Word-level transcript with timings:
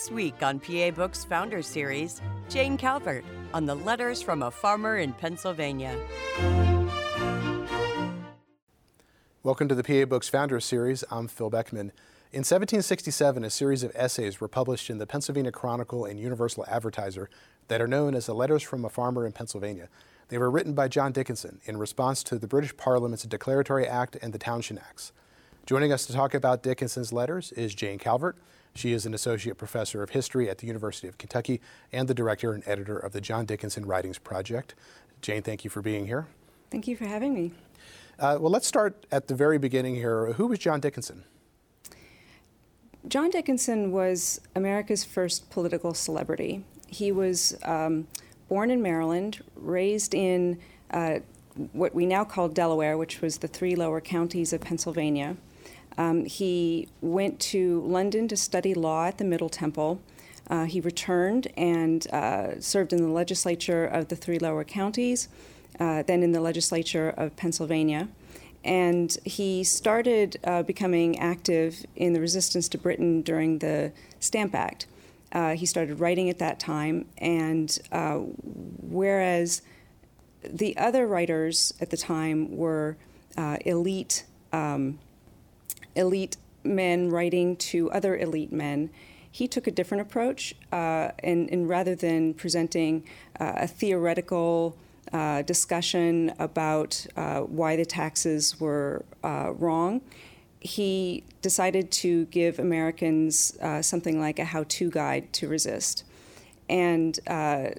This 0.00 0.10
week 0.10 0.42
on 0.42 0.60
PA 0.60 0.92
Books 0.92 1.26
Founder 1.26 1.60
Series, 1.60 2.22
Jane 2.48 2.78
Calvert 2.78 3.22
on 3.52 3.66
the 3.66 3.74
letters 3.74 4.22
from 4.22 4.42
a 4.42 4.50
farmer 4.50 4.96
in 4.96 5.12
Pennsylvania. 5.12 5.94
Welcome 9.42 9.68
to 9.68 9.74
the 9.74 9.84
PA 9.84 10.06
Books 10.06 10.30
Founder 10.30 10.58
Series. 10.58 11.04
I'm 11.10 11.28
Phil 11.28 11.50
Beckman. 11.50 11.92
In 12.32 12.38
1767, 12.38 13.44
a 13.44 13.50
series 13.50 13.82
of 13.82 13.92
essays 13.94 14.40
were 14.40 14.48
published 14.48 14.88
in 14.88 14.96
the 14.96 15.06
Pennsylvania 15.06 15.52
Chronicle 15.52 16.06
and 16.06 16.18
Universal 16.18 16.64
Advertiser 16.66 17.28
that 17.68 17.82
are 17.82 17.86
known 17.86 18.14
as 18.14 18.24
the 18.24 18.34
Letters 18.34 18.62
from 18.62 18.86
a 18.86 18.88
Farmer 18.88 19.26
in 19.26 19.32
Pennsylvania. 19.32 19.90
They 20.28 20.38
were 20.38 20.50
written 20.50 20.72
by 20.72 20.88
John 20.88 21.12
Dickinson 21.12 21.60
in 21.66 21.76
response 21.76 22.22
to 22.22 22.38
the 22.38 22.48
British 22.48 22.74
Parliament's 22.74 23.24
Declaratory 23.24 23.86
Act 23.86 24.16
and 24.22 24.32
the 24.32 24.38
Townshend 24.38 24.80
Acts. 24.80 25.12
Joining 25.66 25.92
us 25.92 26.06
to 26.06 26.14
talk 26.14 26.32
about 26.32 26.62
Dickinson's 26.62 27.12
letters 27.12 27.52
is 27.52 27.74
Jane 27.74 27.98
Calvert. 27.98 28.38
She 28.74 28.92
is 28.92 29.06
an 29.06 29.14
associate 29.14 29.58
professor 29.58 30.02
of 30.02 30.10
history 30.10 30.48
at 30.48 30.58
the 30.58 30.66
University 30.66 31.08
of 31.08 31.18
Kentucky 31.18 31.60
and 31.92 32.08
the 32.08 32.14
director 32.14 32.52
and 32.52 32.62
editor 32.66 32.96
of 32.96 33.12
the 33.12 33.20
John 33.20 33.44
Dickinson 33.44 33.84
Writings 33.84 34.18
Project. 34.18 34.74
Jane, 35.20 35.42
thank 35.42 35.64
you 35.64 35.70
for 35.70 35.82
being 35.82 36.06
here. 36.06 36.28
Thank 36.70 36.86
you 36.86 36.96
for 36.96 37.04
having 37.04 37.34
me. 37.34 37.52
Uh, 38.18 38.38
well, 38.40 38.50
let's 38.50 38.66
start 38.66 39.06
at 39.10 39.28
the 39.28 39.34
very 39.34 39.58
beginning 39.58 39.96
here. 39.96 40.32
Who 40.34 40.46
was 40.46 40.58
John 40.58 40.80
Dickinson? 40.80 41.24
John 43.08 43.30
Dickinson 43.30 43.92
was 43.92 44.40
America's 44.54 45.04
first 45.04 45.50
political 45.50 45.94
celebrity. 45.94 46.64
He 46.86 47.12
was 47.12 47.56
um, 47.64 48.06
born 48.48 48.70
in 48.70 48.82
Maryland, 48.82 49.42
raised 49.56 50.14
in 50.14 50.58
uh, 50.90 51.20
what 51.72 51.94
we 51.94 52.04
now 52.04 52.24
call 52.24 52.48
Delaware, 52.48 52.98
which 52.98 53.20
was 53.20 53.38
the 53.38 53.48
three 53.48 53.74
lower 53.74 54.00
counties 54.00 54.52
of 54.52 54.60
Pennsylvania. 54.60 55.36
Um, 56.00 56.24
he 56.24 56.88
went 57.02 57.38
to 57.52 57.82
London 57.82 58.26
to 58.28 58.36
study 58.36 58.72
law 58.72 59.04
at 59.04 59.18
the 59.18 59.24
Middle 59.24 59.50
Temple. 59.50 60.00
Uh, 60.48 60.64
he 60.64 60.80
returned 60.80 61.48
and 61.58 62.06
uh, 62.10 62.58
served 62.58 62.94
in 62.94 63.02
the 63.02 63.12
legislature 63.12 63.84
of 63.84 64.08
the 64.08 64.16
three 64.16 64.38
lower 64.38 64.64
counties, 64.64 65.28
uh, 65.78 66.02
then 66.04 66.22
in 66.22 66.32
the 66.32 66.40
legislature 66.40 67.10
of 67.10 67.36
Pennsylvania. 67.36 68.08
And 68.64 69.14
he 69.26 69.62
started 69.62 70.38
uh, 70.42 70.62
becoming 70.62 71.18
active 71.18 71.84
in 71.94 72.14
the 72.14 72.20
resistance 72.20 72.66
to 72.70 72.78
Britain 72.78 73.20
during 73.20 73.58
the 73.58 73.92
Stamp 74.20 74.54
Act. 74.54 74.86
Uh, 75.32 75.54
he 75.54 75.66
started 75.66 76.00
writing 76.00 76.30
at 76.30 76.38
that 76.38 76.58
time, 76.58 77.04
and 77.18 77.78
uh, 77.92 78.16
whereas 78.16 79.60
the 80.42 80.74
other 80.78 81.06
writers 81.06 81.74
at 81.78 81.90
the 81.90 81.98
time 81.98 82.56
were 82.56 82.96
elite. 83.66 84.24
Um, 84.50 84.98
elite 85.94 86.36
men 86.64 87.10
writing 87.10 87.56
to 87.56 87.90
other 87.90 88.16
elite 88.16 88.52
men, 88.52 88.90
he 89.30 89.46
took 89.46 89.66
a 89.66 89.70
different 89.70 90.02
approach. 90.02 90.54
Uh, 90.72 91.10
and, 91.20 91.50
and, 91.50 91.68
rather 91.68 91.94
than 91.94 92.34
presenting 92.34 93.04
uh, 93.38 93.52
a 93.56 93.66
theoretical 93.66 94.76
uh, 95.12 95.42
discussion 95.42 96.32
about 96.38 97.06
uh, 97.16 97.40
why 97.40 97.76
the 97.76 97.84
taxes 97.84 98.60
were 98.60 99.04
uh, 99.24 99.52
wrong, 99.56 100.00
he 100.60 101.24
decided 101.42 101.90
to 101.90 102.26
give 102.26 102.58
Americans 102.58 103.56
uh, 103.62 103.80
something 103.80 104.20
like 104.20 104.38
a 104.38 104.44
how 104.44 104.64
to 104.68 104.90
guide 104.90 105.32
to 105.32 105.48
resist. 105.48 106.04
And 106.68 107.18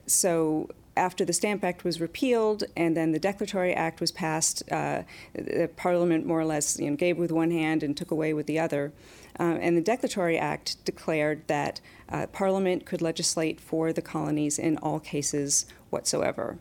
so 0.06 0.69
after 0.97 1.24
the 1.24 1.34
Stamp 1.34 1.63
Act 1.63 1.84
was 1.84 2.02
repealed 2.02 2.63
and 2.75 2.96
then 2.97 3.12
the 3.12 3.19
Declaratory 3.19 3.74
Act 3.74 4.02
was 4.02 4.12
passed, 4.12 4.63
uh, 4.72 5.03
the 5.34 5.69
Parliament 5.75 6.25
more 6.25 6.40
or 6.40 6.46
less 6.46 6.79
you 6.79 6.90
know, 6.90 6.96
gave 6.96 7.18
with 7.18 7.31
one 7.31 7.52
hand 7.52 7.84
and 7.84 7.96
took 7.96 8.12
away 8.12 8.34
with 8.34 8.46
the 8.46 8.59
other. 8.59 8.91
Uh, 9.40 9.57
and 9.62 9.78
the 9.78 9.81
Declaratory 9.81 10.38
Act 10.38 10.84
declared 10.84 11.47
that 11.47 11.79
uh, 12.09 12.28
Parliament 12.28 12.85
could 12.85 13.02
legislate 13.02 13.59
for 13.59 13.94
the 13.94 14.02
colonies 14.02 14.59
in 14.59 14.78
all 14.78 15.00
cases 15.00 15.66
whatsoever. 15.90 16.57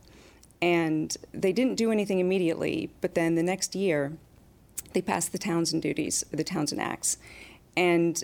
And 0.62 1.16
they 1.32 1.52
didn't 1.52 1.74
do 1.76 1.90
anything 1.90 2.20
immediately, 2.20 2.90
but 3.00 3.14
then 3.14 3.34
the 3.34 3.42
next 3.42 3.74
year, 3.74 4.12
they 4.92 5.02
passed 5.02 5.32
the 5.32 5.38
Townshend 5.38 5.82
Duties, 5.82 6.24
the 6.30 6.44
Townshend 6.44 6.80
Acts. 6.80 7.16
And 7.76 8.22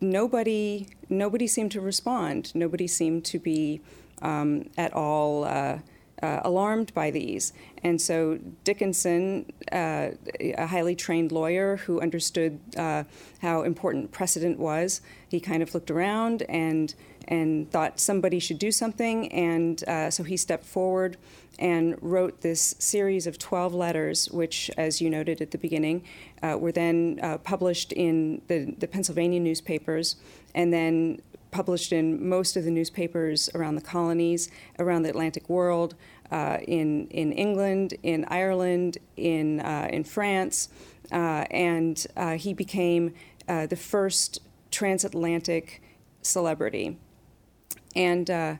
nobody, 0.00 0.88
nobody 1.08 1.46
seemed 1.46 1.72
to 1.72 1.80
respond. 1.80 2.54
Nobody 2.54 2.86
seemed 2.86 3.24
to 3.26 3.38
be 3.38 3.80
um, 4.22 4.70
at 4.78 4.94
all 4.94 5.44
uh, 5.44 5.78
uh, 6.22 6.40
alarmed 6.44 6.94
by 6.94 7.10
these. 7.10 7.52
And 7.82 8.00
so 8.00 8.38
Dickinson, 8.64 9.52
uh, 9.72 10.10
a 10.40 10.66
highly 10.66 10.94
trained 10.94 11.32
lawyer 11.32 11.78
who 11.78 12.00
understood 12.00 12.60
uh, 12.76 13.04
how 13.40 13.62
important 13.62 14.12
precedent 14.12 14.58
was, 14.58 15.00
he 15.28 15.40
kind 15.40 15.62
of 15.62 15.74
looked 15.74 15.90
around 15.90 16.42
and 16.42 16.94
and 17.28 17.70
thought 17.70 18.00
somebody 18.00 18.40
should 18.40 18.58
do 18.58 18.72
something. 18.72 19.30
And 19.32 19.82
uh, 19.88 20.10
so 20.10 20.24
he 20.24 20.36
stepped 20.36 20.64
forward 20.64 21.16
and 21.56 21.96
wrote 22.02 22.40
this 22.40 22.74
series 22.80 23.28
of 23.28 23.38
12 23.38 23.72
letters, 23.72 24.28
which, 24.30 24.72
as 24.76 25.00
you 25.00 25.08
noted 25.08 25.40
at 25.40 25.52
the 25.52 25.58
beginning, 25.58 26.02
uh, 26.42 26.56
were 26.58 26.72
then 26.72 27.20
published 27.44 27.92
in 27.92 28.42
the, 28.48 28.74
the 28.76 28.88
Pennsylvania 28.88 29.38
newspapers 29.38 30.16
and 30.54 30.72
then 30.72 31.20
published 31.52 31.92
in 31.92 32.28
most 32.28 32.56
of 32.56 32.64
the 32.64 32.70
newspapers 32.70 33.48
around 33.54 33.76
the 33.76 33.82
colonies, 33.82 34.50
around 34.80 35.02
the 35.02 35.10
Atlantic 35.10 35.48
world, 35.48 35.94
uh, 36.32 36.58
in 36.66 37.06
in 37.08 37.30
England, 37.32 37.94
in 38.02 38.24
Ireland, 38.24 38.98
in 39.16 39.60
uh, 39.60 39.88
in 39.92 40.02
France, 40.02 40.70
uh, 41.12 41.44
and 41.50 42.04
uh, 42.16 42.32
he 42.32 42.54
became 42.54 43.14
uh, 43.46 43.66
the 43.66 43.76
first 43.76 44.40
transatlantic 44.70 45.82
celebrity. 46.22 46.96
And 47.94 48.58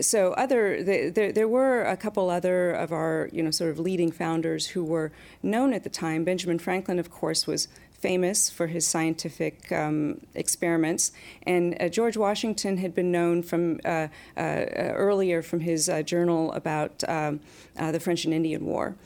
so 0.00 0.32
other 0.34 0.84
the, 0.84 1.10
there, 1.10 1.32
there 1.32 1.48
were 1.48 1.82
a 1.82 1.96
couple 1.96 2.30
other 2.30 2.70
of 2.70 2.92
our 2.92 3.28
you 3.32 3.42
know 3.42 3.50
sort 3.50 3.70
of 3.70 3.80
leading 3.80 4.12
founders 4.12 4.68
who 4.68 4.84
were 4.84 5.10
known 5.42 5.72
at 5.74 5.82
the 5.82 5.90
time. 5.90 6.22
Benjamin 6.22 6.60
Franklin, 6.60 7.00
of 7.00 7.10
course, 7.10 7.44
was 7.48 7.66
famous 8.00 8.50
for 8.50 8.66
his 8.66 8.86
scientific 8.86 9.70
um, 9.72 10.20
experiments. 10.34 11.12
And 11.44 11.76
uh, 11.80 11.88
George 11.88 12.16
Washington 12.16 12.78
had 12.78 12.94
been 12.94 13.12
known 13.12 13.42
from 13.42 13.78
uh, 13.84 14.08
uh, 14.36 14.40
earlier 14.40 15.42
from 15.42 15.60
his 15.60 15.88
uh, 15.88 16.02
journal 16.02 16.52
about 16.52 17.04
um, 17.08 17.40
uh, 17.78 17.92
the 17.92 18.00
French 18.00 18.24
and 18.24 18.34
Indian 18.34 18.64
War. 18.64 18.96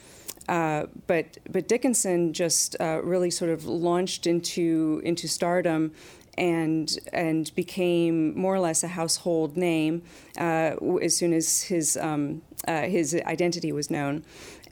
Uh, 0.48 0.86
but 1.06 1.38
but 1.50 1.66
Dickinson 1.68 2.34
just 2.34 2.76
really 2.80 3.30
sort 3.30 3.50
of 3.50 3.64
launched 3.64 4.26
into 4.26 5.00
into 5.02 5.26
stardom 5.26 5.92
and 6.36 6.98
and 7.12 7.54
became 7.54 8.38
more 8.38 8.54
or 8.54 8.60
less 8.60 8.82
a 8.82 8.88
household 8.88 9.56
name 9.56 10.02
uh, 10.38 10.76
as 11.02 11.16
soon 11.16 11.32
as 11.32 11.62
his 11.62 11.96
um, 11.96 12.42
uh, 12.66 12.82
his 12.82 13.14
identity 13.26 13.72
was 13.72 13.90
known 13.90 14.24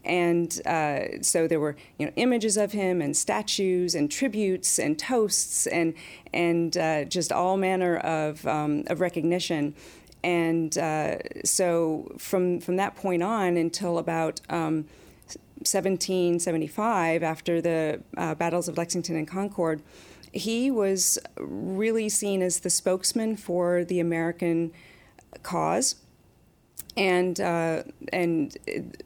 and 0.05 0.61
uh, 0.67 1.23
so 1.23 1.47
there 1.47 1.61
were 1.61 1.77
you 1.99 2.07
know 2.07 2.13
images 2.17 2.57
of 2.57 2.73
him 2.73 3.01
and 3.01 3.17
statues 3.17 3.95
and 3.95 4.11
tributes 4.11 4.79
and 4.79 4.99
toasts 4.99 5.67
and 5.67 5.95
and 6.33 6.77
uh, 6.77 7.05
just 7.05 7.33
all 7.33 7.57
manner 7.57 7.97
of 7.99 8.47
um, 8.47 8.85
of 8.89 9.01
recognition. 9.01 9.75
And 10.25 10.77
uh, 10.79 11.19
so 11.45 12.13
from 12.19 12.61
from 12.61 12.77
that 12.77 12.97
point 12.97 13.23
on 13.23 13.57
until 13.57 13.99
about 13.99 14.41
um, 14.49 14.87
1775, 15.65 17.23
after 17.23 17.61
the 17.61 18.03
uh, 18.17 18.35
battles 18.35 18.69
of 18.69 18.77
Lexington 18.77 19.17
and 19.17 19.29
Concord, 19.29 19.83
he 20.33 20.71
was 20.71 21.19
really 21.37 22.09
seen 22.09 22.43
as 22.43 22.61
the 22.61 22.71
spokesman 22.71 23.37
for 23.37 23.85
the 23.85 24.01
American 24.01 24.73
cause 25.43 25.97
and 26.97 27.41
uh, 27.41 27.83
and 28.13 28.57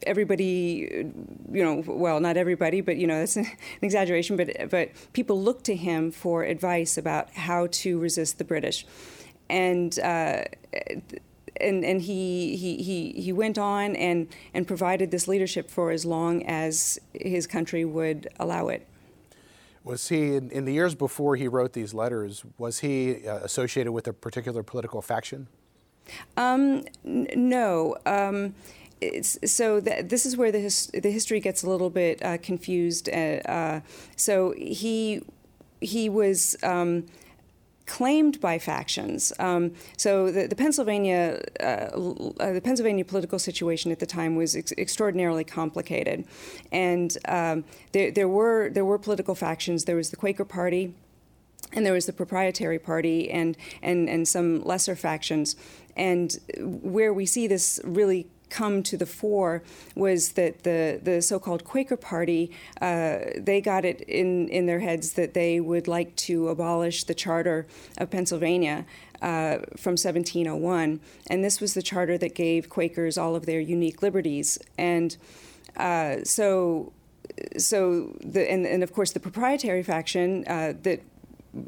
everybody, 0.02 1.06
you 1.52 1.64
know, 1.64 1.84
well, 1.86 2.20
not 2.20 2.36
everybody, 2.36 2.80
but 2.80 2.96
you 2.96 3.06
know, 3.06 3.18
that's 3.20 3.36
an 3.36 3.46
exaggeration. 3.82 4.36
But 4.36 4.70
but 4.70 4.90
people 5.12 5.40
look 5.40 5.62
to 5.64 5.76
him 5.76 6.10
for 6.10 6.42
advice 6.44 6.98
about 6.98 7.30
how 7.32 7.68
to 7.70 7.98
resist 7.98 8.38
the 8.38 8.44
British, 8.44 8.86
and. 9.48 9.98
Uh, 9.98 10.44
and, 11.58 11.86
and 11.86 12.02
he, 12.02 12.54
he, 12.54 12.82
he, 12.82 13.12
he 13.12 13.32
went 13.32 13.56
on 13.56 13.96
and, 13.96 14.28
and 14.52 14.66
provided 14.66 15.10
this 15.10 15.26
leadership 15.26 15.70
for 15.70 15.90
as 15.90 16.04
long 16.04 16.44
as 16.44 16.98
his 17.14 17.46
country 17.46 17.82
would 17.82 18.28
allow 18.38 18.68
it. 18.68 18.86
Was 19.82 20.08
he, 20.08 20.34
in, 20.34 20.50
in 20.50 20.66
the 20.66 20.74
years 20.74 20.94
before 20.94 21.36
he 21.36 21.48
wrote 21.48 21.72
these 21.72 21.94
letters, 21.94 22.44
was 22.58 22.80
he 22.80 23.26
uh, 23.26 23.36
associated 23.36 23.92
with 23.92 24.06
a 24.06 24.12
particular 24.12 24.62
political 24.62 25.00
faction? 25.00 25.46
Um, 26.36 26.84
n- 27.04 27.28
no. 27.34 27.96
Um, 28.06 28.54
so 29.22 29.80
th- 29.80 30.08
this 30.08 30.24
is 30.26 30.36
where 30.36 30.50
the 30.50 30.60
his- 30.60 30.86
the 30.88 31.10
history 31.10 31.40
gets 31.40 31.62
a 31.62 31.68
little 31.68 31.90
bit 31.90 32.22
uh, 32.24 32.38
confused. 32.38 33.08
Uh, 33.08 33.40
uh, 33.58 33.80
so 34.16 34.54
he 34.56 35.22
he 35.80 36.08
was. 36.08 36.56
Um, 36.62 37.06
claimed 37.86 38.40
by 38.40 38.58
factions. 38.58 39.32
Um, 39.38 39.72
so 39.96 40.32
the, 40.32 40.48
the 40.48 40.56
Pennsylvania 40.56 41.40
uh, 41.60 41.64
uh, 42.40 42.52
the 42.52 42.60
Pennsylvania 42.60 43.04
political 43.04 43.38
situation 43.38 43.92
at 43.92 44.00
the 44.00 44.06
time 44.06 44.34
was 44.34 44.56
ex- 44.56 44.72
extraordinarily 44.76 45.44
complicated, 45.44 46.24
and 46.72 47.16
um, 47.28 47.64
there, 47.92 48.10
there 48.10 48.28
were 48.28 48.70
there 48.70 48.84
were 48.84 48.98
political 48.98 49.36
factions. 49.36 49.84
There 49.84 49.94
was 49.94 50.10
the 50.10 50.16
Quaker 50.16 50.44
Party. 50.44 50.94
And 51.76 51.86
there 51.86 51.92
was 51.92 52.06
the 52.06 52.12
Proprietary 52.12 52.80
Party 52.80 53.30
and, 53.30 53.56
and, 53.82 54.08
and 54.08 54.26
some 54.26 54.64
lesser 54.64 54.96
factions. 54.96 55.54
And 55.96 56.36
where 56.58 57.14
we 57.14 57.26
see 57.26 57.46
this 57.46 57.78
really 57.84 58.26
come 58.48 58.82
to 58.82 58.96
the 58.96 59.06
fore 59.06 59.62
was 59.94 60.32
that 60.32 60.62
the, 60.62 61.00
the 61.02 61.20
so-called 61.20 61.64
Quaker 61.64 61.96
Party 61.96 62.50
uh, 62.80 63.18
they 63.36 63.60
got 63.60 63.84
it 63.84 64.00
in, 64.02 64.48
in 64.48 64.66
their 64.66 64.80
heads 64.80 65.14
that 65.14 65.34
they 65.34 65.60
would 65.60 65.88
like 65.88 66.14
to 66.16 66.48
abolish 66.48 67.04
the 67.04 67.14
charter 67.14 67.66
of 67.98 68.10
Pennsylvania 68.10 68.86
uh, 69.22 69.58
from 69.76 69.92
1701, 69.92 71.00
and 71.28 71.42
this 71.42 71.60
was 71.60 71.74
the 71.74 71.82
charter 71.82 72.18
that 72.18 72.34
gave 72.34 72.68
Quakers 72.68 73.16
all 73.16 73.34
of 73.34 73.46
their 73.46 73.60
unique 73.60 74.02
liberties, 74.02 74.58
and 74.76 75.16
uh, 75.76 76.16
so 76.22 76.92
so 77.56 78.14
the 78.22 78.50
and, 78.50 78.66
and 78.66 78.82
of 78.82 78.92
course 78.92 79.12
the 79.12 79.20
proprietary 79.20 79.82
faction 79.82 80.44
uh, 80.46 80.74
that 80.82 81.00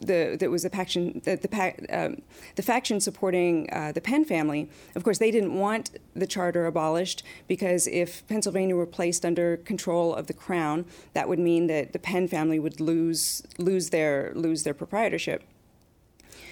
the 0.01 0.37
that 0.39 0.51
was 0.51 0.63
the 0.63 0.71
faction 0.71 1.21
the 1.25 1.37
the, 1.37 1.87
um, 1.91 2.23
the 2.57 2.63
faction 2.63 3.01
supporting 3.01 3.69
uh, 3.73 3.93
the 3.93 4.01
Penn 4.01 4.25
family. 4.25 4.69
Of 4.95 5.05
course, 5.05 5.19
they 5.19 5.31
didn't 5.31 5.55
want 5.55 5.91
the 6.15 6.27
charter 6.27 6.67
abolished 6.67 7.23
because 7.47 7.87
if 7.87 8.27
Pennsylvania 8.29 8.77
were 8.77 8.87
placed 8.87 9.25
under 9.25 9.57
control 9.57 10.15
of 10.15 10.27
the 10.27 10.35
crown, 10.35 10.85
that 11.15 11.29
would 11.29 11.39
mean 11.39 11.67
that 11.69 11.93
the 11.93 11.99
Penn 11.99 12.29
family 12.29 12.59
would 12.59 12.81
lose 12.81 13.43
lose 13.59 13.91
their 13.91 14.33
lose 14.35 14.63
their 14.63 14.75
proprietorship. 14.75 15.43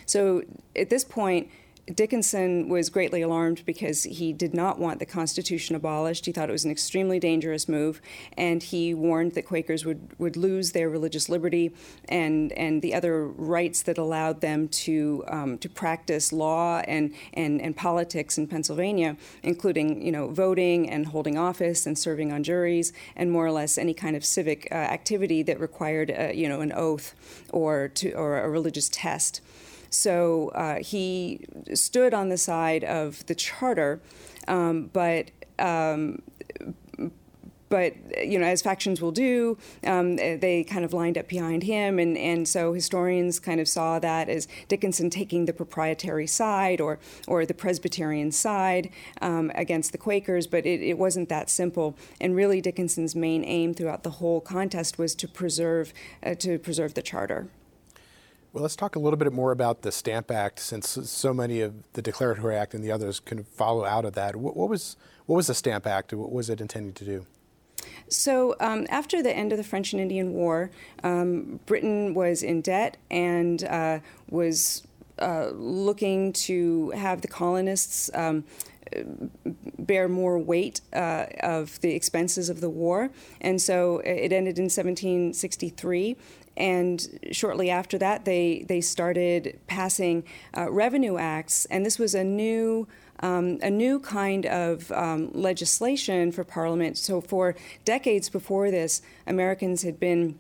So 0.06 0.42
at 0.74 0.88
this 0.88 1.04
point, 1.04 1.50
Dickinson 1.94 2.68
was 2.68 2.90
greatly 2.90 3.22
alarmed 3.22 3.62
because 3.64 4.02
he 4.02 4.32
did 4.32 4.52
not 4.52 4.80
want 4.80 4.98
the 4.98 5.06
Constitution 5.06 5.76
abolished. 5.76 6.26
He 6.26 6.32
thought 6.32 6.48
it 6.48 6.52
was 6.52 6.64
an 6.64 6.70
extremely 6.72 7.20
dangerous 7.20 7.68
move, 7.68 8.00
and 8.36 8.60
he 8.60 8.92
warned 8.92 9.34
that 9.34 9.46
Quakers 9.46 9.84
would, 9.84 10.18
would 10.18 10.36
lose 10.36 10.72
their 10.72 10.90
religious 10.90 11.28
liberty 11.28 11.72
and, 12.08 12.50
and 12.52 12.82
the 12.82 12.92
other 12.92 13.28
rights 13.28 13.82
that 13.82 13.98
allowed 13.98 14.40
them 14.40 14.66
to, 14.68 15.22
um, 15.28 15.58
to 15.58 15.68
practice 15.68 16.32
law 16.32 16.82
and, 16.88 17.14
and, 17.34 17.60
and 17.60 17.76
politics 17.76 18.36
in 18.36 18.48
Pennsylvania, 18.48 19.16
including 19.44 20.04
you 20.04 20.10
know, 20.10 20.28
voting 20.28 20.90
and 20.90 21.06
holding 21.06 21.38
office 21.38 21.86
and 21.86 21.96
serving 21.96 22.32
on 22.32 22.42
juries, 22.42 22.92
and 23.14 23.30
more 23.30 23.46
or 23.46 23.52
less 23.52 23.78
any 23.78 23.94
kind 23.94 24.16
of 24.16 24.24
civic 24.24 24.66
uh, 24.72 24.74
activity 24.74 25.40
that 25.44 25.60
required 25.60 26.10
uh, 26.10 26.32
you 26.34 26.48
know, 26.48 26.60
an 26.60 26.72
oath 26.72 27.14
or, 27.52 27.86
to, 27.86 28.10
or 28.12 28.40
a 28.40 28.50
religious 28.50 28.88
test. 28.88 29.40
So 29.90 30.48
uh, 30.48 30.82
he 30.82 31.46
stood 31.74 32.14
on 32.14 32.28
the 32.28 32.38
side 32.38 32.84
of 32.84 33.24
the 33.26 33.34
charter, 33.34 34.00
um, 34.48 34.90
but. 34.92 35.30
Um, 35.58 36.22
but 37.68 37.94
you 38.24 38.38
know, 38.38 38.46
as 38.46 38.62
factions 38.62 39.00
will 39.00 39.10
do, 39.10 39.58
um, 39.84 40.16
they 40.16 40.64
kind 40.64 40.84
of 40.84 40.92
lined 40.92 41.18
up 41.18 41.28
behind 41.28 41.64
him, 41.64 41.98
and, 41.98 42.16
and 42.16 42.48
so 42.48 42.72
historians 42.72 43.38
kind 43.38 43.60
of 43.60 43.68
saw 43.68 43.98
that 43.98 44.28
as 44.28 44.46
Dickinson 44.68 45.10
taking 45.10 45.46
the 45.46 45.52
proprietary 45.52 46.26
side 46.26 46.80
or 46.80 46.98
or 47.26 47.44
the 47.44 47.54
Presbyterian 47.54 48.30
side 48.32 48.90
um, 49.20 49.50
against 49.54 49.92
the 49.92 49.98
Quakers. 49.98 50.46
But 50.46 50.66
it, 50.66 50.80
it 50.80 50.98
wasn't 50.98 51.28
that 51.28 51.50
simple, 51.50 51.96
and 52.20 52.36
really 52.36 52.60
Dickinson's 52.60 53.14
main 53.14 53.44
aim 53.44 53.74
throughout 53.74 54.02
the 54.04 54.10
whole 54.10 54.40
contest 54.40 54.98
was 54.98 55.14
to 55.16 55.28
preserve 55.28 55.92
uh, 56.22 56.34
to 56.36 56.58
preserve 56.58 56.94
the 56.94 57.02
charter. 57.02 57.48
Well, 58.56 58.62
let's 58.62 58.74
talk 58.74 58.96
a 58.96 58.98
little 58.98 59.18
bit 59.18 59.34
more 59.34 59.52
about 59.52 59.82
the 59.82 59.92
Stamp 59.92 60.30
Act, 60.30 60.60
since 60.60 60.88
so 60.88 61.34
many 61.34 61.60
of 61.60 61.74
the 61.92 62.00
Declaratory 62.00 62.56
Act 62.56 62.72
and 62.72 62.82
the 62.82 62.90
others 62.90 63.20
can 63.20 63.44
follow 63.44 63.84
out 63.84 64.06
of 64.06 64.14
that. 64.14 64.34
What, 64.34 64.56
what 64.56 64.70
was 64.70 64.96
what 65.26 65.36
was 65.36 65.48
the 65.48 65.52
Stamp 65.52 65.86
Act? 65.86 66.14
What 66.14 66.32
was 66.32 66.48
it 66.48 66.58
intended 66.58 66.96
to 66.96 67.04
do? 67.04 67.26
So, 68.08 68.56
um, 68.58 68.86
after 68.88 69.22
the 69.22 69.30
end 69.30 69.52
of 69.52 69.58
the 69.58 69.62
French 69.62 69.92
and 69.92 70.00
Indian 70.00 70.32
War, 70.32 70.70
um, 71.04 71.60
Britain 71.66 72.14
was 72.14 72.42
in 72.42 72.62
debt 72.62 72.96
and 73.10 73.62
uh, 73.64 73.98
was 74.30 74.86
uh, 75.18 75.50
looking 75.50 76.32
to 76.32 76.92
have 76.92 77.20
the 77.20 77.28
colonists. 77.28 78.10
Um, 78.14 78.44
bear 79.80 80.08
more 80.08 80.38
weight 80.38 80.80
uh, 80.92 81.26
of 81.40 81.80
the 81.80 81.92
expenses 81.92 82.48
of 82.48 82.60
the 82.60 82.70
war. 82.70 83.10
And 83.40 83.60
so 83.60 83.98
it 83.98 84.32
ended 84.32 84.58
in 84.58 84.66
1763 84.66 86.16
and 86.56 87.06
shortly 87.32 87.70
after 87.70 87.98
that, 87.98 88.24
they, 88.24 88.64
they 88.68 88.80
started 88.80 89.58
passing 89.66 90.24
uh, 90.56 90.70
revenue 90.70 91.18
acts, 91.18 91.64
and 91.66 91.84
this 91.84 91.98
was 91.98 92.14
a 92.14 92.24
new. 92.24 92.88
Um, 93.20 93.58
a 93.62 93.70
new 93.70 93.98
kind 93.98 94.44
of 94.44 94.92
um, 94.92 95.30
legislation 95.32 96.32
for 96.32 96.44
Parliament. 96.44 96.98
So, 96.98 97.22
for 97.22 97.54
decades 97.86 98.28
before 98.28 98.70
this, 98.70 99.00
Americans 99.26 99.84
had 99.84 99.98
been 99.98 100.38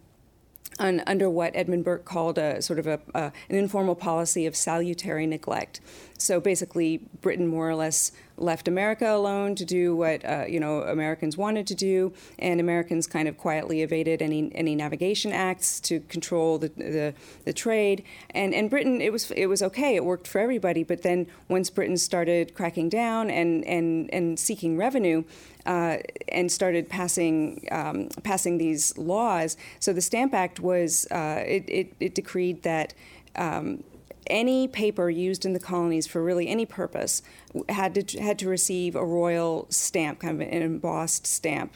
under 0.78 1.30
what 1.30 1.54
Edmund 1.54 1.84
Burke 1.84 2.04
called 2.04 2.38
a 2.38 2.60
sort 2.60 2.78
of 2.78 2.86
a, 2.86 3.00
an 3.14 3.32
informal 3.48 3.94
policy 3.94 4.46
of 4.46 4.54
salutary 4.54 5.26
neglect. 5.26 5.80
So 6.18 6.40
basically, 6.40 6.98
Britain 7.20 7.46
more 7.46 7.68
or 7.68 7.74
less 7.74 8.12
left 8.36 8.68
America 8.68 9.14
alone 9.14 9.54
to 9.54 9.64
do 9.64 9.96
what 9.96 10.24
uh, 10.24 10.44
you 10.48 10.60
know 10.60 10.82
Americans 10.82 11.36
wanted 11.36 11.66
to 11.66 11.74
do, 11.74 12.12
and 12.38 12.60
Americans 12.60 13.06
kind 13.06 13.28
of 13.28 13.36
quietly 13.36 13.82
evaded 13.82 14.22
any 14.22 14.50
any 14.54 14.74
navigation 14.74 15.32
acts 15.32 15.80
to 15.80 16.00
control 16.00 16.58
the, 16.58 16.68
the, 16.68 17.14
the 17.44 17.52
trade. 17.52 18.04
And 18.30 18.54
and 18.54 18.70
Britain, 18.70 19.00
it 19.00 19.12
was 19.12 19.30
it 19.32 19.46
was 19.46 19.62
okay, 19.62 19.96
it 19.96 20.04
worked 20.04 20.28
for 20.28 20.40
everybody. 20.40 20.82
But 20.82 21.02
then 21.02 21.26
once 21.48 21.70
Britain 21.70 21.96
started 21.96 22.54
cracking 22.54 22.88
down 22.88 23.30
and 23.30 23.64
and 23.64 24.12
and 24.12 24.38
seeking 24.38 24.76
revenue, 24.76 25.24
uh, 25.66 25.98
and 26.28 26.50
started 26.50 26.88
passing 26.88 27.66
um, 27.70 28.08
passing 28.22 28.58
these 28.58 28.96
laws. 28.96 29.56
So 29.80 29.92
the 29.92 30.00
Stamp 30.00 30.34
Act 30.34 30.60
was 30.60 31.06
uh, 31.10 31.42
it, 31.46 31.64
it, 31.68 31.92
it, 32.00 32.14
decreed 32.14 32.62
that. 32.62 32.94
Um, 33.34 33.84
any 34.28 34.68
paper 34.68 35.08
used 35.10 35.44
in 35.44 35.52
the 35.52 35.60
colonies 35.60 36.06
for 36.06 36.22
really 36.22 36.48
any 36.48 36.66
purpose 36.66 37.22
had 37.68 37.94
to 37.94 38.20
had 38.20 38.38
to 38.40 38.48
receive 38.48 38.94
a 38.94 39.04
royal 39.04 39.66
stamp, 39.70 40.20
kind 40.20 40.40
of 40.40 40.48
an 40.48 40.62
embossed 40.62 41.26
stamp 41.26 41.72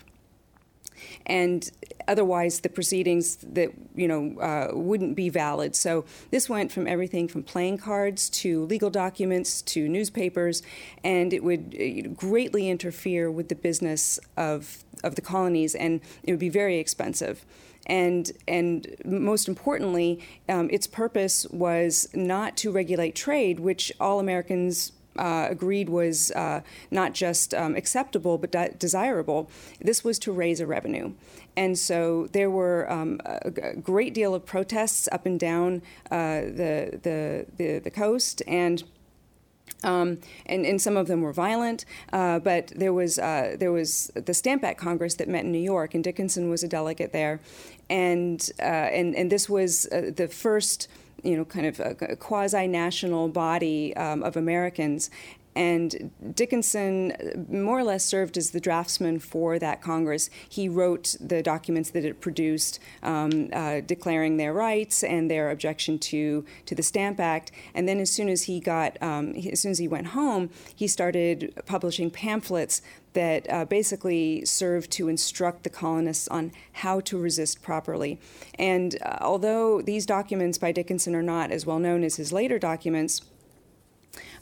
and 1.27 1.71
otherwise 2.09 2.61
the 2.61 2.69
proceedings 2.69 3.37
that 3.37 3.71
you 3.95 4.09
know 4.09 4.39
uh, 4.41 4.69
wouldn't 4.73 5.17
be 5.17 5.29
valid. 5.29 5.75
So 5.77 6.05
this 6.31 6.49
went 6.49 6.73
from 6.73 6.87
everything 6.87 7.29
from 7.29 7.43
playing 7.43 7.79
cards 7.79 8.29
to 8.31 8.65
legal 8.67 8.91
documents 8.91 9.63
to 9.63 9.89
newspapers, 9.89 10.63
and 11.05 11.33
it 11.33 11.43
would 11.43 11.77
uh, 11.79 12.09
greatly 12.11 12.69
interfere 12.69 13.31
with 13.31 13.49
the 13.49 13.55
business 13.55 14.19
of 14.37 14.85
of 15.03 15.15
the 15.15 15.23
colonies, 15.23 15.75
and 15.75 16.01
it 16.23 16.33
would 16.33 16.41
be 16.41 16.49
very 16.49 16.79
expensive. 16.79 17.45
And, 17.91 18.31
and 18.47 18.95
most 19.05 19.49
importantly, 19.49 20.21
um, 20.49 20.71
its 20.71 20.87
purpose 20.87 21.45
was 21.51 22.09
not 22.15 22.57
to 22.59 22.71
regulate 22.71 23.17
trade, 23.17 23.59
which 23.59 23.93
all 23.99 24.21
Americans 24.21 24.93
uh, 25.19 25.49
agreed 25.51 25.89
was 25.89 26.31
uh, 26.31 26.61
not 26.93 27.15
just 27.15 27.53
um, 27.53 27.75
acceptable 27.75 28.39
but 28.39 28.53
de- 28.53 28.73
desirable. 28.79 29.51
This 29.81 30.05
was 30.05 30.21
to 30.21 30.31
raise 30.33 30.61
a 30.61 30.67
revenue. 30.67 31.13
And 31.57 31.77
so 31.77 32.29
there 32.33 32.49
were 32.49 32.91
um, 32.91 33.21
great 33.83 34.15
deal 34.15 34.35
of 34.37 34.47
protests 34.47 35.09
up 35.11 35.27
and 35.27 35.39
down 35.39 35.83
uh, 36.13 36.43
the, 36.43 37.01
the, 37.03 37.47
the, 37.57 37.79
the, 37.81 37.91
coast. 37.91 38.41
And 38.47 38.85
um, 39.83 40.19
and, 40.47 40.67
and, 40.67 40.81
some 40.81 40.97
of 40.97 41.07
them 41.07 41.23
were 41.23 41.33
violent, 41.33 41.85
uh, 42.13 42.39
but 42.39 42.69
there 42.69 42.93
was 42.93 43.19
uh, 43.19 43.57
there 43.59 43.73
was 43.73 44.11
the 44.15 44.35
Stamp 44.35 44.63
Act 44.65 44.79
Congress 44.79 45.15
that 45.15 45.29
met 45.29 45.45
in 45.45 45.53
New 45.53 45.59
York, 45.59 45.95
and 45.95 46.05
Dickinson 46.05 46.51
was 46.51 46.63
a 46.63 46.69
delegate 46.69 47.13
there, 47.13 47.41
and 47.89 48.51
uh, 48.59 48.63
and 48.63 49.15
and 49.15 49.33
this 49.33 49.49
was 49.49 49.87
uh, 49.87 50.11
the 50.15 50.29
first 50.29 50.89
you 51.23 51.37
know, 51.37 51.45
kind 51.45 51.67
of 51.67 51.81
a, 51.81 52.17
quasi 52.17 52.67
national 52.67 53.29
body 53.29 53.95
um, 53.97 54.23
of 54.23 54.37
Americans. 54.37 55.11
And 55.61 56.11
Dickinson 56.35 57.45
more 57.51 57.79
or 57.81 57.85
less 57.85 58.03
served 58.03 58.39
as 58.39 58.53
the 58.53 58.61
draftsman 58.61 59.19
for 59.19 59.59
that 59.59 59.83
Congress. 59.83 60.31
He 60.49 60.71
wrote 60.71 61.17
the 61.21 61.43
documents 61.43 61.91
that 61.91 62.03
it 62.03 62.23
produced, 62.23 62.81
um, 63.03 63.51
uh, 63.53 63.81
declaring 63.81 64.39
their 64.39 64.55
rights 64.55 65.05
and 65.05 65.31
their 65.31 65.51
objection 65.51 65.99
to 65.99 66.47
to 66.65 66.75
the 66.75 66.83
Stamp 66.83 67.21
Act. 67.21 67.53
And 67.75 67.87
then, 67.87 68.01
as 68.01 68.09
soon 68.11 68.31
as 68.31 68.45
he 68.45 68.59
got, 68.59 68.97
um, 69.03 69.35
as 69.35 69.61
soon 69.61 69.73
as 69.73 69.79
he 69.79 69.87
went 69.87 70.07
home, 70.09 70.49
he 70.75 70.89
started 70.89 71.53
publishing 71.67 72.11
pamphlets 72.11 72.81
that 73.13 73.45
uh, 73.51 73.67
basically 73.67 74.43
served 74.47 74.91
to 74.93 75.09
instruct 75.09 75.65
the 75.65 75.71
colonists 75.71 76.27
on 76.29 76.53
how 76.73 77.01
to 77.01 77.19
resist 77.19 77.61
properly. 77.61 78.19
And 78.59 78.97
uh, 79.03 79.19
although 79.21 79.83
these 79.83 80.07
documents 80.07 80.57
by 80.57 80.73
Dickinson 80.73 81.15
are 81.15 81.23
not 81.23 81.51
as 81.51 81.67
well 81.67 81.79
known 81.79 82.03
as 82.03 82.17
his 82.17 82.33
later 82.33 82.59
documents, 82.59 83.21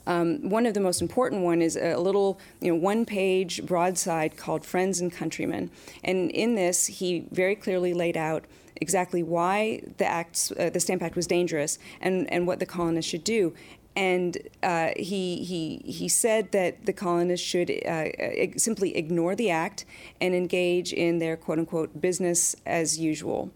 Um, 0.08 0.48
one 0.48 0.66
of 0.66 0.74
the 0.74 0.80
most 0.80 1.00
important 1.02 1.42
one 1.42 1.62
is 1.62 1.76
a 1.76 1.96
little, 1.96 2.40
you 2.60 2.72
know, 2.72 2.76
one-page 2.76 3.64
broadside 3.66 4.36
called 4.36 4.64
"Friends 4.64 5.00
and 5.00 5.12
Countrymen," 5.12 5.70
and 6.02 6.30
in 6.30 6.54
this, 6.54 6.86
he 6.86 7.26
very 7.30 7.54
clearly 7.54 7.94
laid 7.94 8.16
out 8.16 8.44
exactly 8.80 9.22
why 9.22 9.82
the 9.98 10.06
acts, 10.06 10.50
uh, 10.52 10.70
the 10.70 10.80
Stamp 10.80 11.02
Act 11.02 11.14
was 11.14 11.26
dangerous, 11.26 11.78
and 12.00 12.32
and 12.32 12.46
what 12.46 12.58
the 12.58 12.66
colonists 12.66 13.10
should 13.10 13.22
do 13.22 13.54
and 13.98 14.38
uh, 14.62 14.90
he, 14.96 15.42
he, 15.42 15.82
he 15.84 16.08
said 16.08 16.52
that 16.52 16.86
the 16.86 16.92
colonists 16.92 17.44
should 17.44 17.68
uh, 17.84 18.04
simply 18.56 18.96
ignore 18.96 19.34
the 19.34 19.50
act 19.50 19.84
and 20.20 20.36
engage 20.36 20.92
in 20.92 21.18
their 21.18 21.36
quote 21.36 21.58
unquote 21.58 22.00
business 22.00 22.54
as 22.64 22.96
usual. 22.96 23.50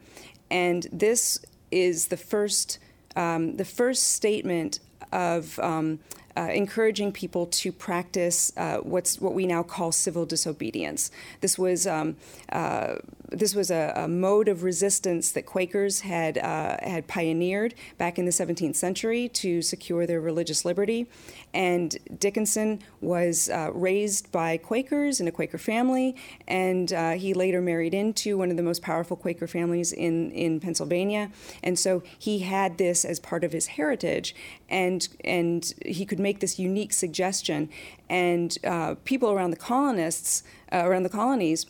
And 0.51 0.89
this 0.91 1.39
is 1.71 2.09
the 2.09 2.17
first, 2.17 2.81
um, 3.15 3.57
the 3.57 3.65
first 3.65 4.09
statement 4.15 4.81
of 5.13 5.61
um, 5.61 6.01
uh, 6.37 6.49
encouraging 6.53 7.13
people 7.13 7.47
to 7.47 7.73
practice 7.73 8.53
uh, 8.57 8.79
what's 8.79 9.21
what 9.21 9.35
we 9.35 9.47
now 9.47 9.63
call 9.63 9.93
civil 9.93 10.27
disobedience. 10.27 11.11
This 11.41 11.59
was 11.59 11.87
um, 11.87 12.17
uh, 12.51 12.97
this 13.29 13.55
was 13.55 13.71
a, 13.71 13.93
a, 13.97 14.09
mode 14.09 14.49
of 14.49 14.63
resistance 14.63 15.33
that 15.33 15.47
Quakers 15.47 16.01
had 16.01 16.39
uh, 16.39 16.77
had 16.83 17.07
pioneered 17.07 17.75
back 17.99 18.19
in 18.19 18.25
the 18.25 18.31
17th 18.31 18.77
century 18.77 19.29
to 19.29 19.63
secure 19.63 20.07
their 20.07 20.21
religious 20.21 20.65
liberty. 20.65 21.07
And 21.55 21.97
Dickinson 22.19 22.81
was 23.01 23.49
uh, 23.49 23.71
raised 23.73 24.31
by 24.33 24.57
Quakers 24.57 25.21
in 25.21 25.29
a 25.29 25.33
Quaker 25.33 25.59
family, 25.59 26.17
and 26.47 26.93
uh, 26.93 27.13
he 27.13 27.35
later 27.35 27.61
married 27.61 27.95
into 27.95 28.37
one 28.37 28.51
of 28.51 28.57
the 28.57 28.63
most 28.63 28.83
powerful 28.83 29.17
Quaker 29.17 29.47
families 29.47 29.93
in 29.93 30.31
in 30.33 30.61
Pennsylvania. 30.61 31.31
And 31.63 31.79
so 31.79 32.03
he 32.19 32.41
had 32.41 32.79
this 32.79 33.05
as 33.05 33.21
part 33.21 33.45
of 33.45 33.53
his 33.53 33.69
heritage, 33.69 34.35
and 34.69 35.09
and 35.25 35.73
he 35.85 36.05
could 36.05 36.21
make 36.21 36.41
this 36.41 36.59
unique 36.59 36.93
suggestion. 36.93 37.71
And 38.09 38.59
uh, 38.65 38.97
people 39.05 39.31
around 39.31 39.51
the 39.51 39.57
colonists, 39.57 40.43
uh, 40.71 40.83
around 40.85 41.05
the 41.05 41.09
colonies, 41.09 41.67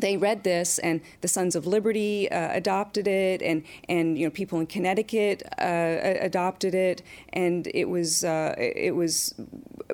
they 0.00 0.16
read 0.16 0.44
this, 0.44 0.78
and 0.78 1.00
the 1.20 1.28
Sons 1.28 1.54
of 1.56 1.66
Liberty 1.66 2.30
uh, 2.30 2.52
adopted 2.52 3.06
it, 3.06 3.42
and 3.42 3.64
and 3.88 4.18
you 4.18 4.26
know 4.26 4.30
people 4.30 4.60
in 4.60 4.66
Connecticut 4.66 5.42
uh, 5.58 5.98
adopted 6.20 6.74
it, 6.74 7.02
and 7.32 7.68
it 7.74 7.88
was 7.88 8.24
uh, 8.24 8.54
it 8.58 8.94
was 8.94 9.34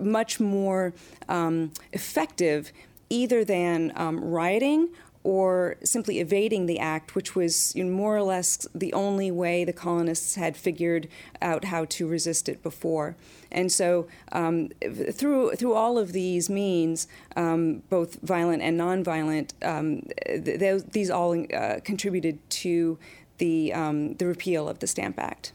much 0.01 0.41
more 0.41 0.95
um, 1.29 1.73
effective 1.93 2.73
either 3.11 3.45
than 3.45 3.93
um, 3.97 4.23
rioting 4.23 4.89
or 5.25 5.77
simply 5.83 6.21
evading 6.21 6.67
the 6.67 6.79
act, 6.79 7.15
which 7.15 7.35
was 7.35 7.75
you 7.75 7.83
know, 7.83 7.91
more 7.91 8.15
or 8.15 8.23
less 8.23 8.69
the 8.75 8.93
only 8.93 9.31
way 9.31 9.65
the 9.65 9.73
colonists 9.73 10.35
had 10.35 10.55
figured 10.57 11.09
out 11.41 11.65
how 11.65 11.87
to 11.87 12.07
resist 12.07 12.49
it 12.49 12.63
before. 12.63 13.17
And 13.51 13.73
so, 13.73 14.07
um, 14.33 14.69
through 15.13 15.53
through 15.53 15.73
all 15.73 15.97
of 15.97 16.13
these 16.13 16.51
means, 16.51 17.09
um, 17.37 17.83
both 17.89 18.21
violent 18.21 18.63
and 18.63 18.79
nonviolent, 18.79 19.53
um, 19.65 20.03
th- 20.27 20.83
these 20.93 21.11
all 21.11 21.45
uh, 21.55 21.81
contributed 21.83 22.39
to 22.51 22.99
the 23.39 23.73
um, 23.73 24.15
the 24.15 24.27
repeal 24.27 24.69
of 24.69 24.81
the 24.81 24.87
Stamp 24.87 25.19
Act. 25.19 25.53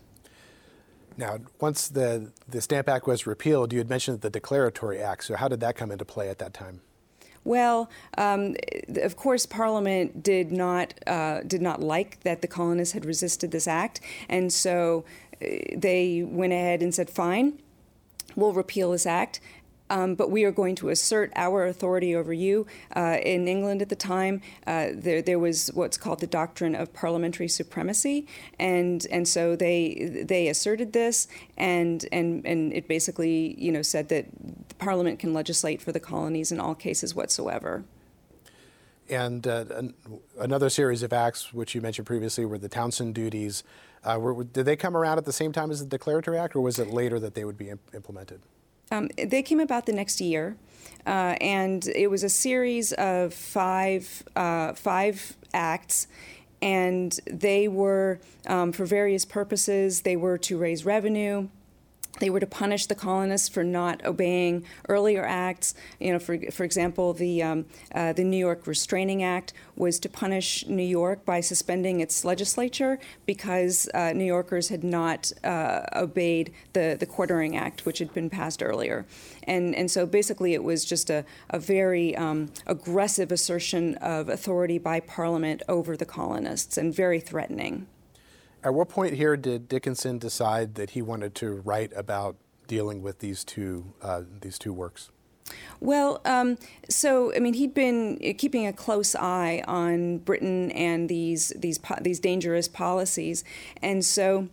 Now, 1.15 1.39
once 1.59 1.89
the 1.89 2.31
the 2.47 2.61
Stamp 2.61 2.89
Act 2.89 3.05
was 3.05 3.27
repealed, 3.27 3.71
you 3.71 3.79
had 3.79 3.89
mentioned 3.89 4.21
the 4.21 4.29
Declaratory 4.29 4.99
Act. 4.99 5.25
So, 5.25 5.35
how 5.35 5.47
did 5.47 5.59
that 5.59 5.75
come 5.75 5.91
into 5.91 6.05
play 6.05 6.29
at 6.29 6.39
that 6.39 6.53
time? 6.53 6.81
Well, 7.43 7.89
um, 8.17 8.55
of 8.97 9.15
course, 9.15 9.45
Parliament 9.45 10.21
did 10.23 10.51
not 10.51 10.93
uh, 11.07 11.41
did 11.41 11.61
not 11.61 11.81
like 11.81 12.21
that 12.21 12.41
the 12.41 12.47
colonists 12.47 12.93
had 12.93 13.05
resisted 13.05 13.51
this 13.51 13.67
act, 13.67 14.01
and 14.27 14.51
so 14.51 15.05
uh, 15.41 15.45
they 15.75 16.23
went 16.25 16.53
ahead 16.53 16.81
and 16.81 16.93
said, 16.93 17.09
"Fine, 17.09 17.59
we'll 18.35 18.53
repeal 18.53 18.91
this 18.91 19.05
act. 19.05 19.39
Um, 19.89 20.15
but 20.15 20.29
we 20.29 20.43
are 20.43 20.51
going 20.51 20.75
to 20.75 20.89
assert 20.89 21.31
our 21.35 21.65
authority 21.65 22.15
over 22.15 22.33
you. 22.33 22.67
Uh, 22.95 23.17
in 23.23 23.47
England 23.47 23.81
at 23.81 23.89
the 23.89 23.95
time, 23.95 24.41
uh, 24.67 24.89
there, 24.93 25.21
there 25.21 25.39
was 25.39 25.71
what's 25.73 25.97
called 25.97 26.19
the 26.19 26.27
doctrine 26.27 26.75
of 26.75 26.93
parliamentary 26.93 27.47
supremacy, 27.47 28.27
and 28.59 29.05
and 29.11 29.27
so 29.27 29.55
they 29.55 30.23
they 30.25 30.47
asserted 30.47 30.93
this, 30.93 31.27
and 31.57 32.05
and 32.11 32.45
and 32.45 32.73
it 32.73 32.87
basically 32.87 33.55
you 33.59 33.71
know 33.71 33.81
said 33.81 34.09
that 34.09 34.25
Parliament 34.77 35.19
can 35.19 35.33
legislate 35.33 35.81
for 35.81 35.91
the 35.91 35.99
colonies 35.99 36.51
in 36.51 36.59
all 36.59 36.75
cases 36.75 37.15
whatsoever. 37.15 37.83
And 39.09 39.47
uh, 39.47 39.65
an, 39.71 39.93
another 40.39 40.69
series 40.69 41.01
of 41.01 41.11
acts, 41.11 41.51
which 41.51 41.73
you 41.73 41.81
mentioned 41.81 42.05
previously, 42.05 42.45
were 42.45 42.59
the 42.59 42.69
Townshend 42.69 43.15
duties. 43.15 43.63
Uh, 44.03 44.17
were, 44.19 44.43
did 44.43 44.65
they 44.65 44.75
come 44.75 44.95
around 44.95 45.17
at 45.17 45.25
the 45.25 45.33
same 45.33 45.51
time 45.51 45.71
as 45.71 45.79
the 45.79 45.87
Declaratory 45.87 46.37
Act, 46.37 46.55
or 46.55 46.61
was 46.61 46.77
it 46.77 46.89
later 46.89 47.19
that 47.19 47.33
they 47.33 47.43
would 47.43 47.57
be 47.57 47.69
imp- 47.69 47.93
implemented? 47.93 48.41
Um, 48.91 49.09
they 49.17 49.41
came 49.43 49.59
about 49.59 49.85
the 49.85 49.93
next 49.93 50.19
year, 50.19 50.55
uh, 51.05 51.35
and 51.41 51.87
it 51.87 52.09
was 52.09 52.23
a 52.23 52.29
series 52.29 52.91
of 52.93 53.33
five 53.33 54.23
uh, 54.35 54.73
five 54.73 55.37
acts, 55.53 56.07
and 56.61 57.17
they 57.25 57.67
were 57.67 58.19
um, 58.47 58.71
for 58.71 58.85
various 58.85 59.25
purposes. 59.25 60.01
They 60.01 60.15
were 60.15 60.37
to 60.39 60.57
raise 60.57 60.85
revenue. 60.85 61.49
They 62.19 62.29
were 62.29 62.39
to 62.39 62.47
punish 62.47 62.85
the 62.85 62.95
colonists 62.95 63.49
for 63.49 63.63
not 63.63 64.05
obeying 64.05 64.65
earlier 64.87 65.25
acts. 65.25 65.73
You 65.99 66.13
know, 66.13 66.19
for, 66.19 66.37
for 66.51 66.63
example, 66.63 67.13
the 67.13 67.43
um, 67.43 67.65
uh, 67.93 68.13
the 68.13 68.23
New 68.23 68.37
York 68.37 68.67
Restraining 68.67 69.23
Act 69.23 69.53
was 69.75 69.99
to 69.99 70.09
punish 70.09 70.65
New 70.67 70.83
York 70.83 71.25
by 71.25 71.41
suspending 71.41 72.01
its 72.01 72.25
legislature 72.25 72.99
because 73.25 73.89
uh, 73.93 74.13
New 74.13 74.25
Yorkers 74.25 74.69
had 74.69 74.83
not 74.83 75.31
uh, 75.43 75.81
obeyed 75.95 76.53
the 76.73 76.95
the 76.99 77.05
Quartering 77.05 77.55
Act, 77.55 77.85
which 77.85 77.99
had 77.99 78.13
been 78.13 78.29
passed 78.29 78.61
earlier. 78.61 79.05
And 79.43 79.75
and 79.75 79.89
so 79.89 80.05
basically, 80.05 80.53
it 80.53 80.63
was 80.63 80.85
just 80.85 81.09
a 81.09 81.25
a 81.49 81.59
very 81.59 82.15
um, 82.15 82.51
aggressive 82.67 83.31
assertion 83.31 83.95
of 83.95 84.29
authority 84.29 84.77
by 84.77 84.99
Parliament 84.99 85.63
over 85.67 85.95
the 85.95 86.05
colonists 86.05 86.77
and 86.77 86.93
very 86.93 87.19
threatening. 87.19 87.87
At 88.63 88.73
what 88.73 88.89
point 88.89 89.13
here 89.13 89.37
did 89.37 89.67
Dickinson 89.67 90.17
decide 90.17 90.75
that 90.75 90.91
he 90.91 91.01
wanted 91.01 91.35
to 91.35 91.51
write 91.51 91.91
about 91.95 92.35
dealing 92.67 93.01
with 93.01 93.19
these 93.19 93.43
two 93.43 93.93
uh, 94.01 94.23
these 94.41 94.59
two 94.59 94.73
works? 94.73 95.11
Well, 95.79 96.21
um, 96.25 96.57
so 96.89 97.33
I 97.33 97.39
mean, 97.39 97.53
he'd 97.53 97.73
been 97.73 98.17
keeping 98.37 98.67
a 98.67 98.73
close 98.73 99.15
eye 99.15 99.63
on 99.67 100.19
Britain 100.19 100.71
and 100.71 101.09
these 101.09 101.53
these 101.55 101.79
these 102.01 102.19
dangerous 102.19 102.67
policies, 102.67 103.43
and 103.81 104.05
so 104.05 104.49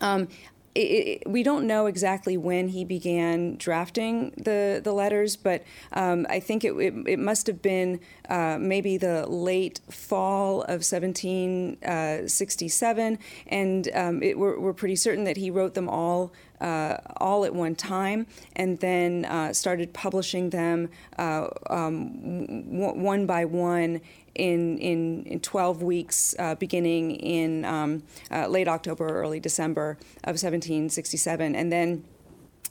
um, 0.00 0.28
it, 0.74 0.80
it, 0.80 1.22
we 1.28 1.42
don't 1.42 1.66
know 1.66 1.86
exactly 1.86 2.36
when 2.36 2.68
he 2.68 2.84
began 2.84 3.56
drafting 3.56 4.30
the, 4.36 4.80
the 4.82 4.92
letters, 4.92 5.36
but 5.36 5.64
um, 5.92 6.26
I 6.30 6.38
think 6.38 6.64
it, 6.64 6.72
it, 7.06 7.18
must 7.18 7.48
have 7.48 7.60
been 7.60 7.98
uh, 8.28 8.56
maybe 8.60 8.96
the 8.96 9.26
late 9.26 9.80
fall 9.90 10.62
of 10.62 10.84
1767, 10.84 13.14
uh, 13.14 13.16
and 13.48 13.88
um, 13.94 14.20
we're, 14.20 14.60
we're, 14.60 14.72
pretty 14.72 14.96
certain 14.96 15.24
that 15.24 15.36
he 15.36 15.50
wrote 15.50 15.74
them 15.74 15.88
all 15.88 16.32
uh, 16.60 16.98
all 17.16 17.44
at 17.44 17.54
one 17.54 17.74
time, 17.74 18.26
and 18.54 18.78
then 18.80 19.24
uh, 19.24 19.52
started 19.52 19.92
publishing 19.92 20.50
them 20.50 20.88
uh, 21.18 21.48
um, 21.68 22.70
w- 22.70 23.02
one 23.02 23.26
by 23.26 23.44
one 23.44 24.00
in, 24.34 24.78
in, 24.78 25.24
in 25.24 25.40
12 25.40 25.82
weeks, 25.82 26.34
uh, 26.38 26.54
beginning 26.54 27.12
in 27.12 27.64
um, 27.64 28.02
uh, 28.30 28.46
late 28.46 28.68
October, 28.68 29.08
early 29.08 29.40
December 29.40 29.98
of 30.24 30.34
1767. 30.40 31.54
And 31.54 31.72
then 31.72 32.04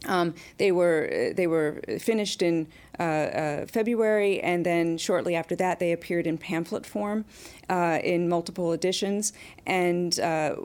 um, 0.05 0.33
they 0.57 0.71
were 0.71 1.33
they 1.35 1.45
were 1.45 1.81
finished 1.99 2.41
in 2.41 2.67
uh, 2.99 3.03
uh, 3.03 3.65
February, 3.65 4.39
and 4.39 4.65
then 4.65 4.97
shortly 4.97 5.35
after 5.35 5.55
that, 5.57 5.79
they 5.79 5.91
appeared 5.91 6.25
in 6.25 6.37
pamphlet 6.37 6.85
form 6.85 7.25
uh, 7.69 7.99
in 8.03 8.29
multiple 8.29 8.71
editions. 8.71 9.33
And 9.65 10.17
uh, 10.19 10.55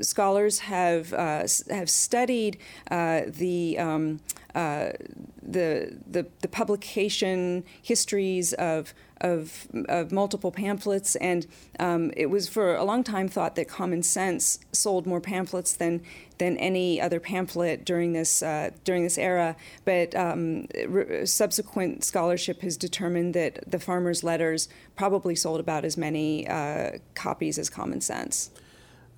scholars 0.00 0.60
have 0.60 1.12
uh, 1.12 1.46
have 1.70 1.88
studied 1.88 2.58
uh, 2.90 3.22
the, 3.28 3.78
um, 3.78 4.20
the, 4.54 5.96
the 6.06 6.26
the 6.40 6.48
publication 6.48 7.64
histories 7.82 8.52
of 8.54 8.92
of, 9.20 9.68
of 9.88 10.12
multiple 10.12 10.50
pamphlets, 10.50 11.16
and 11.16 11.46
um, 11.78 12.12
it 12.16 12.26
was 12.26 12.48
for 12.48 12.74
a 12.76 12.84
long 12.84 13.04
time 13.04 13.28
thought 13.28 13.56
that 13.56 13.68
Common 13.68 14.02
Sense 14.02 14.58
sold 14.72 15.06
more 15.06 15.20
pamphlets 15.20 15.72
than 15.74 16.02
than 16.38 16.56
any 16.56 16.98
other 16.98 17.20
pamphlet 17.20 17.84
during 17.84 18.14
this 18.14 18.42
uh, 18.42 18.70
during 18.84 19.02
this 19.02 19.18
era. 19.18 19.56
But 19.84 20.14
um, 20.14 20.66
re- 20.86 21.26
subsequent 21.26 22.04
scholarship 22.04 22.62
has 22.62 22.76
determined 22.76 23.34
that 23.34 23.70
the 23.70 23.78
Farmer's 23.78 24.24
Letters 24.24 24.68
probably 24.96 25.34
sold 25.34 25.60
about 25.60 25.84
as 25.84 25.96
many 25.96 26.48
uh, 26.48 26.92
copies 27.14 27.58
as 27.58 27.68
Common 27.68 28.00
Sense. 28.00 28.50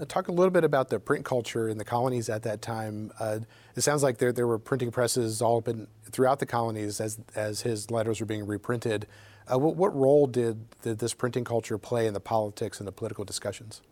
Uh, 0.00 0.04
talk 0.04 0.28
a 0.28 0.32
little 0.32 0.50
bit 0.50 0.64
about 0.64 0.88
the 0.88 0.98
print 0.98 1.24
culture 1.24 1.68
in 1.68 1.78
the 1.78 1.84
colonies 1.84 2.28
at 2.28 2.42
that 2.42 2.60
time. 2.60 3.12
Uh, 3.20 3.38
it 3.76 3.82
sounds 3.82 4.02
like 4.02 4.18
there, 4.18 4.32
there 4.32 4.46
were 4.46 4.58
printing 4.58 4.90
presses 4.90 5.40
all 5.40 5.58
up 5.58 5.68
in, 5.68 5.86
throughout 6.10 6.40
the 6.40 6.46
colonies 6.46 7.00
as, 7.00 7.20
as 7.36 7.60
his 7.60 7.90
letters 7.90 8.18
were 8.18 8.26
being 8.26 8.46
reprinted. 8.46 9.06
Uh, 9.50 9.58
what, 9.58 9.76
what, 9.76 9.94
role 9.94 10.26
did, 10.26 10.68
did, 10.82 10.98
this 10.98 11.14
printing 11.14 11.44
culture 11.44 11.78
play 11.78 12.06
in 12.06 12.14
the 12.14 12.20
politics 12.20 12.78
and 12.78 12.86
the 12.86 12.92
political 12.92 13.24
discussions? 13.24 13.82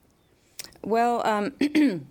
Well, 0.82 1.26
um, 1.26 1.52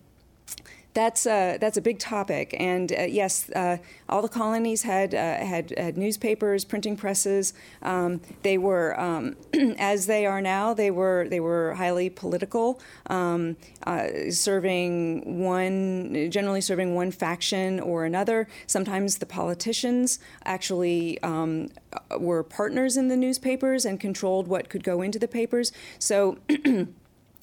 That's 0.95 1.27
a, 1.27 1.57
that's 1.61 1.77
a 1.77 1.81
big 1.81 1.99
topic, 1.99 2.55
and 2.59 2.91
uh, 2.91 3.03
yes, 3.03 3.49
uh, 3.51 3.77
all 4.09 4.23
the 4.23 4.27
colonies 4.27 4.81
had, 4.81 5.13
uh, 5.13 5.17
had 5.17 5.71
had 5.77 5.97
newspapers, 5.97 6.65
printing 6.65 6.97
presses. 6.97 7.53
Um, 7.83 8.21
they 8.41 8.57
were, 8.57 8.99
um, 8.99 9.35
as 9.77 10.07
they 10.07 10.25
are 10.25 10.41
now, 10.41 10.73
they 10.73 10.89
were 10.89 11.27
they 11.29 11.39
were 11.39 11.75
highly 11.75 12.09
political, 12.09 12.81
um, 13.05 13.55
uh, 13.85 14.31
serving 14.31 15.39
one 15.39 16.31
generally 16.31 16.61
serving 16.61 16.95
one 16.95 17.11
faction 17.11 17.79
or 17.79 18.05
another. 18.05 18.47
Sometimes 18.65 19.19
the 19.19 19.27
politicians 19.27 20.19
actually 20.43 21.21
um, 21.21 21.69
were 22.17 22.41
partners 22.41 22.97
in 22.97 23.09
the 23.09 23.17
newspapers 23.17 23.85
and 23.85 23.99
controlled 23.99 24.47
what 24.47 24.69
could 24.69 24.83
go 24.83 25.03
into 25.03 25.19
the 25.19 25.27
papers. 25.27 25.71
So. 25.99 26.39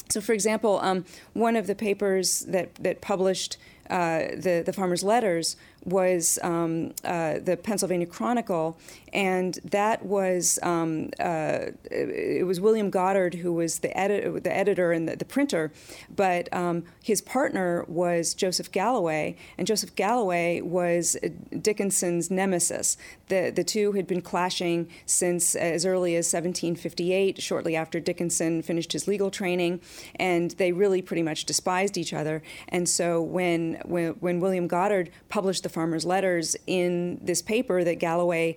So, 0.08 0.20
for 0.20 0.32
example, 0.32 0.78
um, 0.82 1.04
one 1.32 1.56
of 1.56 1.66
the 1.66 1.74
papers 1.74 2.40
that, 2.40 2.74
that 2.76 3.00
published 3.00 3.56
uh, 3.90 4.18
the, 4.36 4.62
the 4.64 4.72
farmers' 4.72 5.04
letters 5.04 5.56
was 5.84 6.38
um, 6.42 6.92
uh, 7.04 7.38
the 7.38 7.56
Pennsylvania 7.56 8.06
Chronicle, 8.06 8.76
and 9.16 9.58
that 9.64 10.04
was 10.04 10.58
um, 10.62 11.08
uh, 11.18 11.70
it 11.90 12.46
was 12.46 12.60
William 12.60 12.90
Goddard 12.90 13.34
who 13.36 13.54
was 13.54 13.78
the, 13.78 13.96
edit- 13.96 14.44
the 14.44 14.54
editor 14.54 14.92
and 14.92 15.08
the, 15.08 15.16
the 15.16 15.24
printer, 15.24 15.72
but 16.14 16.52
um, 16.52 16.84
his 17.02 17.22
partner 17.22 17.86
was 17.88 18.34
Joseph 18.34 18.70
Galloway, 18.70 19.34
and 19.56 19.66
Joseph 19.66 19.96
Galloway 19.96 20.60
was 20.60 21.16
Dickinson's 21.62 22.30
nemesis. 22.30 22.98
The 23.28 23.50
the 23.50 23.64
two 23.64 23.92
had 23.92 24.06
been 24.06 24.20
clashing 24.20 24.88
since 25.06 25.54
as 25.56 25.86
early 25.86 26.14
as 26.14 26.26
1758, 26.26 27.40
shortly 27.40 27.74
after 27.74 27.98
Dickinson 27.98 28.60
finished 28.60 28.92
his 28.92 29.08
legal 29.08 29.30
training, 29.30 29.80
and 30.16 30.50
they 30.52 30.72
really 30.72 31.00
pretty 31.00 31.22
much 31.22 31.46
despised 31.46 31.96
each 31.96 32.12
other. 32.12 32.42
And 32.68 32.86
so 32.86 33.22
when 33.22 33.80
when, 33.86 34.08
when 34.20 34.40
William 34.40 34.66
Goddard 34.66 35.10
published 35.30 35.62
the 35.62 35.70
farmers' 35.70 36.04
letters 36.04 36.54
in 36.66 37.18
this 37.22 37.40
paper 37.40 37.82
that 37.82 37.94
Galloway, 37.94 38.56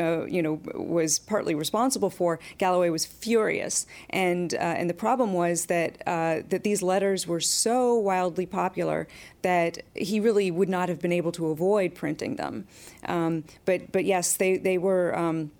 uh, 0.00 0.24
you 0.24 0.42
know, 0.42 0.60
was 0.74 1.18
partly 1.18 1.54
responsible 1.54 2.10
for, 2.10 2.38
Galloway 2.58 2.88
was 2.88 3.04
furious, 3.04 3.86
and 4.10 4.54
uh, 4.54 4.58
and 4.58 4.88
the 4.88 4.94
problem 4.94 5.32
was 5.32 5.66
that 5.66 6.02
uh, 6.06 6.40
that 6.48 6.64
these 6.64 6.82
letters 6.82 7.26
were 7.26 7.40
so 7.40 7.94
wildly 7.94 8.46
popular 8.46 9.06
that 9.42 9.78
he 9.94 10.20
really 10.20 10.50
would 10.50 10.68
not 10.68 10.88
have 10.88 11.00
been 11.00 11.12
able 11.12 11.32
to 11.32 11.48
avoid 11.48 11.94
printing 11.94 12.36
them. 12.36 12.66
Um, 13.06 13.44
but 13.64 13.92
but 13.92 14.04
yes, 14.04 14.36
they 14.36 14.56
they 14.56 14.78
were. 14.78 15.16
Um, 15.16 15.50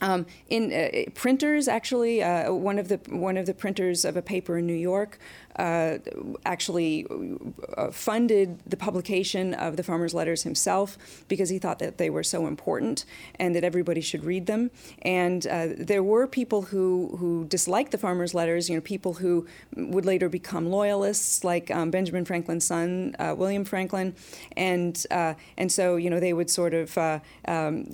um, 0.00 0.26
in 0.48 0.72
uh, 0.72 1.10
printers, 1.14 1.68
actually, 1.68 2.22
uh, 2.22 2.52
one 2.52 2.78
of 2.80 2.88
the 2.88 2.98
one 3.08 3.36
of 3.36 3.46
the 3.46 3.54
printers 3.54 4.04
of 4.04 4.16
a 4.16 4.22
paper 4.22 4.58
in 4.58 4.66
New 4.66 4.74
York 4.74 5.18
uh, 5.56 5.98
actually 6.44 7.06
uh, 7.76 7.90
funded 7.90 8.58
the 8.66 8.76
publication 8.76 9.54
of 9.54 9.76
the 9.76 9.82
farmer's 9.82 10.14
letters 10.14 10.42
himself 10.42 10.98
because 11.28 11.48
he 11.48 11.58
thought 11.58 11.78
that 11.78 11.98
they 11.98 12.10
were 12.10 12.22
so 12.22 12.46
important 12.46 13.04
and 13.38 13.54
that 13.54 13.64
everybody 13.64 14.00
should 14.00 14.24
read 14.24 14.46
them. 14.46 14.70
And 15.02 15.46
uh, 15.46 15.68
there 15.78 16.02
were 16.02 16.26
people 16.26 16.62
who, 16.62 17.16
who 17.18 17.44
disliked 17.44 17.92
the 17.92 17.98
farmer's 17.98 18.34
letters, 18.34 18.68
you 18.68 18.74
know, 18.74 18.80
people 18.80 19.14
who 19.14 19.46
would 19.76 20.04
later 20.04 20.28
become 20.28 20.66
loyalists, 20.66 21.44
like 21.44 21.70
um, 21.70 21.90
Benjamin 21.90 22.24
Franklin's 22.24 22.66
son, 22.66 23.14
uh, 23.18 23.34
William 23.36 23.64
Franklin. 23.64 24.14
And, 24.56 25.04
uh, 25.10 25.34
and 25.56 25.70
so, 25.70 25.96
you 25.96 26.10
know, 26.10 26.20
they 26.20 26.32
would 26.32 26.50
sort 26.50 26.74
of, 26.74 26.98
um, 27.46 27.86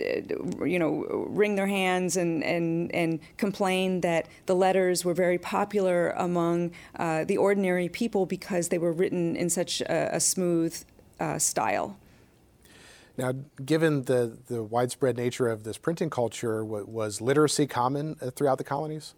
you 0.64 0.78
know, 0.78 1.26
wring 1.28 1.56
their 1.56 1.66
hands 1.66 2.16
and, 2.16 2.42
and, 2.42 2.94
and 2.94 3.20
complain 3.36 4.00
that 4.00 4.28
the 4.46 4.54
letters 4.54 5.04
were 5.04 5.14
very 5.14 5.38
popular 5.38 6.10
among 6.10 6.70
the 6.98 7.36
ordinary 7.50 7.88
people 7.88 8.22
because 8.26 8.64
they 8.68 8.78
were 8.78 8.94
written 9.00 9.34
in 9.42 9.50
such 9.50 9.80
a, 9.80 10.16
a 10.16 10.20
smooth 10.20 10.72
uh, 11.18 11.38
style. 11.38 11.88
Now, 13.18 13.32
given 13.72 14.04
the, 14.04 14.38
the 14.46 14.62
widespread 14.62 15.16
nature 15.16 15.48
of 15.48 15.64
this 15.64 15.76
printing 15.76 16.10
culture, 16.10 16.64
was 16.64 17.20
literacy 17.20 17.66
common 17.66 18.16
uh, 18.22 18.30
throughout 18.30 18.58
the 18.58 18.68
colonies? 18.74 19.14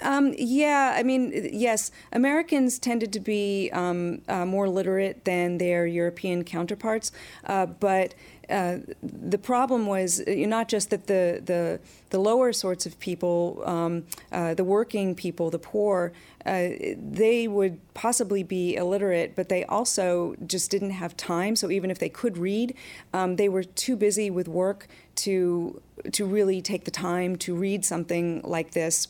Um, 0.00 0.34
yeah, 0.36 0.94
I 0.98 1.02
mean, 1.02 1.50
yes, 1.52 1.90
Americans 2.12 2.78
tended 2.78 3.12
to 3.12 3.20
be 3.20 3.70
um, 3.72 4.22
uh, 4.28 4.46
more 4.46 4.68
literate 4.68 5.24
than 5.24 5.58
their 5.58 5.86
European 5.86 6.42
counterparts, 6.42 7.12
uh, 7.44 7.66
but 7.66 8.14
uh, 8.52 8.78
the 9.02 9.38
problem 9.38 9.86
was 9.86 10.20
uh, 10.20 10.34
not 10.36 10.68
just 10.68 10.90
that 10.90 11.06
the, 11.06 11.40
the, 11.44 11.80
the 12.10 12.18
lower 12.18 12.52
sorts 12.52 12.84
of 12.86 12.98
people, 13.00 13.62
um, 13.64 14.04
uh, 14.30 14.54
the 14.54 14.64
working 14.64 15.14
people, 15.14 15.50
the 15.50 15.58
poor, 15.58 16.12
uh, 16.44 16.68
they 16.96 17.48
would 17.48 17.80
possibly 17.94 18.42
be 18.42 18.76
illiterate, 18.76 19.34
but 19.34 19.48
they 19.48 19.64
also 19.64 20.34
just 20.46 20.70
didn't 20.70 20.90
have 20.90 21.16
time. 21.16 21.56
So 21.56 21.70
even 21.70 21.90
if 21.90 21.98
they 21.98 22.08
could 22.08 22.36
read, 22.36 22.74
um, 23.14 23.36
they 23.36 23.48
were 23.48 23.64
too 23.64 23.96
busy 23.96 24.30
with 24.30 24.48
work 24.48 24.86
to 25.14 25.80
to 26.12 26.24
really 26.24 26.60
take 26.60 26.84
the 26.84 26.90
time 26.90 27.36
to 27.36 27.54
read 27.54 27.84
something 27.84 28.40
like 28.42 28.72
this. 28.72 29.06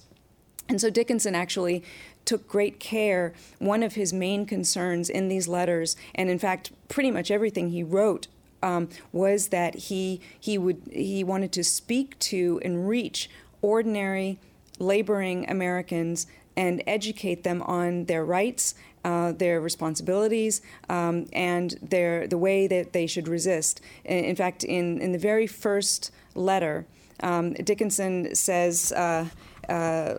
And 0.69 0.79
so 0.79 0.91
Dickinson 0.91 1.35
actually 1.35 1.83
took 2.25 2.47
great 2.47 2.79
care. 2.79 3.33
One 3.59 3.83
of 3.83 3.95
his 3.95 4.13
main 4.13 4.45
concerns 4.45 5.09
in 5.09 5.29
these 5.29 5.49
letters, 5.49 5.97
and 6.15 6.29
in 6.29 6.39
fact, 6.39 6.71
pretty 6.89 7.11
much 7.11 7.31
everything 7.31 7.71
he 7.71 7.83
wrote 7.83 8.29
um, 8.63 8.89
was 9.13 9.49
that 9.49 9.75
he 9.75 10.21
he 10.39 10.57
would 10.59 10.83
he 10.91 11.25
wanted 11.25 11.53
to 11.53 11.65
speak 11.65 12.19
to 12.19 12.61
and 12.65 12.89
reach 12.89 13.29
ordinary 13.61 14.39
laboring 14.79 15.49
Americans 15.49 16.27
and 16.57 16.83
educate 16.87 17.45
them 17.45 17.63
on 17.63 18.05
their 18.05 18.25
rights, 18.25 18.75
uh, 19.05 19.33
their 19.33 19.61
responsibilities, 19.61 20.61
um, 20.89 21.27
and 21.33 21.77
their 21.83 22.27
the 22.27 22.39
way 22.39 22.67
that 22.67 22.93
they 22.93 23.07
should 23.07 23.29
resist. 23.29 23.81
In, 24.05 24.37
fact, 24.37 24.65
in 24.65 25.01
in 25.01 25.13
the 25.13 25.19
very 25.19 25.47
first 25.47 26.11
letter, 26.35 26.87
um, 27.21 27.55
Dickinson 27.55 28.35
says 28.35 28.93
uh, 28.93 29.27
uh, 29.69 30.15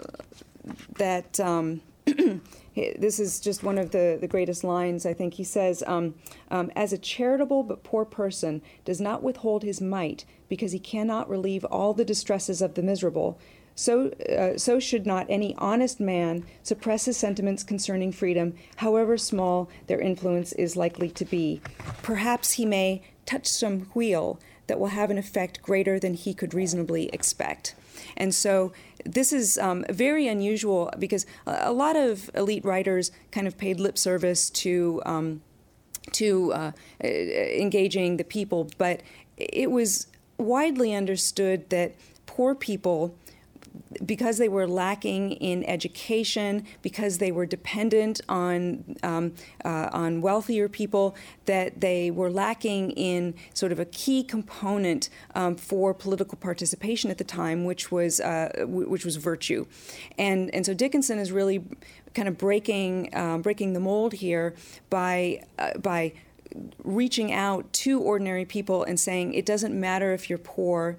that. 0.97 1.39
This 2.75 3.19
is 3.19 3.39
just 3.39 3.61
one 3.61 3.77
of 3.77 3.91
the, 3.91 4.17
the 4.19 4.27
greatest 4.27 4.63
lines, 4.63 5.05
I 5.05 5.13
think. 5.13 5.35
He 5.35 5.43
says, 5.43 5.83
um, 5.85 6.15
um, 6.49 6.71
As 6.75 6.91
a 6.91 6.97
charitable 6.97 7.61
but 7.61 7.83
poor 7.83 8.03
person 8.03 8.63
does 8.83 8.99
not 8.99 9.21
withhold 9.21 9.61
his 9.61 9.79
mite 9.79 10.25
because 10.49 10.71
he 10.71 10.79
cannot 10.79 11.29
relieve 11.29 11.63
all 11.65 11.93
the 11.93 12.03
distresses 12.03 12.63
of 12.63 12.73
the 12.73 12.81
miserable, 12.81 13.37
so, 13.75 14.09
uh, 14.29 14.57
so 14.57 14.79
should 14.79 15.05
not 15.05 15.25
any 15.29 15.55
honest 15.57 15.99
man 15.99 16.45
suppress 16.61 17.05
his 17.05 17.17
sentiments 17.17 17.63
concerning 17.63 18.11
freedom, 18.11 18.53
however 18.77 19.17
small 19.17 19.69
their 19.87 19.99
influence 19.99 20.51
is 20.53 20.77
likely 20.77 21.09
to 21.09 21.25
be. 21.25 21.61
Perhaps 22.01 22.53
he 22.53 22.65
may 22.65 23.01
touch 23.25 23.47
some 23.47 23.81
wheel 23.93 24.39
that 24.67 24.79
will 24.79 24.87
have 24.87 25.09
an 25.09 25.17
effect 25.17 25.61
greater 25.61 25.99
than 25.99 26.13
he 26.13 26.33
could 26.33 26.53
reasonably 26.53 27.09
expect. 27.09 27.75
And 28.17 28.33
so 28.33 28.71
this 29.05 29.33
is 29.33 29.57
um, 29.57 29.85
very 29.89 30.27
unusual 30.27 30.91
because 30.97 31.25
a 31.45 31.71
lot 31.73 31.95
of 31.95 32.29
elite 32.35 32.65
writers 32.65 33.11
kind 33.31 33.47
of 33.47 33.57
paid 33.57 33.79
lip 33.79 33.97
service 33.97 34.49
to. 34.51 35.01
Um, 35.05 35.41
to 36.11 36.51
uh, 36.51 36.71
engaging 37.01 38.17
the 38.17 38.25
people, 38.25 38.69
but 38.77 39.01
it 39.37 39.71
was 39.71 40.07
widely 40.37 40.93
understood 40.93 41.69
that 41.69 41.95
poor 42.25 42.53
people 42.53 43.15
because 44.05 44.37
they 44.37 44.49
were 44.49 44.67
lacking 44.67 45.31
in 45.33 45.63
education, 45.65 46.65
because 46.81 47.17
they 47.17 47.31
were 47.31 47.45
dependent 47.45 48.21
on 48.27 48.97
um, 49.03 49.33
uh, 49.63 49.89
on 49.91 50.21
wealthier 50.21 50.67
people, 50.69 51.15
that 51.45 51.81
they 51.81 52.11
were 52.11 52.29
lacking 52.29 52.91
in 52.91 53.33
sort 53.53 53.71
of 53.71 53.79
a 53.79 53.85
key 53.85 54.23
component 54.23 55.09
um, 55.35 55.55
for 55.55 55.93
political 55.93 56.37
participation 56.37 57.11
at 57.11 57.17
the 57.17 57.23
time, 57.23 57.65
which 57.65 57.91
was 57.91 58.19
uh, 58.19 58.49
w- 58.57 58.89
which 58.89 59.05
was 59.05 59.15
virtue, 59.15 59.65
and 60.17 60.53
and 60.53 60.65
so 60.65 60.73
Dickinson 60.73 61.19
is 61.19 61.31
really 61.31 61.63
kind 62.13 62.27
of 62.27 62.37
breaking 62.37 63.09
um, 63.15 63.41
breaking 63.41 63.73
the 63.73 63.79
mold 63.79 64.13
here 64.13 64.55
by 64.89 65.43
uh, 65.59 65.77
by 65.77 66.13
reaching 66.83 67.33
out 67.33 67.71
to 67.73 67.99
ordinary 67.99 68.45
people 68.45 68.83
and 68.83 68.99
saying 68.99 69.33
it 69.33 69.45
doesn't 69.45 69.79
matter 69.79 70.13
if 70.13 70.29
you're 70.29 70.37
poor 70.37 70.97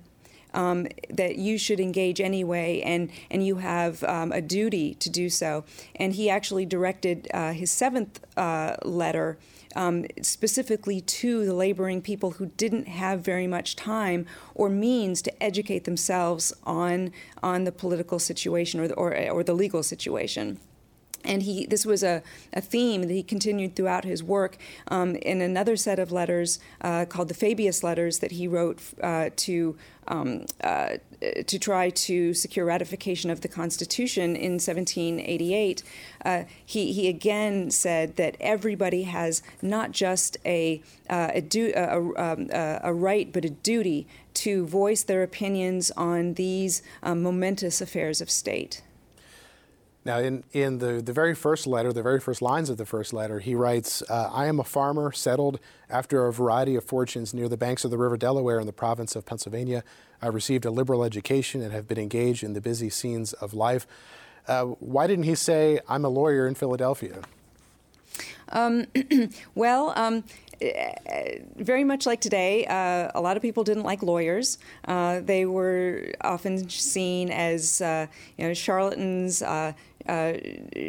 um, 0.55 0.87
that 1.11 1.37
you 1.37 1.59
should 1.59 1.81
engage 1.81 2.21
anyway, 2.21 2.81
and 2.81 3.11
and 3.31 3.45
you 3.47 3.57
have 3.57 4.03
um, 4.05 4.33
a 4.33 4.41
duty 4.41 4.95
to 4.95 5.11
do 5.11 5.29
so. 5.29 5.65
And 5.97 6.15
he 6.15 6.31
actually 6.31 6.67
directed 6.67 7.29
uh, 7.35 7.53
his 7.53 7.71
seventh 7.71 8.21
uh, 8.37 8.77
letter. 8.85 9.39
Um, 9.77 10.07
specifically 10.23 11.01
to 11.01 11.45
the 11.45 11.53
laboring 11.53 12.01
people 12.01 12.31
who 12.33 12.47
didn't 12.47 12.87
have 12.87 13.23
very 13.23 13.49
much 13.49 13.75
time 13.75 14.25
or 14.55 14.69
means 14.69 15.21
to 15.23 15.43
educate 15.43 15.83
themselves 15.83 16.53
on 16.63 17.11
on 17.43 17.65
the 17.65 17.73
political 17.73 18.21
situation 18.21 18.79
or 18.79 18.87
the, 18.87 18.95
or, 18.95 19.13
or 19.31 19.43
the 19.43 19.53
legal 19.53 19.83
situation. 19.83 20.61
And 21.25 21.43
he 21.43 21.67
this 21.67 21.87
was 21.87 22.03
a, 22.03 22.23
a 22.53 22.61
theme 22.61 23.03
that 23.03 23.11
he 23.11 23.23
continued 23.23 23.77
throughout 23.77 24.05
his 24.05 24.23
work 24.23 24.57
um, 24.89 25.17
in 25.17 25.41
another 25.41 25.77
set 25.77 25.99
of 25.99 26.13
letters 26.13 26.59
uh, 26.81 27.05
called 27.05 27.29
the 27.29 27.35
Fabius 27.35 27.83
letters 27.83 28.19
that 28.19 28.33
he 28.33 28.47
wrote 28.47 28.81
uh, 29.03 29.31
to 29.37 29.77
um, 30.07 30.47
uh, 30.63 30.97
to 31.47 31.59
try 31.59 31.91
to 31.91 32.35
secure 32.35 32.67
ratification 32.67 33.31
of 33.31 33.41
the 33.41 33.49
Constitution 33.49 34.37
in 34.37 34.53
1788. 34.53 35.83
Uh, 36.25 36.45
he, 36.65 36.93
he 36.93 37.09
again 37.09 37.71
said 37.71 38.17
that 38.17 38.37
everybody 38.41 39.05
has 39.05 39.43
not 39.63 39.93
just 39.93 40.37
a 40.45 40.83
uh, 41.09 41.31
a, 41.35 41.41
du- 41.41 41.73
a, 41.75 41.99
um, 41.99 42.49
a, 42.53 42.81
a, 42.85 42.93
right 42.93 43.33
but 43.33 43.45
a 43.45 43.51
duty 43.51 44.07
to 44.35 44.67
voice 44.67 45.03
their 45.03 45.23
opinions 45.23 45.91
on 45.93 46.35
these 46.35 46.83
um, 47.03 47.23
momentous 47.23 47.81
affairs 47.81 48.21
of 48.21 48.31
state. 48.31 48.83
Now, 50.05 50.19
in, 50.19 50.45
in 50.53 50.79
the, 50.79 51.01
the 51.01 51.15
very 51.15 51.35
first 51.35 51.67
letter, 51.67 51.93
the 51.93 52.03
very 52.03 52.21
first 52.21 52.43
lines 52.43 52.69
of 52.69 52.77
the 52.77 52.85
first 52.85 53.15
letter, 53.15 53.41
he 53.41 53.55
writes 53.55 54.03
uh, 54.11 54.31
I 54.31 54.47
am 54.47 54.61
a 54.61 54.65
farmer 54.65 55.13
settled 55.13 55.59
after 55.89 56.27
a 56.27 56.33
variety 56.33 56.77
of 56.77 56.85
fortunes 56.85 57.33
near 57.33 57.49
the 57.49 57.57
banks 57.57 57.85
of 57.85 57.91
the 57.91 57.97
River 57.97 58.19
Delaware 58.19 58.61
in 58.61 58.67
the 58.67 58.73
province 58.73 59.17
of 59.17 59.25
Pennsylvania. 59.25 59.83
I 60.21 60.27
received 60.27 60.67
a 60.67 60.71
liberal 60.71 61.05
education 61.05 61.63
and 61.63 61.73
have 61.73 61.89
been 61.89 61.99
engaged 61.99 62.45
in 62.45 62.53
the 62.53 62.61
busy 62.61 62.91
scenes 62.91 63.33
of 63.35 63.55
life. 63.55 63.87
Uh, 64.47 64.65
why 64.65 65.07
didn't 65.07 65.25
he 65.25 65.35
say, 65.35 65.81
I'm 65.89 66.05
a 66.05 66.11
lawyer 66.11 66.47
in 66.47 66.55
Philadelphia? 66.55 67.23
Um, 68.51 68.87
well, 69.55 69.95
um, 69.97 70.23
very 71.57 71.85
much 71.85 72.07
like 72.07 72.21
today, 72.21 72.67
uh, 72.67 73.11
a 73.15 73.21
lot 73.21 73.37
of 73.37 73.43
people 73.43 73.65
didn't 73.65 73.83
like 73.83 74.03
lawyers. 74.03 74.59
Uh, 74.87 75.21
they 75.21 75.47
were 75.47 76.13
often 76.21 76.69
seen 76.69 77.31
as 77.31 77.81
uh, 77.81 78.07
you 78.37 78.47
know 78.47 78.55
charlatans, 78.55 79.43
uh, 80.09 80.35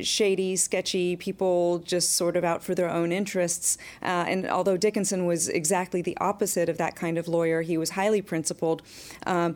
shady, 0.02 0.56
sketchy 0.56 1.16
people 1.16 1.80
just 1.80 2.14
sort 2.14 2.36
of 2.36 2.44
out 2.44 2.64
for 2.64 2.76
their 2.76 2.90
own 2.90 3.12
interests. 3.12 3.78
Uh, 4.02 4.26
and 4.28 4.48
although 4.50 4.78
Dickinson 4.78 5.26
was 5.26 5.48
exactly 5.48 6.02
the 6.02 6.18
opposite 6.18 6.70
of 6.70 6.78
that 6.78 6.96
kind 6.96 7.18
of 7.18 7.28
lawyer, 7.28 7.62
he 7.62 7.78
was 7.78 7.92
highly 7.92 8.22
principled. 8.22 8.82
Um, 9.26 9.56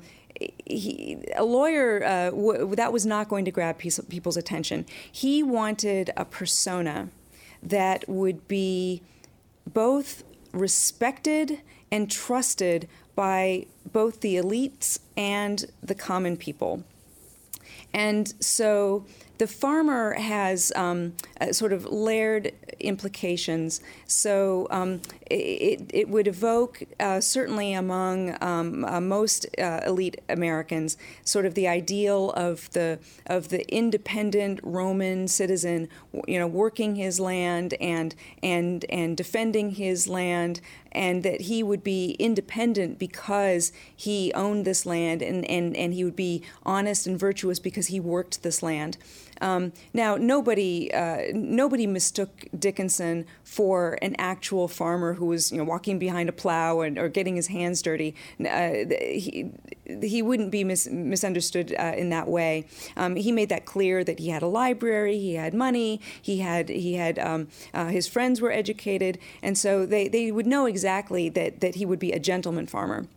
he, 0.66 1.18
a 1.36 1.44
lawyer 1.44 2.04
uh, 2.04 2.30
w- 2.30 2.76
that 2.76 2.94
was 2.94 3.06
not 3.06 3.28
going 3.28 3.46
to 3.46 3.52
grab 3.52 3.78
people's 3.78 4.38
attention. 4.38 4.86
He 5.12 5.44
wanted 5.44 6.12
a 6.16 6.26
persona 6.26 7.10
that 7.62 8.08
would 8.08 8.48
be 8.48 9.02
both 9.74 10.24
respected 10.54 11.62
and 11.92 12.10
trusted 12.10 12.88
by 13.16 13.66
both 13.92 14.22
the 14.22 14.36
elites 14.36 15.00
and 15.18 15.66
the 15.84 15.96
common 15.96 16.38
people. 16.38 16.84
And 17.94 18.34
so 18.40 19.06
the 19.40 19.48
farmer 19.48 20.14
has 20.14 20.72
um, 20.76 21.14
sort 21.52 21.72
of 21.72 21.86
layered 21.86 22.52
implications. 22.80 23.82
So 24.06 24.68
um, 24.70 25.02
it, 25.32 25.90
it 25.94 26.10
would 26.10 26.28
evoke, 26.28 26.84
uh, 27.00 27.22
certainly 27.22 27.74
among 27.74 28.38
um, 28.42 28.84
uh, 28.84 29.00
most 29.00 29.46
uh, 29.58 29.80
elite 29.86 30.22
Americans, 30.28 30.98
sort 31.24 31.46
of 31.46 31.56
the 31.56 31.68
ideal 31.68 32.32
of 32.32 32.70
the 32.72 33.00
of 33.28 33.48
the 33.48 33.68
independent 33.74 34.60
Roman 34.62 35.28
citizen, 35.30 35.88
you 36.28 36.38
know, 36.38 36.48
working 36.48 36.96
his 36.96 37.20
land 37.20 37.76
and 37.80 38.16
and 38.44 38.86
and 38.90 39.16
defending 39.16 39.72
his 39.72 40.10
land, 40.10 40.60
and 40.92 41.24
that 41.24 41.42
he 41.42 41.64
would 41.64 41.84
be 41.84 42.12
independent 42.20 43.00
because 43.00 43.72
he 43.96 44.34
owned 44.34 44.66
this 44.66 44.86
land, 44.86 45.22
and 45.22 45.46
and 45.50 45.78
and 45.78 45.94
he 45.94 46.04
would 46.04 46.18
be 46.18 46.44
honest 46.64 47.08
and 47.08 47.18
virtuous 47.18 47.60
because 47.60 47.88
he 47.88 48.02
worked 48.02 48.44
this 48.44 48.62
land. 48.62 48.98
Um, 49.42 49.74
now, 49.94 50.16
nobody 50.16 50.92
uh, 50.94 51.32
nobody 51.34 51.88
mistook 51.88 52.46
Dickinson 52.58 53.26
for 53.44 53.98
an 54.02 54.16
actual 54.18 54.68
farmer 54.68 55.14
who 55.14 55.26
was 55.28 55.52
you 55.52 55.58
know 55.58 55.64
walking 55.64 56.00
behind 56.00 56.30
a 56.30 56.32
plow 56.32 56.82
and, 56.82 56.98
or 56.98 57.10
getting 57.10 57.36
his 57.36 57.48
hands 57.48 57.82
dirty. 57.82 58.16
Uh, 58.40 58.86
he, 59.00 59.52
he 60.02 60.22
wouldn't 60.22 60.52
be 60.52 60.64
mis- 60.64 60.88
misunderstood 60.88 61.76
uh, 61.80 61.94
in 61.96 62.10
that 62.10 62.28
way. 62.28 62.66
Um, 62.96 63.16
he 63.16 63.32
made 63.32 63.50
that 63.50 63.66
clear 63.66 64.04
that 64.04 64.20
he 64.20 64.30
had 64.30 64.44
a 64.44 64.48
library, 64.48 65.18
he 65.18 65.36
had 65.36 65.54
money, 65.54 66.02
he 66.22 66.40
had 66.40 66.70
he 66.70 66.96
had 66.96 67.18
um, 67.20 67.48
uh, 67.74 67.88
his 67.88 68.08
friends 68.08 68.42
were 68.42 68.52
educated, 68.52 69.18
and 69.42 69.58
so 69.58 69.86
they, 69.86 70.08
they 70.08 70.32
would 70.32 70.48
know 70.48 70.66
exactly 70.66 71.30
that 71.30 71.62
that 71.62 71.76
he 71.76 71.86
would 71.86 72.00
be 72.00 72.12
a 72.12 72.20
gentleman 72.20 72.68
farmer. 72.68 73.08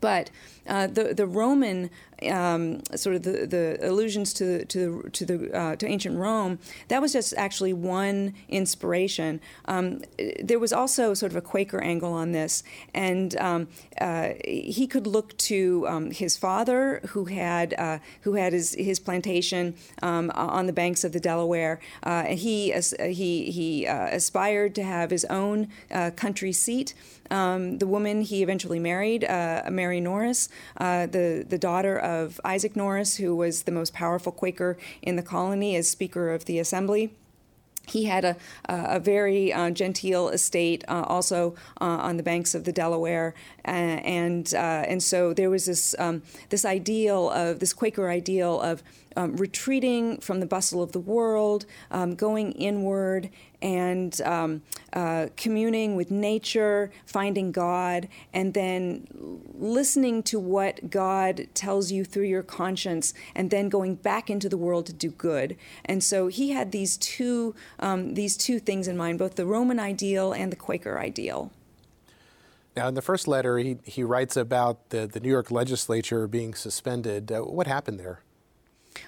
But 0.00 0.30
uh, 0.66 0.86
the 0.86 1.14
the 1.14 1.26
Roman 1.26 1.90
um, 2.30 2.82
sort 2.94 3.16
of 3.16 3.22
the, 3.22 3.46
the 3.46 3.78
allusions 3.82 4.32
to 4.34 4.64
to 4.66 5.08
to 5.12 5.24
the 5.24 5.56
uh, 5.56 5.76
to 5.76 5.86
ancient 5.86 6.18
Rome 6.18 6.58
that 6.88 7.00
was 7.00 7.12
just 7.12 7.34
actually 7.36 7.72
one 7.72 8.34
inspiration. 8.48 9.40
Um, 9.66 10.02
there 10.42 10.58
was 10.58 10.72
also 10.72 11.14
sort 11.14 11.32
of 11.32 11.36
a 11.36 11.40
Quaker 11.40 11.80
angle 11.80 12.12
on 12.12 12.32
this, 12.32 12.62
and 12.94 13.36
um, 13.36 13.68
uh, 14.00 14.30
he 14.44 14.86
could 14.86 15.06
look 15.06 15.36
to 15.38 15.86
um, 15.88 16.10
his 16.10 16.36
father 16.36 17.00
who 17.08 17.26
had 17.26 17.74
uh, 17.74 17.98
who 18.22 18.34
had 18.34 18.52
his 18.52 18.74
his 18.74 18.98
plantation 18.98 19.74
um, 20.02 20.30
on 20.34 20.66
the 20.66 20.72
banks 20.72 21.04
of 21.04 21.12
the 21.12 21.20
Delaware. 21.20 21.80
Uh, 22.02 22.24
he 22.24 22.72
he 22.72 23.50
he 23.50 23.86
uh, 23.86 24.08
aspired 24.08 24.74
to 24.74 24.82
have 24.82 25.10
his 25.10 25.24
own 25.26 25.68
country 26.16 26.52
seat. 26.52 26.94
Um, 27.30 27.78
the 27.78 27.86
woman 27.86 28.20
he 28.20 28.42
eventually 28.42 28.78
married, 28.78 29.22
Mary 29.70 30.00
Norris, 30.00 30.48
uh, 30.76 31.06
the, 31.06 31.44
the 31.48 31.58
daughter 31.58 31.98
of 31.98 32.40
Isaac 32.44 32.76
Norris, 32.76 33.16
who 33.16 33.34
was 33.34 33.62
the 33.62 33.72
most 33.72 33.92
powerful 33.92 34.32
Quaker 34.32 34.76
in 35.02 35.16
the 35.16 35.22
colony 35.22 35.76
as 35.76 35.88
Speaker 35.88 36.30
of 36.30 36.44
the 36.44 36.58
Assembly. 36.58 37.12
He 37.86 38.04
had 38.04 38.24
a, 38.24 38.36
a 38.66 38.98
very 38.98 39.52
uh, 39.52 39.70
genteel 39.70 40.30
estate 40.30 40.84
uh, 40.88 41.02
also 41.06 41.54
uh, 41.80 41.84
on 41.84 42.16
the 42.16 42.22
banks 42.22 42.54
of 42.54 42.64
the 42.64 42.72
Delaware, 42.72 43.34
and 43.64 44.52
uh, 44.54 44.84
and 44.88 45.02
so 45.02 45.34
there 45.34 45.50
was 45.50 45.66
this 45.66 45.94
um, 45.98 46.22
this 46.48 46.64
ideal 46.64 47.28
of 47.30 47.60
this 47.60 47.74
Quaker 47.74 48.08
ideal 48.08 48.58
of 48.60 48.82
um, 49.16 49.36
retreating 49.36 50.18
from 50.18 50.40
the 50.40 50.46
bustle 50.46 50.82
of 50.82 50.92
the 50.92 50.98
world, 50.98 51.66
um, 51.90 52.14
going 52.14 52.52
inward, 52.52 53.30
and 53.64 54.20
um, 54.20 54.62
uh, 54.92 55.28
communing 55.38 55.96
with 55.96 56.10
nature, 56.10 56.90
finding 57.06 57.50
God, 57.50 58.08
and 58.34 58.52
then 58.52 59.06
listening 59.54 60.22
to 60.24 60.38
what 60.38 60.90
God 60.90 61.48
tells 61.54 61.90
you 61.90 62.04
through 62.04 62.26
your 62.26 62.42
conscience, 62.42 63.14
and 63.34 63.50
then 63.50 63.70
going 63.70 63.94
back 63.94 64.28
into 64.28 64.50
the 64.50 64.58
world 64.58 64.84
to 64.86 64.92
do 64.92 65.10
good. 65.10 65.56
And 65.86 66.04
so 66.04 66.26
he 66.26 66.50
had 66.50 66.72
these 66.72 66.98
two 66.98 67.54
um, 67.80 68.12
these 68.12 68.36
two 68.36 68.60
things 68.60 68.86
in 68.86 68.98
mind, 68.98 69.18
both 69.18 69.36
the 69.36 69.46
Roman 69.46 69.80
ideal 69.80 70.32
and 70.32 70.52
the 70.52 70.56
Quaker 70.56 70.98
ideal. 70.98 71.50
Now, 72.76 72.88
in 72.88 72.94
the 72.94 73.02
first 73.02 73.26
letter, 73.26 73.56
he, 73.58 73.78
he 73.84 74.02
writes 74.02 74.36
about 74.36 74.90
the, 74.90 75.06
the 75.06 75.20
New 75.20 75.30
York 75.30 75.50
legislature 75.50 76.26
being 76.26 76.54
suspended. 76.54 77.32
Uh, 77.32 77.40
what 77.40 77.66
happened 77.66 77.98
there? 77.98 78.20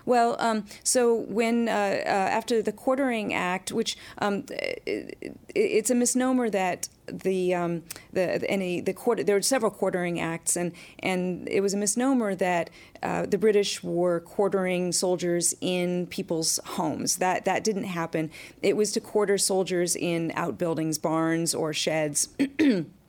Well, 0.04 0.36
um, 0.38 0.64
so 0.82 1.14
when 1.14 1.68
uh, 1.68 1.72
uh, 1.72 2.08
after 2.08 2.62
the 2.62 2.72
Quartering 2.72 3.34
Act, 3.34 3.72
which 3.72 3.96
um, 4.18 4.44
it, 4.50 5.36
it's 5.54 5.90
a 5.90 5.94
misnomer 5.94 6.50
that 6.50 6.88
the 7.06 7.54
um, 7.54 7.82
the 8.12 8.48
any 8.50 8.80
the 8.80 8.92
quarter 8.92 9.22
there 9.22 9.36
were 9.36 9.42
several 9.42 9.70
quartering 9.70 10.18
acts 10.18 10.56
and 10.56 10.72
and 10.98 11.48
it 11.48 11.60
was 11.60 11.72
a 11.72 11.76
misnomer 11.76 12.34
that 12.34 12.70
uh, 13.02 13.26
the 13.26 13.38
British 13.38 13.82
were 13.82 14.20
quartering 14.20 14.92
soldiers 14.92 15.54
in 15.60 16.06
people's 16.08 16.58
homes. 16.64 17.16
That 17.16 17.44
that 17.44 17.62
didn't 17.64 17.84
happen. 17.84 18.30
It 18.62 18.76
was 18.76 18.92
to 18.92 19.00
quarter 19.00 19.38
soldiers 19.38 19.94
in 19.96 20.32
outbuildings, 20.34 20.98
barns, 20.98 21.54
or 21.54 21.72
sheds. 21.72 22.28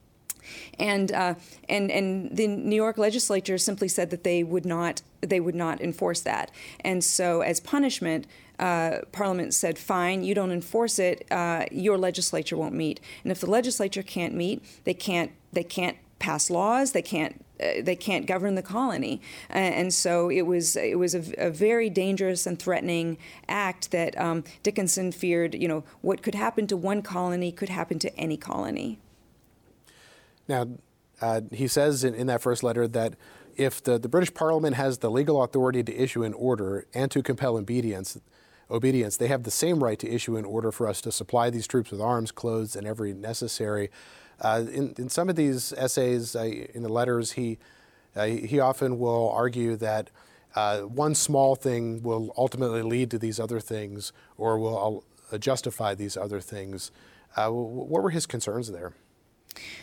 and 0.80 1.12
uh, 1.12 1.36
and 1.68 1.92
and 1.92 2.36
the 2.36 2.48
New 2.48 2.76
York 2.76 2.98
legislature 2.98 3.58
simply 3.58 3.88
said 3.88 4.10
that 4.10 4.24
they 4.24 4.44
would 4.44 4.66
not 4.66 5.02
they 5.22 5.40
would 5.40 5.56
not 5.56 5.82
enforce 5.82 6.22
that, 6.22 6.52
and 6.82 7.04
so 7.04 7.42
as 7.42 7.60
punishment. 7.60 8.28
Uh, 8.60 9.02
Parliament 9.12 9.54
said, 9.54 9.78
"Fine, 9.78 10.24
you 10.24 10.34
don't 10.34 10.52
enforce 10.52 10.98
it. 10.98 11.28
Uh, 11.30 11.66
your 11.72 11.96
legislature 11.96 12.58
won't 12.58 12.74
meet, 12.74 13.00
and 13.22 13.32
if 13.32 13.40
the 13.40 13.48
legislature 13.48 14.02
can't 14.02 14.34
meet, 14.34 14.64
they 14.84 14.96
can't 14.96 15.32
they 15.54 15.64
can't 15.64 15.96
pass 16.20 16.50
laws. 16.50 16.92
They 16.92 17.02
can't 17.02 17.46
uh, 17.60 17.82
they 17.82 17.96
can't 17.96 18.26
govern 18.26 18.56
the 18.56 18.62
colony, 18.62 19.22
uh, 19.50 19.54
and 19.54 19.94
so 19.94 20.30
it 20.30 20.44
was 20.44 20.76
it 20.76 21.00
was 21.00 21.16
a, 21.16 21.24
a 21.38 21.50
very 21.50 21.90
dangerous 21.90 22.46
and 22.46 22.60
threatening 22.60 23.18
act 23.48 23.92
that 23.92 24.18
um, 24.20 24.44
Dickinson 24.64 25.12
feared. 25.12 25.56
You 25.56 25.68
know, 25.68 25.84
what 26.02 26.22
could 26.22 26.36
happen 26.36 26.68
to 26.68 26.78
one 26.78 27.02
colony 27.02 27.52
could 27.52 27.70
happen 27.70 28.00
to 28.00 28.16
any 28.16 28.38
colony. 28.38 29.00
Now, 30.48 30.68
uh, 31.22 31.42
he 31.52 31.68
says 31.68 32.04
in, 32.04 32.14
in, 32.14 32.28
that 32.28 32.42
first 32.42 32.64
letter 32.64 32.88
that 32.88 33.16
if 33.56 33.84
the, 33.84 33.98
the 33.98 34.08
British 34.08 34.34
Parliament 34.34 34.76
has 34.76 35.00
the 35.00 35.10
legal 35.10 35.44
authority 35.44 35.84
to 35.84 35.96
issue 35.96 36.24
an 36.24 36.34
order 36.34 36.86
and 36.94 37.10
to 37.12 37.24
compel 37.24 37.58
obedience, 37.58 38.20
obedience, 38.70 39.18
they 39.18 39.28
have 39.28 39.44
the 39.44 39.52
same 39.52 39.84
right 39.84 39.98
to 39.98 40.08
issue 40.08 40.38
an 40.38 40.46
order 40.46 40.72
for 40.72 40.88
us 40.88 41.02
to 41.02 41.12
supply 41.12 41.50
these 41.50 41.66
troops 41.66 41.92
with 41.92 42.02
arms, 42.02 42.32
clothes, 42.32 42.76
and 42.76 42.86
every 42.86 43.14
necessary. 43.14 43.90
Uh, 44.40 44.64
in, 44.72 44.94
in, 44.98 45.10
some 45.10 45.28
of 45.30 45.36
these 45.36 45.74
essays, 45.74 46.36
uh, 46.36 46.44
in 46.44 46.84
the 46.84 46.90
letters, 46.90 47.32
he 47.32 47.58
uh, 48.16 48.26
he 48.26 48.60
often 48.60 48.98
will 48.98 49.30
argue 49.30 49.76
that 49.76 50.10
uh, 50.56 50.80
one 50.80 51.14
small 51.14 51.56
thing 51.56 52.02
will 52.02 52.34
ultimately 52.36 52.82
lead 52.82 53.12
to 53.12 53.20
these 53.20 53.40
other 53.40 53.60
things 53.60 54.12
or 54.38 54.58
will 54.58 55.04
uh, 55.32 55.38
justify 55.38 55.94
these 55.94 56.18
other 56.18 56.42
things. 56.42 56.92
What 57.36 58.02
were 58.02 58.10
his 58.10 58.26
concerns 58.26 58.72
there? 58.72 58.94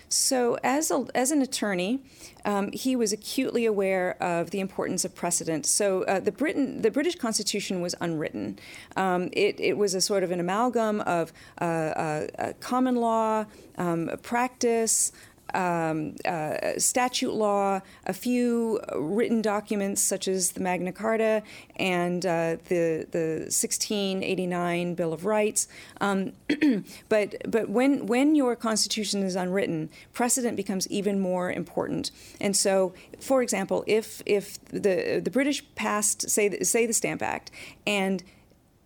So, 0.08 0.58
as, 0.62 0.90
a, 0.90 1.06
as 1.14 1.30
an 1.30 1.42
attorney, 1.42 2.00
um, 2.44 2.70
he 2.72 2.94
was 2.94 3.12
acutely 3.12 3.66
aware 3.66 4.22
of 4.22 4.50
the 4.50 4.60
importance 4.60 5.04
of 5.04 5.14
precedent. 5.14 5.66
So, 5.66 6.04
uh, 6.04 6.20
the, 6.20 6.30
Britain, 6.32 6.82
the 6.82 6.90
British 6.90 7.16
Constitution 7.16 7.80
was 7.80 7.94
unwritten. 8.00 8.58
Um, 8.96 9.30
it, 9.32 9.58
it 9.58 9.76
was 9.76 9.94
a 9.94 10.00
sort 10.00 10.22
of 10.22 10.30
an 10.30 10.40
amalgam 10.40 11.00
of 11.00 11.32
uh, 11.60 11.64
uh, 11.64 12.52
common 12.60 12.96
law, 12.96 13.46
um, 13.76 14.10
practice, 14.22 15.10
um, 15.54 16.16
uh, 16.24 16.78
statute 16.78 17.32
law, 17.32 17.80
a 18.06 18.12
few 18.12 18.80
written 18.96 19.40
documents 19.40 20.02
such 20.02 20.28
as 20.28 20.52
the 20.52 20.60
Magna 20.60 20.92
Carta 20.92 21.42
and 21.76 22.24
uh, 22.26 22.56
the 22.68 23.06
the 23.10 23.44
1689 23.48 24.94
Bill 24.94 25.12
of 25.12 25.24
Rights. 25.24 25.68
Um, 26.00 26.32
but 27.08 27.36
but 27.48 27.68
when 27.68 28.06
when 28.06 28.34
your 28.34 28.56
constitution 28.56 29.22
is 29.22 29.36
unwritten, 29.36 29.90
precedent 30.12 30.56
becomes 30.56 30.88
even 30.88 31.20
more 31.20 31.50
important. 31.50 32.10
And 32.40 32.56
so, 32.56 32.94
for 33.20 33.42
example, 33.42 33.84
if 33.86 34.22
if 34.26 34.62
the 34.66 35.20
the 35.24 35.30
British 35.30 35.64
passed 35.74 36.28
say 36.28 36.58
say 36.60 36.86
the 36.86 36.92
Stamp 36.92 37.22
Act 37.22 37.50
and 37.86 38.22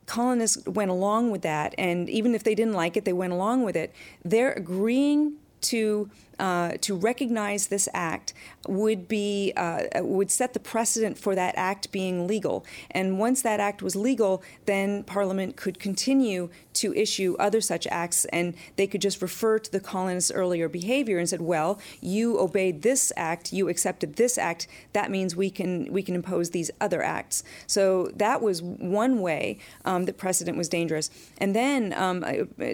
colonists 0.07 0.67
went 0.67 0.91
along 0.91 1.31
with 1.31 1.43
that, 1.43 1.75
and 1.79 2.09
even 2.09 2.35
if 2.35 2.43
they 2.43 2.55
didn't 2.55 2.75
like 2.75 2.97
it, 2.97 3.05
they 3.05 3.13
went 3.13 3.33
along 3.33 3.63
with 3.63 3.77
it. 3.77 3.95
They're 4.25 4.53
agreeing 4.53 5.35
to 5.61 6.11
uh, 6.39 6.73
to 6.81 6.97
recognize 6.97 7.67
this 7.67 7.89
act 7.93 8.33
would 8.67 9.09
be 9.09 9.53
uh, 9.57 9.85
would 9.97 10.31
set 10.31 10.53
the 10.53 10.61
precedent 10.61 11.19
for 11.19 11.35
that 11.35 11.55
act 11.57 11.91
being 11.93 12.27
legal. 12.27 12.65
And 12.91 13.19
once 13.19 13.43
that 13.43 13.61
act 13.61 13.83
was 13.83 13.97
legal, 13.97 14.43
then 14.67 15.03
Parliament 15.05 15.57
could 15.57 15.79
continue 15.79 16.51
to 16.75 16.95
issue 16.95 17.35
other 17.39 17.61
such 17.61 17.87
acts, 17.89 18.25
and 18.27 18.55
they 18.77 18.87
could 18.87 19.03
just 19.03 19.21
refer 19.21 19.59
to 19.59 19.73
the 19.73 19.81
colonists' 19.81 20.31
earlier 20.31 20.69
behavior 20.69 21.19
and 21.19 21.29
said, 21.29 21.41
"Well, 21.41 21.81
you 22.01 22.39
obeyed 22.39 22.83
this 22.83 23.13
act, 23.17 23.53
you 23.53 23.69
accepted 23.69 24.17
this 24.17 24.39
act. 24.39 24.69
That 24.93 25.11
means 25.11 25.35
we 25.35 25.51
can 25.51 25.93
we 25.93 26.03
can 26.03 26.15
impose 26.15 26.51
these 26.51 26.71
other 26.81 27.03
acts." 27.03 27.43
So 27.67 28.13
that 28.17 28.43
was 28.43 28.63
one 28.63 29.21
way 29.21 29.59
um, 29.85 30.05
that 30.05 30.19
precedent 30.19 30.57
was 30.57 30.69
dangerous. 30.69 31.11
And 31.39 31.55
then, 31.55 31.93
um, 31.95 32.25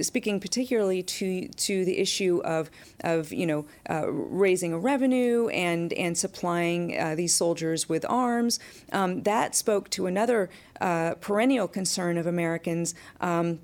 speaking 0.03 0.40
particularly 0.40 1.03
to 1.03 1.48
to 1.48 1.85
the 1.85 1.98
issue 1.98 2.42
of 2.44 2.70
of 3.03 3.33
you 3.33 3.46
know 3.46 3.54
know, 3.55 3.67
uh, 3.88 4.11
raising 4.11 4.73
a 4.73 4.79
revenue 4.79 5.49
and 5.49 5.93
and 5.93 6.17
supplying 6.17 6.99
uh, 6.99 7.14
these 7.14 7.35
soldiers 7.35 7.88
with 7.88 8.05
arms. 8.09 8.59
Um, 8.93 9.23
that 9.23 9.55
spoke 9.55 9.90
to 9.90 10.07
another 10.07 10.51
uh, 10.81 11.14
perennial 11.21 11.69
concern 11.69 12.19
of 12.19 12.27
Americans. 12.27 12.95
Um, 13.21 13.61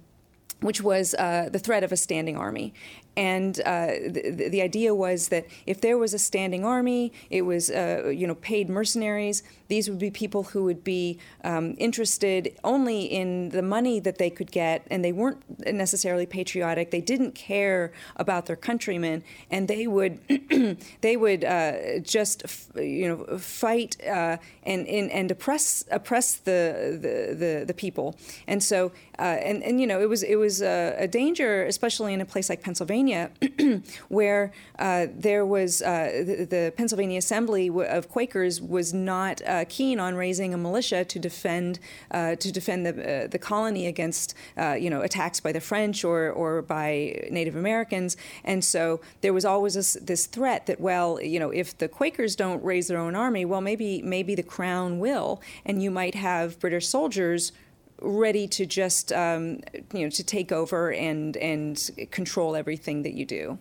which 0.60 0.82
was 0.82 1.14
uh, 1.14 1.48
the 1.50 1.58
threat 1.58 1.82
of 1.82 1.90
a 1.90 1.96
standing 1.96 2.36
army. 2.36 2.74
And 3.16 3.60
uh, 3.60 3.86
the, 4.08 4.48
the, 4.50 4.62
idea 4.62 4.94
was 4.94 5.28
that 5.28 5.46
if 5.66 5.80
there 5.80 5.98
was 5.98 6.14
a 6.14 6.18
standing 6.18 6.64
army, 6.64 7.12
it 7.28 7.42
was 7.42 7.68
uh, 7.68 8.12
you 8.14 8.26
know 8.26 8.36
paid 8.36 8.70
mercenaries. 8.70 9.42
These 9.66 9.88
would 9.90 9.98
be 9.98 10.10
people 10.10 10.44
who 10.44 10.64
would 10.64 10.84
be 10.84 11.18
um, 11.44 11.74
interested 11.78 12.56
only 12.62 13.02
in 13.02 13.50
the 13.50 13.62
money 13.62 14.00
that 14.00 14.18
they 14.18 14.30
could 14.30 14.52
get, 14.52 14.86
and 14.90 15.04
they 15.04 15.12
weren't 15.12 15.42
necessarily 15.72 16.24
patriotic. 16.24 16.92
They 16.92 17.00
didn't 17.00 17.34
care 17.34 17.92
about 18.16 18.46
their 18.46 18.56
countrymen, 18.56 19.24
and 19.50 19.66
they 19.66 19.88
would 19.88 20.20
they 21.00 21.16
would 21.16 21.44
uh, 21.44 21.98
just 22.00 22.44
you 22.76 23.08
know 23.08 23.38
fight 23.38 23.96
uh, 24.06 24.36
and, 24.62 24.86
and 24.86 25.10
and 25.10 25.30
oppress 25.32 25.84
oppress 25.90 26.36
the 26.36 26.98
the 27.00 27.34
the, 27.34 27.64
the 27.66 27.74
people. 27.74 28.16
And 28.46 28.62
so 28.62 28.92
uh, 29.18 29.22
and 29.22 29.62
and 29.64 29.80
you 29.80 29.86
know 29.86 30.00
it 30.00 30.08
was 30.08 30.22
it 30.22 30.36
was 30.36 30.62
a, 30.62 30.94
a 30.96 31.08
danger, 31.08 31.64
especially 31.64 32.14
in 32.14 32.20
a 32.20 32.24
place 32.24 32.48
like 32.48 32.62
Pennsylvania 32.62 32.99
Pennsylvania, 33.00 33.82
where 34.08 34.52
uh, 34.78 35.06
there 35.14 35.46
was 35.46 35.80
uh, 35.80 36.22
the, 36.26 36.44
the, 36.44 36.72
Pennsylvania 36.76 37.18
Assembly 37.18 37.70
of 37.70 38.08
Quakers 38.08 38.60
was 38.60 38.92
not 38.92 39.40
uh, 39.46 39.64
keen 39.68 39.98
on 39.98 40.14
raising 40.16 40.52
a 40.52 40.58
militia 40.58 41.04
to 41.04 41.18
defend 41.18 41.78
uh, 42.10 42.34
to 42.36 42.52
defend 42.52 42.84
the 42.84 43.24
uh, 43.24 43.26
the 43.26 43.38
colony 43.38 43.86
against 43.86 44.34
you 44.78 44.90
know 44.90 45.00
attacks 45.00 45.40
by 45.40 45.52
the 45.52 45.60
French 45.60 46.04
or 46.04 46.30
or 46.30 46.62
by 46.62 47.28
Native 47.30 47.56
Americans, 47.56 48.16
and 48.44 48.64
so 48.64 49.00
there 49.22 49.32
was 49.32 49.44
always 49.44 49.74
this, 49.74 49.94
this 50.02 50.26
threat 50.26 50.66
that 50.66 50.80
well 50.80 51.20
you 51.22 51.38
know 51.40 51.50
if 51.50 51.76
the 51.78 51.88
Quakers 51.88 52.36
don't 52.36 52.62
raise 52.62 52.88
their 52.88 52.98
own 52.98 53.14
army, 53.14 53.44
well 53.44 53.60
maybe 53.60 54.02
maybe 54.02 54.34
the 54.34 54.42
Crown 54.42 54.98
will, 54.98 55.40
and 55.64 55.82
you 55.82 55.90
might 55.90 56.14
have 56.14 56.58
British 56.60 56.86
soldiers 56.86 57.52
ready 58.00 58.48
to 58.48 58.66
just 58.66 59.12
um, 59.12 59.60
you 59.92 60.04
know 60.04 60.10
to 60.10 60.24
take 60.24 60.52
over 60.52 60.92
and 60.92 61.36
and 61.36 61.90
control 62.10 62.56
everything 62.56 63.02
that 63.02 63.14
you 63.14 63.24
do. 63.24 63.58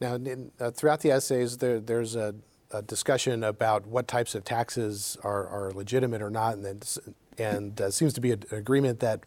Now, 0.00 0.14
in, 0.14 0.52
uh, 0.60 0.70
throughout 0.70 1.00
the 1.00 1.10
essays, 1.10 1.58
there, 1.58 1.80
there's 1.80 2.14
a, 2.14 2.34
a, 2.70 2.82
discussion 2.82 3.42
about 3.42 3.84
what 3.84 4.06
types 4.06 4.36
of 4.36 4.44
taxes 4.44 5.16
are, 5.24 5.44
are 5.48 5.72
legitimate 5.72 6.22
or 6.22 6.30
not, 6.30 6.54
and 6.54 6.64
then, 6.64 6.80
and 7.36 7.80
uh, 7.80 7.90
seems 7.90 8.12
to 8.12 8.20
be 8.20 8.30
an 8.30 8.44
agreement 8.52 9.00
that 9.00 9.24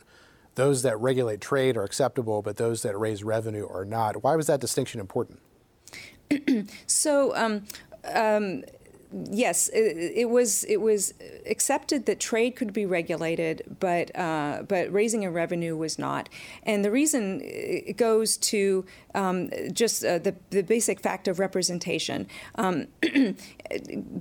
those 0.56 0.82
that 0.84 0.98
regulate 0.98 1.42
trade 1.42 1.76
are 1.76 1.84
acceptable, 1.84 2.42
but 2.42 2.56
those 2.56 2.84
that 2.84 2.98
raise 2.98 3.22
revenue 3.22 3.68
are 3.68 3.84
not. 3.84 4.24
Why 4.24 4.38
was 4.38 4.48
that 4.48 4.62
distinction 4.62 5.02
important? 5.02 5.40
so. 6.88 7.36
Um, 7.36 7.64
um, 8.06 8.64
yes, 9.30 9.68
it, 9.70 10.14
it, 10.16 10.30
was 10.30 10.64
it 10.66 10.78
was 10.78 11.14
accepted 11.46 12.06
that 12.06 12.20
trade 12.20 12.56
could 12.56 12.74
be 12.74 12.86
regulated, 12.86 13.78
but 13.80 14.16
uh, 14.18 14.64
but 14.68 14.92
raising 14.92 15.26
a 15.26 15.32
revenue 15.32 15.76
was 15.76 16.00
not. 16.00 16.30
And 16.64 16.86
the 16.86 16.92
reason 16.92 17.42
it 17.44 17.98
goes 17.98 18.38
to 18.38 18.86
um, 19.14 19.50
just 19.72 20.04
uh, 20.06 20.20
the 20.20 20.36
the 20.50 20.64
basic 20.64 21.00
fact 21.00 21.28
of 21.28 21.40
representation. 21.40 22.28
Um, 22.56 22.88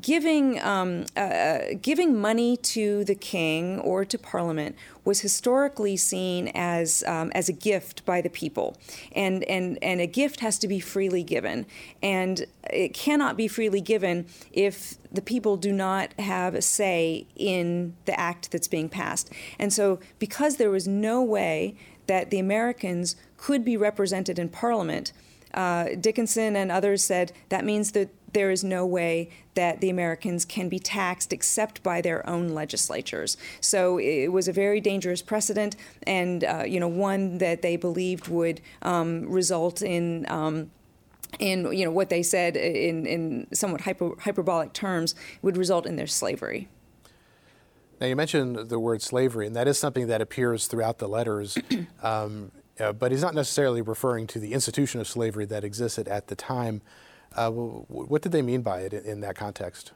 giving 0.01 0.61
um, 0.63 1.07
uh, 1.17 1.59
giving 1.81 2.21
money 2.21 2.57
to 2.57 3.05
the 3.05 3.15
king 3.15 3.79
or 3.81 4.05
to 4.05 4.19
parliament 4.19 4.77
was 5.05 5.21
historically 5.21 5.97
seen 5.97 6.49
as 6.55 7.03
um, 7.07 7.31
as 7.35 7.49
a 7.49 7.53
gift 7.53 8.05
by 8.05 8.21
the 8.21 8.31
people, 8.31 8.77
and 9.13 9.45
and 9.45 9.79
and 9.83 10.01
a 10.01 10.07
gift 10.07 10.41
has 10.41 10.59
to 10.59 10.69
be 10.69 10.81
freely 10.81 11.23
given, 11.23 11.67
and 12.03 12.47
it 12.71 12.95
cannot 12.95 13.37
be 13.37 13.49
freely 13.49 13.81
given 13.81 14.27
if 14.53 14.97
the 15.13 15.23
people 15.23 15.57
do 15.57 15.73
not 15.73 16.13
have 16.19 16.55
a 16.55 16.63
say 16.63 17.27
in 17.37 17.95
the 18.05 18.19
act 18.19 18.51
that's 18.51 18.69
being 18.69 18.89
passed. 18.89 19.31
And 19.59 19.73
so, 19.73 19.99
because 20.19 20.57
there 20.57 20.71
was 20.71 20.87
no 20.87 21.23
way 21.23 21.75
that 22.07 22.31
the 22.31 22.39
Americans 22.39 23.17
could 23.37 23.65
be 23.65 23.77
represented 23.77 24.39
in 24.39 24.49
Parliament. 24.49 25.13
Uh, 25.55 25.89
Dickinson 26.01 26.55
and 26.55 26.71
others 26.71 27.03
said 27.03 27.33
that 27.49 27.65
means 27.65 27.93
that 27.93 28.09
there 28.33 28.51
is 28.51 28.63
no 28.63 28.87
way 28.87 29.31
that 29.55 29.81
the 29.81 29.91
Americans 29.91 30.45
can 30.45 30.69
be 30.69 30.79
taxed 30.79 31.33
except 31.33 31.83
by 31.83 32.01
their 32.01 32.29
own 32.29 32.49
legislatures. 32.49 33.37
So 33.61 33.99
it 33.99 34.29
was 34.29 34.49
a 34.49 34.53
very 34.53 34.81
dangerous 34.81 35.23
precedent, 35.23 35.77
and 36.05 36.45
uh, 36.45 36.65
you 36.67 36.81
know 36.81 36.89
one 36.89 37.39
that 37.39 37.63
they 37.63 37.77
believed 37.77 38.29
would 38.29 38.61
um, 38.83 39.29
result 39.29 39.83
in. 39.83 40.27
Um, 40.31 40.71
in 41.39 41.73
you 41.73 41.85
know 41.85 41.93
what 41.93 42.11
they 42.11 42.25
said 42.25 42.57
in, 42.57 43.07
in 43.07 43.47
somewhat 43.53 43.83
hyper, 43.83 44.17
hyperbolic 44.19 44.73
terms 44.73 45.15
would 45.43 45.57
result 45.57 45.87
in 45.87 45.95
their 45.95 46.09
slavery. 46.09 46.69
Now 48.01 48.09
you 48.09 48.17
mentioned 48.17 48.69
the 48.69 48.81
word 48.81 49.01
slavery, 49.01 49.47
and 49.47 49.55
that 49.55 49.69
is 49.69 49.79
something 49.79 50.09
that 50.09 50.21
appears 50.21 50.67
throughout 50.67 50.99
the 50.99 51.09
letters. 51.09 51.57
Um, 52.03 52.51
uh, 52.81 52.93
but 52.93 53.13
he's 53.13 53.21
not 53.21 53.35
necessarily 53.35 53.83
referring 53.83 54.27
to 54.27 54.39
the 54.39 54.55
institution 54.55 55.01
of 55.01 55.07
slavery 55.07 55.45
that 55.45 55.65
existed 55.65 56.09
at 56.09 56.29
the 56.29 56.35
time. 56.35 56.81
Uh, 57.37 57.51
what 57.51 58.23
did 58.23 58.33
they 58.33 58.43
mean 58.43 58.63
by 58.63 58.81
it 58.81 58.93
in, 58.93 59.05
in 59.05 59.21
that 59.21 59.37
context? 59.37 59.93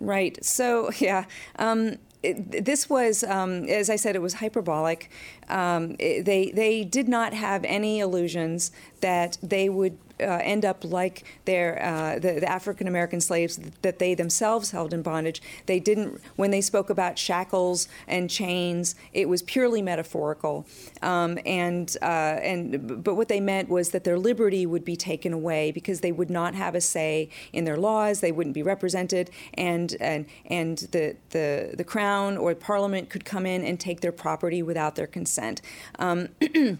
Right. 0.00 0.42
So, 0.44 0.90
yeah. 0.98 1.24
Um, 1.56 1.96
it, 2.22 2.64
this 2.64 2.88
was, 2.88 3.24
um, 3.24 3.64
as 3.64 3.90
I 3.90 3.96
said, 3.96 4.14
it 4.14 4.22
was 4.22 4.34
hyperbolic. 4.34 5.10
Um, 5.48 5.96
it, 5.98 6.24
they 6.24 6.52
they 6.52 6.84
did 6.84 7.08
not 7.08 7.34
have 7.34 7.64
any 7.64 7.98
illusions 7.98 8.70
that 9.00 9.38
they 9.42 9.68
would 9.68 9.98
uh, 10.20 10.38
end 10.42 10.64
up 10.64 10.84
like 10.84 11.24
their 11.44 11.82
uh, 11.82 12.14
the, 12.18 12.40
the 12.40 12.50
African 12.50 12.86
American 12.86 13.20
slaves 13.20 13.58
that 13.82 13.98
they 13.98 14.14
themselves 14.14 14.70
held 14.70 14.94
in 14.94 15.02
bondage. 15.02 15.42
They 15.66 15.80
didn't 15.80 16.20
when 16.36 16.50
they 16.52 16.60
spoke 16.60 16.90
about 16.90 17.18
shackles 17.18 17.88
and 18.06 18.30
chains. 18.30 18.94
It 19.12 19.28
was 19.28 19.42
purely 19.42 19.82
metaphorical, 19.82 20.66
um, 21.02 21.38
and 21.44 21.94
uh, 22.00 22.04
and 22.04 23.02
but 23.02 23.16
what 23.16 23.28
they 23.28 23.40
meant 23.40 23.68
was 23.68 23.90
that 23.90 24.04
their 24.04 24.18
liberty 24.18 24.64
would 24.64 24.84
be 24.84 24.96
taken 24.96 25.32
away 25.32 25.72
because 25.72 26.00
they 26.00 26.12
would 26.12 26.30
not 26.30 26.54
have 26.54 26.74
a 26.74 26.80
say 26.80 27.28
in 27.52 27.64
their 27.64 27.76
laws. 27.76 28.20
They 28.20 28.32
wouldn't 28.32 28.54
be 28.54 28.62
represented, 28.62 29.30
and 29.54 29.96
and 30.00 30.26
and 30.46 30.78
the 30.92 31.16
the 31.30 31.74
the 31.76 31.84
crown 31.84 32.11
or 32.20 32.54
parliament 32.54 33.10
could 33.10 33.24
come 33.24 33.46
in 33.46 33.64
and 33.64 33.78
take 33.78 34.00
their 34.00 34.12
property 34.12 34.62
without 34.62 34.94
their 34.94 35.06
consent. 35.06 35.62
Um, 35.98 36.28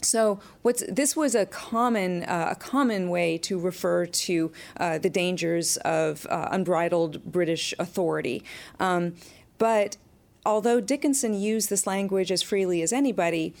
So 0.00 0.38
what's 0.62 0.84
this 0.88 1.16
was 1.16 1.34
a 1.34 1.44
common 1.44 2.22
uh, 2.22 2.50
a 2.52 2.54
common 2.54 3.10
way 3.10 3.36
to 3.38 3.58
refer 3.58 4.06
to 4.06 4.52
uh, 4.76 4.98
the 4.98 5.10
dangers 5.10 5.76
of 5.78 6.24
uh, 6.30 6.48
unbridled 6.52 7.24
British 7.24 7.74
authority, 7.78 8.44
um, 8.78 9.16
but 9.58 9.96
although 10.46 10.80
Dickinson 10.80 11.34
used 11.34 11.68
this 11.68 11.86
language 11.86 12.30
as 12.30 12.42
freely 12.42 12.80
as 12.80 12.92
anybody, 12.92 13.54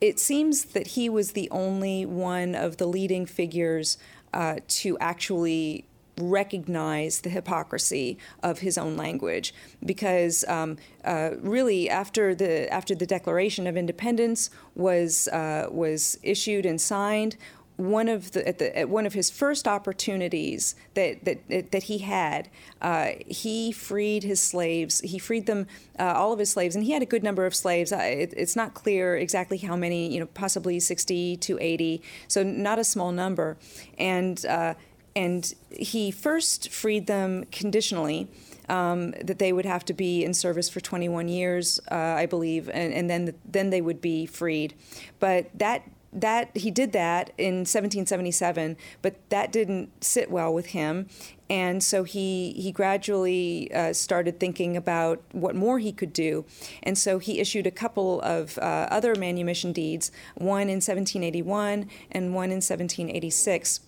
it 0.00 0.20
seems 0.20 0.66
that 0.66 0.88
he 0.88 1.08
was 1.08 1.32
the 1.32 1.50
only 1.50 2.06
one 2.06 2.54
of 2.54 2.76
the 2.76 2.86
leading 2.86 3.26
figures 3.26 3.98
uh, 4.32 4.56
to 4.66 4.96
actually 4.98 5.84
recognize 6.18 7.20
the 7.20 7.30
hypocrisy 7.30 8.18
of 8.42 8.58
his 8.58 8.76
own 8.76 8.96
language 8.96 9.54
because 9.84 10.44
um, 10.46 10.76
uh, 11.04 11.30
really 11.40 11.88
after 11.88 12.34
the 12.34 12.72
after 12.72 12.94
the 12.94 13.06
Declaration 13.06 13.66
of 13.66 13.76
Independence 13.76 14.50
was 14.74 15.28
uh, 15.28 15.68
was 15.70 16.18
issued 16.22 16.66
and 16.66 16.80
signed 16.80 17.36
one 17.76 18.08
of 18.08 18.32
the 18.32 18.46
at, 18.46 18.58
the 18.58 18.78
at 18.78 18.88
one 18.88 19.06
of 19.06 19.14
his 19.14 19.30
first 19.30 19.66
opportunities 19.66 20.74
that 20.94 21.24
that 21.24 21.70
that 21.72 21.84
he 21.84 21.98
had, 21.98 22.50
uh, 22.82 23.12
he 23.26 23.72
freed 23.72 24.22
his 24.22 24.40
slaves. 24.40 25.00
He 25.00 25.18
freed 25.18 25.46
them, 25.46 25.66
uh, 25.98 26.12
all 26.14 26.32
of 26.32 26.38
his 26.38 26.50
slaves, 26.50 26.76
and 26.76 26.84
he 26.84 26.92
had 26.92 27.02
a 27.02 27.06
good 27.06 27.22
number 27.22 27.46
of 27.46 27.54
slaves. 27.54 27.90
It, 27.90 28.34
it's 28.36 28.54
not 28.54 28.74
clear 28.74 29.16
exactly 29.16 29.58
how 29.58 29.74
many, 29.74 30.12
you 30.12 30.20
know, 30.20 30.26
possibly 30.26 30.78
sixty 30.80 31.36
to 31.38 31.58
eighty, 31.60 32.02
so 32.28 32.42
not 32.42 32.78
a 32.78 32.84
small 32.84 33.10
number, 33.10 33.56
and 33.98 34.44
uh, 34.46 34.74
and 35.14 35.54
he 35.70 36.10
first 36.10 36.70
freed 36.70 37.06
them 37.06 37.44
conditionally. 37.50 38.28
Um, 38.68 39.10
that 39.20 39.40
they 39.40 39.52
would 39.52 39.66
have 39.66 39.84
to 39.86 39.92
be 39.92 40.24
in 40.24 40.32
service 40.32 40.68
for 40.68 40.80
21 40.80 41.26
years, 41.26 41.80
uh, 41.90 41.94
I 41.94 42.26
believe, 42.26 42.70
and, 42.70 42.94
and 42.94 43.10
then 43.10 43.34
then 43.44 43.70
they 43.70 43.80
would 43.80 44.00
be 44.00 44.24
freed. 44.24 44.74
But 45.18 45.50
that 45.52 45.82
that 46.12 46.56
he 46.56 46.70
did 46.70 46.92
that 46.92 47.32
in 47.38 47.60
1777, 47.60 48.76
but 49.00 49.16
that 49.30 49.50
didn't 49.50 50.04
sit 50.04 50.30
well 50.30 50.52
with 50.52 50.66
him, 50.66 51.08
and 51.48 51.82
so 51.82 52.04
he 52.04 52.52
he 52.52 52.70
gradually 52.70 53.72
uh, 53.74 53.92
started 53.92 54.38
thinking 54.38 54.76
about 54.76 55.22
what 55.32 55.54
more 55.54 55.78
he 55.78 55.90
could 55.90 56.12
do, 56.12 56.44
and 56.82 56.96
so 56.96 57.18
he 57.18 57.40
issued 57.40 57.66
a 57.66 57.70
couple 57.70 58.20
of 58.20 58.58
uh, 58.58 58.88
other 58.90 59.14
manumission 59.14 59.72
deeds, 59.72 60.12
one 60.34 60.68
in 60.68 60.76
1781 60.76 61.88
and 62.10 62.34
one 62.34 62.50
in 62.50 62.62
1786. 62.62 63.80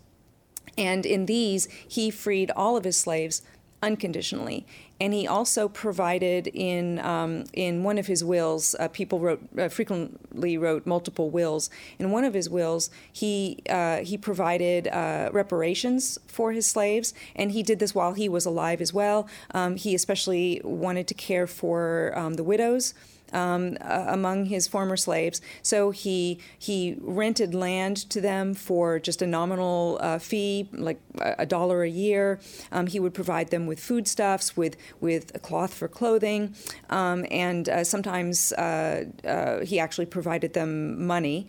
And 0.77 1.07
in 1.07 1.27
these, 1.27 1.68
he 1.87 2.11
freed 2.11 2.50
all 2.57 2.77
of 2.77 2.85
his 2.85 2.96
slaves 2.96 3.42
unconditionally. 3.85 4.66
And 5.00 5.12
he 5.12 5.27
also 5.27 5.68
provided 5.68 6.46
in 6.46 6.98
um, 7.00 7.44
in 7.53 7.83
one 7.83 7.98
of 7.98 8.07
his 8.07 8.24
wills. 8.24 8.74
Uh, 8.79 8.88
people 8.88 9.18
wrote 9.18 9.42
uh, 9.59 9.68
frequently 9.68 10.57
wrote 10.57 10.87
multiple 10.87 11.31
wills. 11.31 11.68
In 11.98 12.11
one 12.11 12.24
of 12.24 12.33
his 12.33 12.48
wills, 12.48 12.90
he 13.12 13.59
uh, 13.68 13.98
he 13.98 14.16
provided 14.16 14.88
uh, 14.88 15.31
reparations 15.33 16.18
for 16.27 16.53
his 16.53 16.66
slaves, 16.66 17.12
and 17.37 17.53
he 17.53 17.62
did 17.62 17.79
this 17.79 17.94
while 17.94 18.14
he 18.14 18.29
was 18.29 18.46
alive 18.46 18.81
as 18.81 18.94
well. 18.94 19.29
Um, 19.53 19.77
he 19.77 19.94
especially 19.94 20.61
wanted 20.64 21.07
to 21.09 21.14
care 21.14 21.46
for 21.46 22.12
um, 22.16 22.35
the 22.35 22.44
widows 22.44 22.94
um, 23.34 23.76
uh, 23.80 24.06
among 24.08 24.46
his 24.46 24.66
former 24.66 24.96
slaves. 24.96 25.40
So 25.62 25.90
he 25.90 26.38
he 26.58 26.96
rented 27.00 27.54
land 27.54 27.96
to 28.10 28.20
them 28.20 28.54
for 28.54 28.98
just 28.98 29.20
a 29.20 29.26
nominal 29.26 29.98
uh, 30.00 30.18
fee, 30.18 30.68
like 30.72 31.00
a 31.20 31.44
dollar 31.44 31.82
a 31.82 31.90
year. 31.90 32.40
Um, 32.72 32.86
he 32.86 33.00
would 33.00 33.14
provide 33.14 33.50
them 33.50 33.66
with 33.66 33.80
foodstuffs, 33.80 34.56
with 34.56 34.76
with 35.00 35.34
a 35.34 35.38
cloth 35.38 35.74
for 35.74 35.88
clothing, 35.88 36.54
um, 36.90 37.26
and 37.30 37.68
uh, 37.68 37.84
sometimes 37.84 38.52
uh, 38.52 39.04
uh, 39.24 39.60
he 39.60 39.78
actually 39.78 40.06
provided 40.06 40.54
them 40.54 41.06
money 41.06 41.48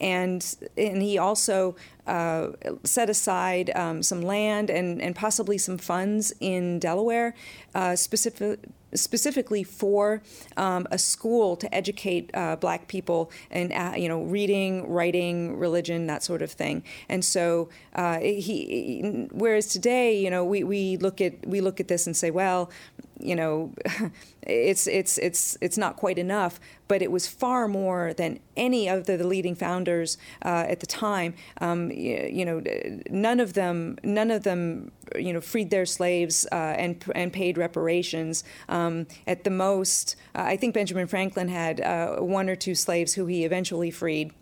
and 0.00 0.56
and 0.76 1.00
he 1.02 1.18
also 1.18 1.74
uh, 2.06 2.48
set 2.84 3.10
aside 3.10 3.70
um, 3.74 4.02
some 4.02 4.22
land 4.22 4.70
and, 4.70 5.02
and 5.02 5.16
possibly 5.16 5.58
some 5.58 5.76
funds 5.76 6.32
in 6.38 6.78
Delaware, 6.78 7.34
uh, 7.74 7.96
specific, 7.96 8.60
specifically 8.94 9.62
for 9.62 10.22
um, 10.56 10.86
a 10.90 10.98
school 10.98 11.56
to 11.56 11.74
educate 11.74 12.30
uh, 12.34 12.56
black 12.56 12.88
people 12.88 13.30
in 13.50 13.72
uh, 13.72 13.94
you 13.96 14.08
know 14.08 14.22
reading, 14.22 14.88
writing, 14.88 15.58
religion, 15.58 16.06
that 16.06 16.22
sort 16.22 16.42
of 16.42 16.50
thing. 16.50 16.82
And 17.08 17.24
so 17.24 17.68
uh, 17.94 18.18
he, 18.20 19.28
whereas 19.32 19.66
today, 19.68 20.16
you 20.18 20.30
know, 20.30 20.44
we, 20.44 20.64
we 20.64 20.96
look 20.98 21.20
at 21.20 21.46
we 21.46 21.60
look 21.60 21.80
at 21.80 21.88
this 21.88 22.06
and 22.06 22.16
say, 22.16 22.30
well, 22.30 22.70
you 23.18 23.34
know, 23.34 23.72
it's 24.42 24.86
it's 24.86 25.18
it's 25.18 25.56
it's 25.60 25.78
not 25.78 25.96
quite 25.96 26.18
enough. 26.18 26.60
But 26.88 27.02
it 27.02 27.10
was 27.10 27.26
far 27.26 27.66
more 27.66 28.14
than 28.14 28.38
any 28.56 28.88
of 28.88 29.06
the, 29.06 29.16
the 29.16 29.26
leading 29.26 29.56
founders 29.56 30.18
uh, 30.44 30.66
at 30.68 30.78
the 30.78 30.86
time. 30.86 31.34
Um, 31.60 31.90
you, 31.90 32.28
you, 32.30 32.44
know, 32.44 32.62
none 33.10 33.40
of 33.40 33.54
them 33.54 33.98
none 34.04 34.30
of 34.30 34.44
them 34.44 34.92
you 35.18 35.32
know 35.32 35.40
freed 35.40 35.70
their 35.70 35.86
slaves 35.86 36.46
uh, 36.52 36.54
and 36.78 37.04
and 37.14 37.32
paid 37.32 37.58
reparations. 37.58 38.44
Um, 38.68 39.06
at 39.26 39.44
the 39.44 39.50
most, 39.50 40.16
uh, 40.34 40.42
I 40.42 40.56
think 40.56 40.74
Benjamin 40.74 41.06
Franklin 41.06 41.48
had 41.48 41.80
uh, 41.80 42.16
one 42.16 42.48
or 42.48 42.56
two 42.56 42.74
slaves 42.74 43.14
who 43.14 43.26
he 43.26 43.44
eventually 43.44 43.90
freed 43.90 44.32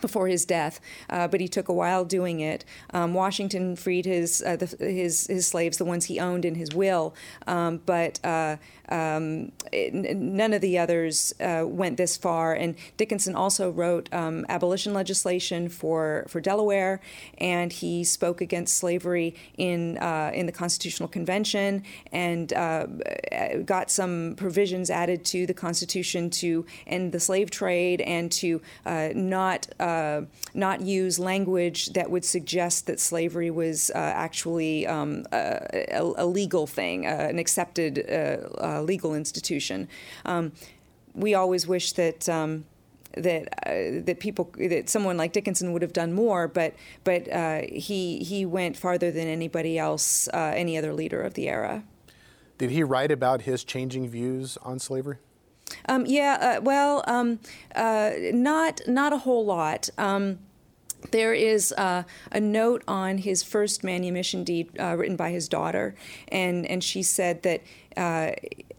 before 0.00 0.28
his 0.28 0.44
death, 0.44 0.80
uh, 1.08 1.28
but 1.28 1.40
he 1.40 1.48
took 1.48 1.68
a 1.68 1.72
while 1.72 2.04
doing 2.04 2.40
it. 2.40 2.64
Um, 2.92 3.14
Washington 3.14 3.76
freed 3.76 4.06
his, 4.06 4.42
uh, 4.44 4.56
the, 4.56 4.66
his 4.78 5.26
his 5.26 5.46
slaves, 5.46 5.78
the 5.78 5.84
ones 5.84 6.06
he 6.06 6.18
owned 6.18 6.44
in 6.44 6.56
his 6.56 6.74
will, 6.74 7.14
um, 7.46 7.80
but 7.86 8.24
uh, 8.24 8.56
um, 8.88 9.52
it, 9.72 9.94
none 9.94 10.52
of 10.52 10.60
the 10.60 10.78
others 10.78 11.34
uh, 11.40 11.64
went 11.66 11.96
this 11.96 12.16
far. 12.16 12.54
And 12.54 12.74
Dickinson 12.96 13.34
also 13.34 13.70
wrote 13.70 14.12
um, 14.12 14.44
abolition 14.48 14.92
legislation 14.92 15.68
for, 15.68 16.26
for 16.28 16.40
Delaware, 16.40 17.00
and 17.38 17.72
he 17.72 18.04
spoke 18.04 18.40
against 18.40 18.76
slavery 18.76 19.34
in 19.56 19.98
uh, 19.98 20.30
in 20.34 20.46
the 20.46 20.52
Constitutional 20.52 21.08
Convention, 21.08 21.84
and 22.12 22.52
uh, 22.52 22.86
got 23.64 23.90
some 23.90 24.34
provisions 24.36 24.90
added 24.90 25.24
to 25.26 25.46
the 25.46 25.54
Constitution 25.54 26.30
to 26.30 26.66
end 26.86 27.12
the 27.12 27.20
slave 27.20 27.50
trade 27.50 28.00
and 28.00 28.30
to 28.32 28.60
not 29.14 29.68
uh, 29.84 30.22
not 30.54 30.80
use 30.80 31.18
language 31.18 31.90
that 31.92 32.10
would 32.10 32.24
suggest 32.24 32.86
that 32.86 32.98
slavery 32.98 33.50
was 33.50 33.90
uh, 33.90 33.98
actually 33.98 34.86
um, 34.86 35.26
a, 35.30 36.00
a, 36.16 36.24
legal 36.24 36.66
thing, 36.66 37.06
uh, 37.06 37.10
an 37.10 37.38
accepted 37.38 37.98
uh, 37.98 38.80
legal 38.80 39.14
institution. 39.14 39.86
Um, 40.24 40.52
we 41.14 41.34
always 41.34 41.66
wish 41.66 41.92
that. 41.92 42.28
Um, 42.28 42.64
that 43.16 43.46
uh, 43.64 44.02
that 44.06 44.18
people 44.18 44.50
that 44.58 44.88
someone 44.88 45.16
like 45.16 45.32
Dickinson 45.32 45.72
would 45.72 45.82
have 45.82 45.92
done 45.92 46.12
more, 46.12 46.48
but 46.48 46.74
but 47.04 47.30
uh, 47.30 47.60
he 47.70 48.18
he 48.24 48.44
went 48.44 48.76
farther 48.76 49.12
than 49.12 49.28
anybody 49.28 49.78
else, 49.78 50.26
uh, 50.34 50.52
any 50.52 50.76
other 50.76 50.92
leader 50.92 51.22
of 51.22 51.34
the 51.34 51.48
era. 51.48 51.84
Did 52.58 52.70
he 52.70 52.82
write 52.82 53.12
about 53.12 53.42
his 53.42 53.62
changing 53.62 54.08
views 54.08 54.58
on 54.62 54.80
slavery? 54.80 55.18
Um, 55.88 56.06
yeah, 56.06 56.56
uh, 56.58 56.60
well, 56.62 57.04
um, 57.06 57.40
uh, 57.74 58.12
not 58.32 58.80
not 58.86 59.12
a 59.12 59.18
whole 59.18 59.44
lot. 59.44 59.88
Um, 59.98 60.38
there 61.10 61.34
is 61.34 61.72
uh, 61.72 62.04
a 62.32 62.40
note 62.40 62.82
on 62.88 63.18
his 63.18 63.42
first 63.42 63.84
manumission 63.84 64.44
deed 64.44 64.70
uh, 64.78 64.96
written 64.96 65.16
by 65.16 65.30
his 65.30 65.48
daughter, 65.48 65.94
and, 66.28 66.66
and 66.66 66.82
she 66.82 67.02
said 67.02 67.42
that 67.42 67.62
uh, 67.96 68.32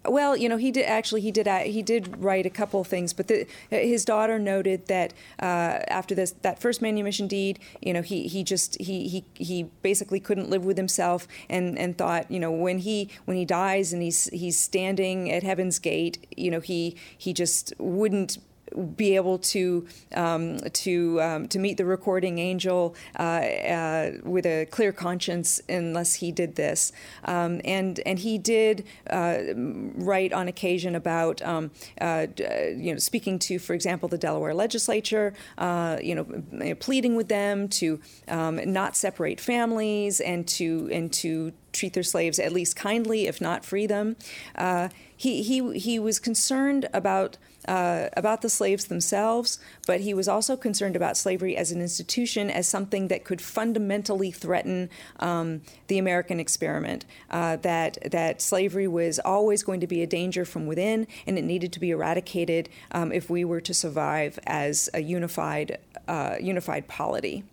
well, 0.08 0.36
you 0.36 0.50
know, 0.50 0.58
he 0.58 0.72
did 0.72 0.86
actually 0.86 1.22
he 1.22 1.32
did 1.32 1.48
he 1.48 1.82
did 1.82 2.22
write 2.22 2.46
a 2.46 2.50
couple 2.50 2.82
of 2.82 2.88
things, 2.88 3.14
but 3.14 3.28
the, 3.28 3.48
his 3.70 4.06
daughter 4.06 4.40
noted 4.40 4.88
that 4.88 5.14
uh, 5.40 5.80
after 5.88 6.16
this 6.16 6.32
that 6.42 6.60
first 6.60 6.82
manumission 6.82 7.28
deed, 7.28 7.60
you 7.82 7.94
know, 7.94 8.02
he 8.02 8.28
he 8.28 8.44
just 8.44 8.80
he 8.82 9.08
he 9.08 9.26
he 9.34 9.64
basically 9.82 10.20
couldn't 10.20 10.50
live 10.50 10.66
with 10.66 10.78
himself 10.78 11.28
and 11.50 11.78
and 11.78 11.98
thought, 11.98 12.30
you 12.30 12.40
know, 12.40 12.52
when 12.52 12.80
he 12.80 13.10
when 13.26 13.38
he 13.38 13.46
dies 13.46 13.94
and 13.94 14.02
he's 14.02 14.26
he's 14.32 14.60
standing 14.60 15.32
at 15.32 15.44
heaven's 15.44 15.80
gate, 15.80 16.26
you 16.36 16.52
know, 16.52 16.60
he 16.60 16.96
he 17.18 17.34
just 17.34 17.74
wouldn't 17.78 18.38
be 18.76 19.16
able 19.16 19.38
to 19.38 19.88
um, 20.16 20.58
to 20.74 21.22
um, 21.22 21.48
to 21.48 21.60
meet 21.60 21.78
the 21.78 21.86
recording 21.86 22.40
angel 22.40 22.96
uh, 23.18 23.22
uh, 23.22 24.12
with 24.24 24.46
a 24.46 24.66
clear 24.72 24.92
conscience 24.92 25.62
unless 25.70 26.16
he 26.16 26.32
did 26.32 26.56
this. 26.56 26.92
Um, 27.26 27.62
and 27.64 28.00
and 28.06 28.20
he 28.20 28.38
did 28.38 28.86
uh, 29.10 29.38
write 29.56 30.34
on 30.34 30.48
occasion 30.48 30.96
about 30.96 31.42
um, 31.42 31.72
uh, 32.02 32.28
you 32.38 32.92
know 32.94 33.00
speaking 33.00 33.40
to, 33.40 33.60
for 33.60 33.74
example, 33.74 34.10
the 34.10 34.18
Delaware 34.18 34.54
legislature, 34.54 35.34
uh, 35.58 35.98
you 36.02 36.16
know, 36.16 36.76
pleading 36.76 37.16
with 37.16 37.28
them 37.28 37.68
to 37.70 38.00
um, 38.28 38.60
not 38.72 38.96
separate 38.96 39.40
families 39.40 40.20
and 40.20 40.48
to 40.48 40.90
and 40.92 41.12
to 41.14 41.54
treat 41.76 41.94
their 41.94 42.04
slaves 42.04 42.40
at 42.40 42.52
least 42.52 42.76
kindly, 42.76 43.28
if 43.28 43.40
not 43.40 43.66
free 43.66 43.88
them. 43.88 44.16
Uh, 44.56 44.90
he, 45.16 45.44
he, 45.44 45.78
he 45.78 46.00
was 46.00 46.20
concerned 46.20 46.90
about 46.94 47.38
uh, 47.68 48.10
about 48.16 48.42
the 48.42 48.50
slaves 48.50 48.86
themselves, 48.86 49.60
but 49.88 50.02
he 50.02 50.14
was 50.14 50.28
also 50.28 50.56
concerned 50.56 50.96
about 50.96 51.18
slavery 51.18 51.58
as 51.58 51.72
an 51.72 51.82
institution, 51.82 52.50
as 52.50 52.68
something 52.68 53.08
that 53.08 53.24
could 53.24 53.42
fundamentally 53.42 54.32
threaten 54.32 54.90
um, 55.20 55.62
the 55.88 55.98
American 55.98 56.40
experiment. 56.40 57.06
Uh, 57.32 57.56
that 57.58 57.98
that 58.12 58.42
slavery 58.42 58.88
was 58.88 59.20
always 59.20 59.64
going 59.64 59.80
to 59.80 59.88
be 59.88 60.02
a 60.04 60.08
danger 60.08 60.46
from 60.46 60.68
within, 60.68 61.08
and 61.26 61.38
it 61.38 61.44
needed 61.44 61.74
to 61.74 61.80
be 61.80 61.92
eradicated 61.92 62.70
um, 62.92 63.12
if 63.12 63.30
we 63.30 63.44
were 63.44 63.62
to 63.62 63.74
survive 63.74 64.38
as 64.46 64.90
a 64.94 65.02
unified 65.02 65.78
uh, 66.08 66.36
unified 66.40 66.88
polity. 66.88 67.44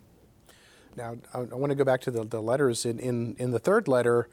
Now, 0.97 1.17
I, 1.33 1.39
I 1.39 1.55
want 1.55 1.71
to 1.71 1.75
go 1.75 1.85
back 1.85 2.01
to 2.03 2.11
the, 2.11 2.25
the 2.25 2.41
letters. 2.41 2.85
In, 2.85 2.99
in, 2.99 3.37
in 3.39 3.51
the 3.51 3.59
third 3.59 3.89
letter, 3.89 4.29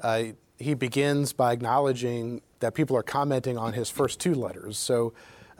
uh, 0.00 0.24
he 0.58 0.74
begins 0.74 1.32
by 1.32 1.52
acknowledging 1.52 2.42
that 2.60 2.74
people 2.74 2.96
are 2.96 3.02
commenting 3.02 3.58
on 3.58 3.72
his 3.72 3.90
first 3.90 4.20
two 4.20 4.34
letters. 4.34 4.78
So, 4.78 5.12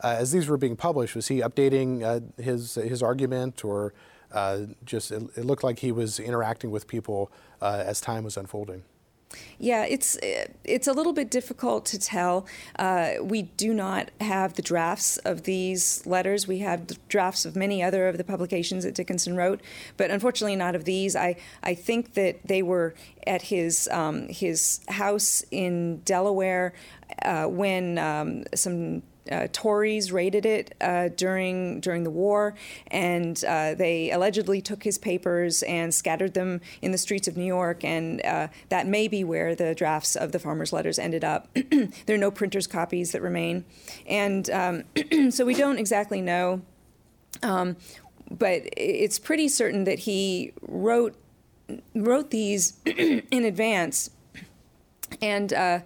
uh, 0.03 0.15
as 0.19 0.31
these 0.31 0.47
were 0.47 0.57
being 0.57 0.75
published, 0.75 1.15
was 1.15 1.27
he 1.27 1.39
updating 1.39 2.03
uh, 2.03 2.41
his 2.41 2.75
his 2.75 3.01
argument, 3.01 3.63
or 3.63 3.93
uh, 4.31 4.61
just 4.83 5.11
it, 5.11 5.23
it, 5.35 5.45
looked 5.45 5.63
like 5.63 5.79
he 5.79 5.91
was 5.91 6.19
interacting 6.19 6.71
with 6.71 6.87
people 6.87 7.31
uh, 7.61 7.83
as 7.85 8.01
time 8.01 8.23
was 8.23 8.35
unfolding? 8.35 8.83
Yeah, 9.59 9.85
it's 9.85 10.17
it's 10.63 10.87
a 10.87 10.93
little 10.93 11.13
bit 11.13 11.29
difficult 11.29 11.85
to 11.87 11.99
tell. 11.99 12.45
Uh, 12.77 13.13
we 13.21 13.43
do 13.43 13.73
not 13.73 14.11
have 14.21 14.53
the 14.53 14.61
drafts 14.61 15.17
of 15.17 15.43
these 15.43 16.05
letters. 16.05 16.47
We 16.47 16.59
have 16.59 17.07
drafts 17.07 17.45
of 17.45 17.55
many 17.55 17.81
other 17.83 18.07
of 18.07 18.17
the 18.17 18.23
publications 18.23 18.83
that 18.83 18.95
Dickinson 18.95 19.35
wrote, 19.35 19.61
but 19.97 20.11
unfortunately 20.11 20.55
not 20.55 20.75
of 20.75 20.85
these. 20.85 21.15
I 21.15 21.37
I 21.61 21.75
think 21.75 22.13
that 22.13 22.39
they 22.45 22.61
were 22.61 22.95
at 23.25 23.43
his 23.43 23.87
um, 23.91 24.27
his 24.29 24.81
house 24.87 25.43
in 25.51 25.99
Delaware 25.99 26.73
uh, 27.21 27.45
when 27.45 27.97
um, 27.97 28.43
some 28.53 29.03
uh, 29.31 29.47
Tories 29.51 30.11
raided 30.11 30.45
it 30.45 30.75
uh, 30.81 31.09
during 31.15 31.79
during 31.79 32.03
the 32.03 32.09
war, 32.09 32.55
and 32.87 33.43
uh, 33.45 33.73
they 33.73 34.11
allegedly 34.11 34.61
took 34.61 34.83
his 34.83 34.97
papers 34.97 35.63
and 35.63 35.93
scattered 35.93 36.33
them 36.33 36.61
in 36.81 36.91
the 36.91 36.97
streets 36.97 37.27
of 37.27 37.37
New 37.37 37.45
York. 37.45 37.83
And 37.83 38.23
uh, 38.25 38.47
that 38.69 38.87
may 38.87 39.07
be 39.07 39.23
where 39.23 39.55
the 39.55 39.73
drafts 39.75 40.15
of 40.15 40.31
the 40.31 40.39
farmers' 40.39 40.73
letters 40.73 40.99
ended 40.99 41.23
up. 41.23 41.47
there 41.53 42.15
are 42.15 42.17
no 42.17 42.31
printer's 42.31 42.67
copies 42.67 43.11
that 43.11 43.21
remain, 43.21 43.65
and 44.07 44.49
um, 44.49 44.83
so 45.31 45.45
we 45.45 45.53
don't 45.53 45.77
exactly 45.77 46.21
know. 46.21 46.61
Um, 47.41 47.77
but 48.29 48.63
it's 48.77 49.19
pretty 49.19 49.47
certain 49.47 49.83
that 49.85 49.99
he 49.99 50.53
wrote 50.61 51.15
wrote 51.95 52.29
these 52.29 52.73
in 52.85 53.45
advance, 53.45 54.09
and 55.21 55.53
uh, 55.53 55.79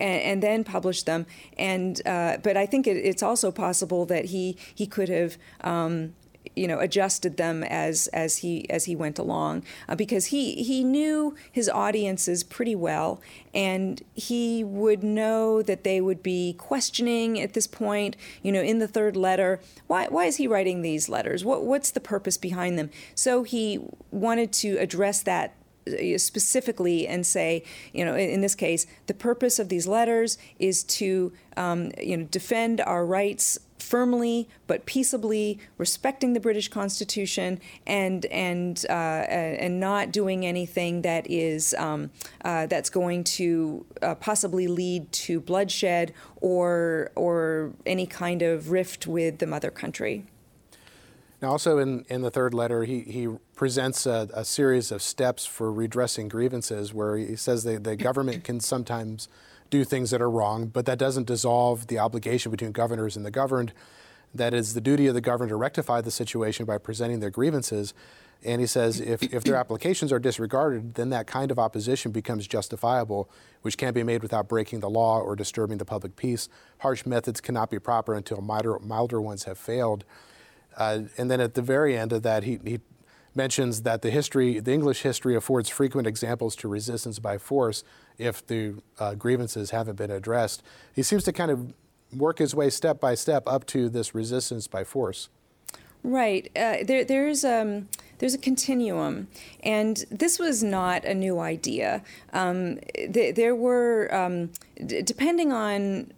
and, 0.00 0.22
and 0.22 0.42
then 0.42 0.64
published 0.64 1.06
them. 1.06 1.26
And 1.56 2.00
uh, 2.06 2.38
but 2.42 2.56
I 2.56 2.66
think 2.66 2.86
it, 2.86 2.96
it's 2.96 3.22
also 3.22 3.50
possible 3.50 4.06
that 4.06 4.26
he 4.26 4.56
he 4.74 4.86
could 4.86 5.08
have. 5.08 5.36
Um, 5.60 6.14
you 6.56 6.66
know, 6.66 6.78
adjusted 6.78 7.36
them 7.36 7.62
as 7.62 8.06
as 8.08 8.38
he 8.38 8.68
as 8.70 8.86
he 8.86 8.96
went 8.96 9.18
along, 9.18 9.62
uh, 9.88 9.94
because 9.94 10.26
he 10.26 10.62
he 10.62 10.82
knew 10.82 11.34
his 11.52 11.68
audiences 11.68 12.42
pretty 12.42 12.74
well, 12.74 13.20
and 13.54 14.02
he 14.14 14.64
would 14.64 15.02
know 15.02 15.62
that 15.62 15.84
they 15.84 16.00
would 16.00 16.22
be 16.22 16.54
questioning 16.54 17.38
at 17.40 17.52
this 17.52 17.66
point. 17.66 18.16
You 18.42 18.52
know, 18.52 18.62
in 18.62 18.78
the 18.78 18.88
third 18.88 19.16
letter, 19.16 19.60
why 19.86 20.06
why 20.08 20.24
is 20.24 20.36
he 20.36 20.46
writing 20.46 20.82
these 20.82 21.08
letters? 21.08 21.44
What 21.44 21.64
what's 21.64 21.90
the 21.90 22.00
purpose 22.00 22.38
behind 22.38 22.78
them? 22.78 22.90
So 23.14 23.42
he 23.42 23.80
wanted 24.10 24.52
to 24.54 24.76
address 24.78 25.22
that 25.22 25.54
specifically 26.16 27.06
and 27.06 27.26
say, 27.26 27.62
you 27.92 28.04
know, 28.04 28.14
in, 28.14 28.40
this 28.40 28.54
case, 28.54 28.86
the 29.06 29.14
purpose 29.14 29.58
of 29.58 29.68
these 29.68 29.86
letters 29.86 30.38
is 30.58 30.84
to, 30.84 31.32
um, 31.56 31.90
you 32.00 32.16
know, 32.16 32.24
defend 32.24 32.80
our 32.80 33.04
rights 33.04 33.58
firmly 33.78 34.48
but 34.66 34.86
peaceably, 34.86 35.58
respecting 35.78 36.32
the 36.32 36.40
British 36.40 36.68
Constitution 36.68 37.60
and 37.86 38.26
and 38.26 38.84
uh, 38.88 38.92
and 38.92 39.80
not 39.80 40.12
doing 40.12 40.46
anything 40.46 41.02
that 41.02 41.28
is 41.28 41.74
um, 41.74 42.10
uh, 42.44 42.66
that's 42.66 42.90
going 42.90 43.24
to 43.24 43.84
uh, 44.02 44.14
possibly 44.14 44.68
lead 44.68 45.10
to 45.12 45.40
bloodshed 45.40 46.12
or 46.40 47.10
or 47.16 47.72
any 47.86 48.06
kind 48.06 48.42
of 48.42 48.70
rift 48.70 49.06
with 49.06 49.38
the 49.38 49.46
mother 49.46 49.70
country. 49.70 50.24
Now, 51.42 51.52
also 51.52 51.78
in, 51.78 52.04
in 52.10 52.20
the 52.20 52.30
third 52.30 52.52
letter, 52.52 52.84
he, 52.84 53.00
he 53.00 53.28
presents 53.60 54.06
a, 54.06 54.26
a 54.32 54.42
series 54.42 54.90
of 54.90 55.02
steps 55.02 55.44
for 55.44 55.70
redressing 55.70 56.28
grievances 56.28 56.94
where 56.94 57.18
he 57.18 57.36
says 57.36 57.62
the 57.62 57.94
government 57.94 58.42
can 58.42 58.58
sometimes 58.58 59.28
do 59.68 59.84
things 59.84 60.10
that 60.10 60.22
are 60.22 60.30
wrong, 60.30 60.66
but 60.66 60.86
that 60.86 60.98
doesn't 60.98 61.26
dissolve 61.26 61.86
the 61.88 61.98
obligation 61.98 62.50
between 62.50 62.72
governors 62.72 63.18
and 63.18 63.26
the 63.26 63.30
governed. 63.30 63.74
That 64.34 64.54
is 64.54 64.72
the 64.72 64.80
duty 64.80 65.08
of 65.08 65.12
the 65.12 65.20
governor 65.20 65.50
to 65.50 65.56
rectify 65.56 66.00
the 66.00 66.10
situation 66.10 66.64
by 66.64 66.78
presenting 66.78 67.20
their 67.20 67.28
grievances. 67.28 67.92
And 68.42 68.62
he 68.62 68.66
says 68.66 68.98
if, 68.98 69.22
if 69.24 69.44
their 69.44 69.56
applications 69.56 70.10
are 70.10 70.18
disregarded, 70.18 70.94
then 70.94 71.10
that 71.10 71.26
kind 71.26 71.50
of 71.50 71.58
opposition 71.58 72.12
becomes 72.12 72.46
justifiable, 72.46 73.28
which 73.60 73.76
can't 73.76 73.94
be 73.94 74.02
made 74.02 74.22
without 74.22 74.48
breaking 74.48 74.80
the 74.80 74.88
law 74.88 75.20
or 75.20 75.36
disturbing 75.36 75.76
the 75.76 75.84
public 75.84 76.16
peace. 76.16 76.48
Harsh 76.78 77.04
methods 77.04 77.42
cannot 77.42 77.68
be 77.68 77.78
proper 77.78 78.14
until 78.14 78.40
milder, 78.40 78.78
milder 78.78 79.20
ones 79.20 79.44
have 79.44 79.58
failed. 79.58 80.06
Uh, 80.78 81.00
and 81.18 81.30
then 81.30 81.42
at 81.42 81.52
the 81.52 81.60
very 81.60 81.94
end 81.94 82.10
of 82.10 82.22
that, 82.22 82.44
he, 82.44 82.58
he 82.64 82.80
mentions 83.34 83.82
that 83.82 84.02
the 84.02 84.10
history, 84.10 84.60
the 84.60 84.72
English 84.72 85.02
history 85.02 85.36
affords 85.36 85.68
frequent 85.68 86.06
examples 86.06 86.56
to 86.56 86.68
resistance 86.68 87.18
by 87.18 87.38
force 87.38 87.84
if 88.18 88.46
the 88.46 88.74
uh, 88.98 89.14
grievances 89.14 89.70
haven't 89.70 89.96
been 89.96 90.10
addressed. 90.10 90.62
He 90.94 91.02
seems 91.02 91.24
to 91.24 91.32
kind 91.32 91.50
of 91.50 91.72
work 92.16 92.38
his 92.38 92.54
way 92.54 92.70
step 92.70 93.00
by 93.00 93.14
step 93.14 93.44
up 93.46 93.66
to 93.66 93.88
this 93.88 94.14
resistance 94.14 94.66
by 94.66 94.84
force. 94.84 95.28
Right. 96.02 96.50
Uh, 96.56 96.78
there, 96.82 97.04
there's 97.04 97.44
um, 97.44 97.88
there's 98.18 98.34
a 98.34 98.38
continuum, 98.38 99.28
and 99.62 100.04
this 100.10 100.38
was 100.38 100.62
not 100.62 101.04
a 101.04 101.14
new 101.14 101.40
idea. 101.40 102.02
Um, 102.32 102.78
th- 102.94 103.34
there 103.34 103.54
were, 103.54 104.14
um, 104.14 104.50
d- 104.84 105.02
depending 105.02 105.52
on 105.52 106.12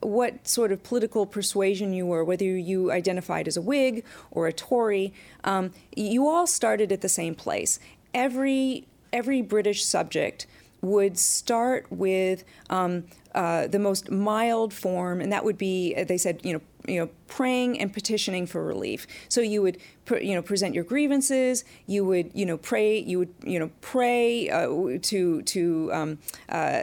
what 0.00 0.46
sort 0.46 0.72
of 0.72 0.82
political 0.82 1.26
persuasion 1.26 1.92
you 1.92 2.06
were, 2.06 2.24
whether 2.24 2.44
you 2.44 2.92
identified 2.92 3.48
as 3.48 3.56
a 3.56 3.62
Whig 3.62 4.04
or 4.30 4.46
a 4.46 4.52
Tory, 4.52 5.12
um, 5.44 5.72
you 5.96 6.28
all 6.28 6.46
started 6.46 6.92
at 6.92 7.00
the 7.00 7.08
same 7.08 7.34
place. 7.34 7.78
Every 8.14 8.86
every 9.12 9.42
British 9.42 9.84
subject 9.84 10.46
would 10.82 11.18
start 11.18 11.86
with 11.90 12.44
um, 12.70 13.04
uh, 13.34 13.66
the 13.66 13.78
most 13.78 14.10
mild 14.10 14.72
form, 14.72 15.20
and 15.20 15.32
that 15.32 15.44
would 15.44 15.58
be, 15.58 15.94
they 15.94 16.18
said, 16.18 16.40
you 16.44 16.52
know, 16.52 16.60
you 16.86 17.00
know, 17.00 17.10
praying 17.26 17.80
and 17.80 17.92
petitioning 17.92 18.46
for 18.46 18.64
relief. 18.64 19.06
So 19.28 19.40
you 19.40 19.62
would, 19.62 19.78
you 20.20 20.34
know, 20.34 20.42
present 20.42 20.74
your 20.74 20.84
grievances. 20.84 21.64
You 21.86 22.04
would, 22.04 22.30
you 22.34 22.46
know, 22.46 22.56
pray. 22.56 22.98
You 22.98 23.18
would, 23.20 23.34
you 23.42 23.58
know, 23.58 23.70
pray 23.80 24.48
uh, 24.50 24.98
to 25.02 25.42
to 25.42 25.90
um, 25.92 26.18
uh, 26.48 26.82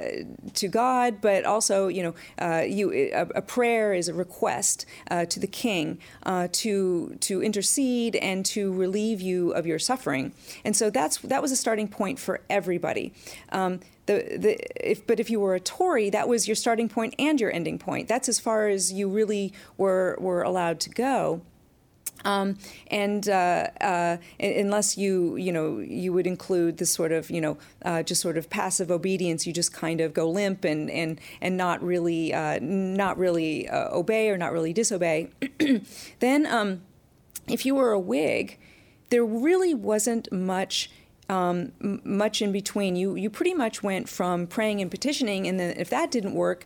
to 0.53 0.67
God, 0.67 1.21
but 1.21 1.45
also, 1.45 1.87
you 1.87 2.03
know, 2.03 2.15
uh, 2.39 2.63
you 2.67 2.91
a, 2.91 3.21
a, 3.35 3.41
prayer 3.41 3.93
is 3.93 4.07
a 4.07 4.13
request 4.13 4.85
uh, 5.09 5.25
to 5.25 5.39
the 5.39 5.47
King 5.47 5.99
uh, 6.23 6.47
to 6.51 7.15
to 7.21 7.41
intercede 7.41 8.15
and 8.17 8.45
to 8.47 8.73
relieve 8.73 9.21
you 9.21 9.51
of 9.51 9.65
your 9.65 9.79
suffering. 9.79 10.33
And 10.65 10.75
so 10.75 10.89
that's 10.89 11.17
that 11.19 11.41
was 11.41 11.51
a 11.51 11.57
starting 11.57 11.87
point 11.87 12.19
for 12.19 12.41
everybody. 12.49 13.13
Um, 13.51 13.79
the, 14.05 14.37
the, 14.37 14.91
if, 14.91 15.07
but 15.07 15.19
if 15.19 15.29
you 15.29 15.39
were 15.39 15.55
a 15.55 15.59
Tory, 15.59 16.09
that 16.09 16.27
was 16.27 16.47
your 16.47 16.55
starting 16.55 16.89
point 16.89 17.15
and 17.17 17.39
your 17.39 17.51
ending 17.51 17.79
point. 17.79 18.07
That's 18.07 18.27
as 18.27 18.39
far 18.39 18.67
as 18.67 18.91
you 18.91 19.07
really 19.07 19.53
were, 19.77 19.92
were 20.19 20.41
allowed 20.41 20.79
to 20.81 20.89
go. 20.89 21.41
Um, 22.25 22.57
and 22.87 23.27
uh, 23.27 23.67
uh, 23.81 24.17
unless 24.39 24.97
you, 24.97 25.35
you 25.35 25.51
know, 25.51 25.79
you 25.79 26.13
would 26.13 26.27
include 26.27 26.77
this 26.77 26.91
sort 26.91 27.11
of, 27.11 27.29
you 27.29 27.41
know, 27.41 27.57
uh, 27.83 28.03
just 28.03 28.21
sort 28.21 28.37
of 28.37 28.49
passive 28.49 28.91
obedience, 28.91 29.45
you 29.45 29.53
just 29.53 29.73
kind 29.73 29.99
of 29.99 30.13
go 30.13 30.29
limp 30.29 30.63
and 30.63 30.89
and 30.89 31.19
and 31.41 31.57
not 31.57 31.83
really, 31.83 32.33
uh, 32.33 32.59
not 32.61 33.17
really 33.17 33.67
uh, 33.67 33.89
obey 33.91 34.29
or 34.29 34.37
not 34.37 34.53
really 34.53 34.73
disobey. 34.73 35.29
then, 36.19 36.45
um, 36.45 36.81
if 37.47 37.65
you 37.65 37.75
were 37.75 37.91
a 37.91 37.99
Whig, 37.99 38.57
there 39.09 39.25
really 39.25 39.73
wasn't 39.73 40.31
much 40.31 40.89
um, 41.29 41.71
much 41.81 42.41
in 42.41 42.51
between. 42.51 42.95
You 42.95 43.15
you 43.15 43.29
pretty 43.29 43.53
much 43.53 43.83
went 43.83 44.07
from 44.07 44.47
praying 44.47 44.81
and 44.81 44.89
petitioning, 44.89 45.47
and 45.47 45.59
then 45.59 45.75
if 45.77 45.89
that 45.89 46.11
didn't 46.11 46.35
work, 46.35 46.65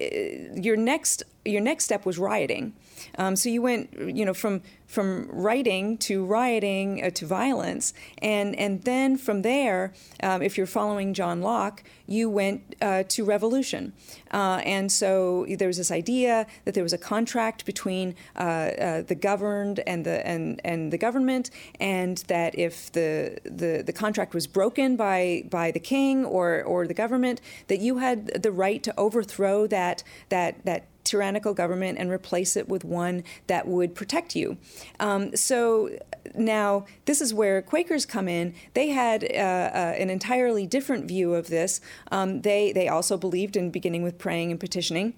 Eh, 0.00 0.48
your 0.54 0.76
next 0.76 1.22
your 1.44 1.60
next 1.60 1.84
step 1.84 2.06
was 2.06 2.18
rioting. 2.18 2.72
Um, 3.18 3.36
so 3.36 3.48
you 3.48 3.62
went, 3.62 3.92
you 4.16 4.24
know, 4.24 4.34
from 4.34 4.62
from 4.90 5.28
writing 5.30 5.96
to 5.96 6.24
rioting 6.24 7.04
uh, 7.04 7.10
to 7.10 7.24
violence, 7.24 7.94
and 8.18 8.56
and 8.56 8.82
then 8.82 9.16
from 9.16 9.42
there, 9.42 9.92
um, 10.22 10.42
if 10.42 10.58
you're 10.58 10.66
following 10.66 11.14
John 11.14 11.40
Locke, 11.42 11.84
you 12.08 12.28
went 12.28 12.74
uh, 12.82 13.04
to 13.08 13.24
revolution, 13.24 13.92
uh, 14.32 14.60
and 14.64 14.90
so 14.90 15.46
there 15.48 15.68
was 15.68 15.76
this 15.76 15.92
idea 15.92 16.46
that 16.64 16.74
there 16.74 16.82
was 16.82 16.92
a 16.92 16.98
contract 16.98 17.64
between 17.66 18.16
uh, 18.34 18.40
uh, 18.40 19.02
the 19.02 19.14
governed 19.14 19.80
and 19.86 20.04
the 20.04 20.26
and 20.26 20.60
and 20.64 20.92
the 20.92 20.98
government, 20.98 21.50
and 21.78 22.18
that 22.26 22.58
if 22.58 22.90
the 22.90 23.38
the 23.44 23.84
the 23.86 23.92
contract 23.92 24.34
was 24.34 24.48
broken 24.48 24.96
by 24.96 25.44
by 25.50 25.70
the 25.70 25.80
king 25.80 26.24
or 26.24 26.64
or 26.64 26.88
the 26.88 26.94
government, 26.94 27.40
that 27.68 27.78
you 27.78 27.98
had 27.98 28.42
the 28.42 28.50
right 28.50 28.82
to 28.82 28.92
overthrow 28.98 29.68
that 29.68 30.02
that 30.30 30.64
that 30.64 30.89
tyrannical 31.04 31.54
government 31.54 31.98
and 31.98 32.10
replace 32.10 32.56
it 32.56 32.68
with 32.68 32.84
one 32.84 33.22
that 33.46 33.66
would 33.66 33.94
protect 33.94 34.36
you. 34.36 34.58
Um, 34.98 35.34
so 35.36 35.90
now, 36.34 36.84
this 37.06 37.20
is 37.20 37.32
where 37.34 37.62
Quakers 37.62 38.06
come 38.06 38.28
in. 38.28 38.54
They 38.74 38.88
had 38.88 39.24
uh, 39.24 39.26
uh, 39.26 39.94
an 39.98 40.10
entirely 40.10 40.66
different 40.66 41.06
view 41.06 41.34
of 41.34 41.48
this. 41.48 41.80
Um, 42.10 42.42
they 42.42 42.72
they 42.72 42.88
also 42.88 43.16
believed 43.16 43.56
in 43.56 43.70
beginning 43.70 44.02
with 44.02 44.18
praying 44.18 44.50
and 44.50 44.60
petitioning. 44.60 45.14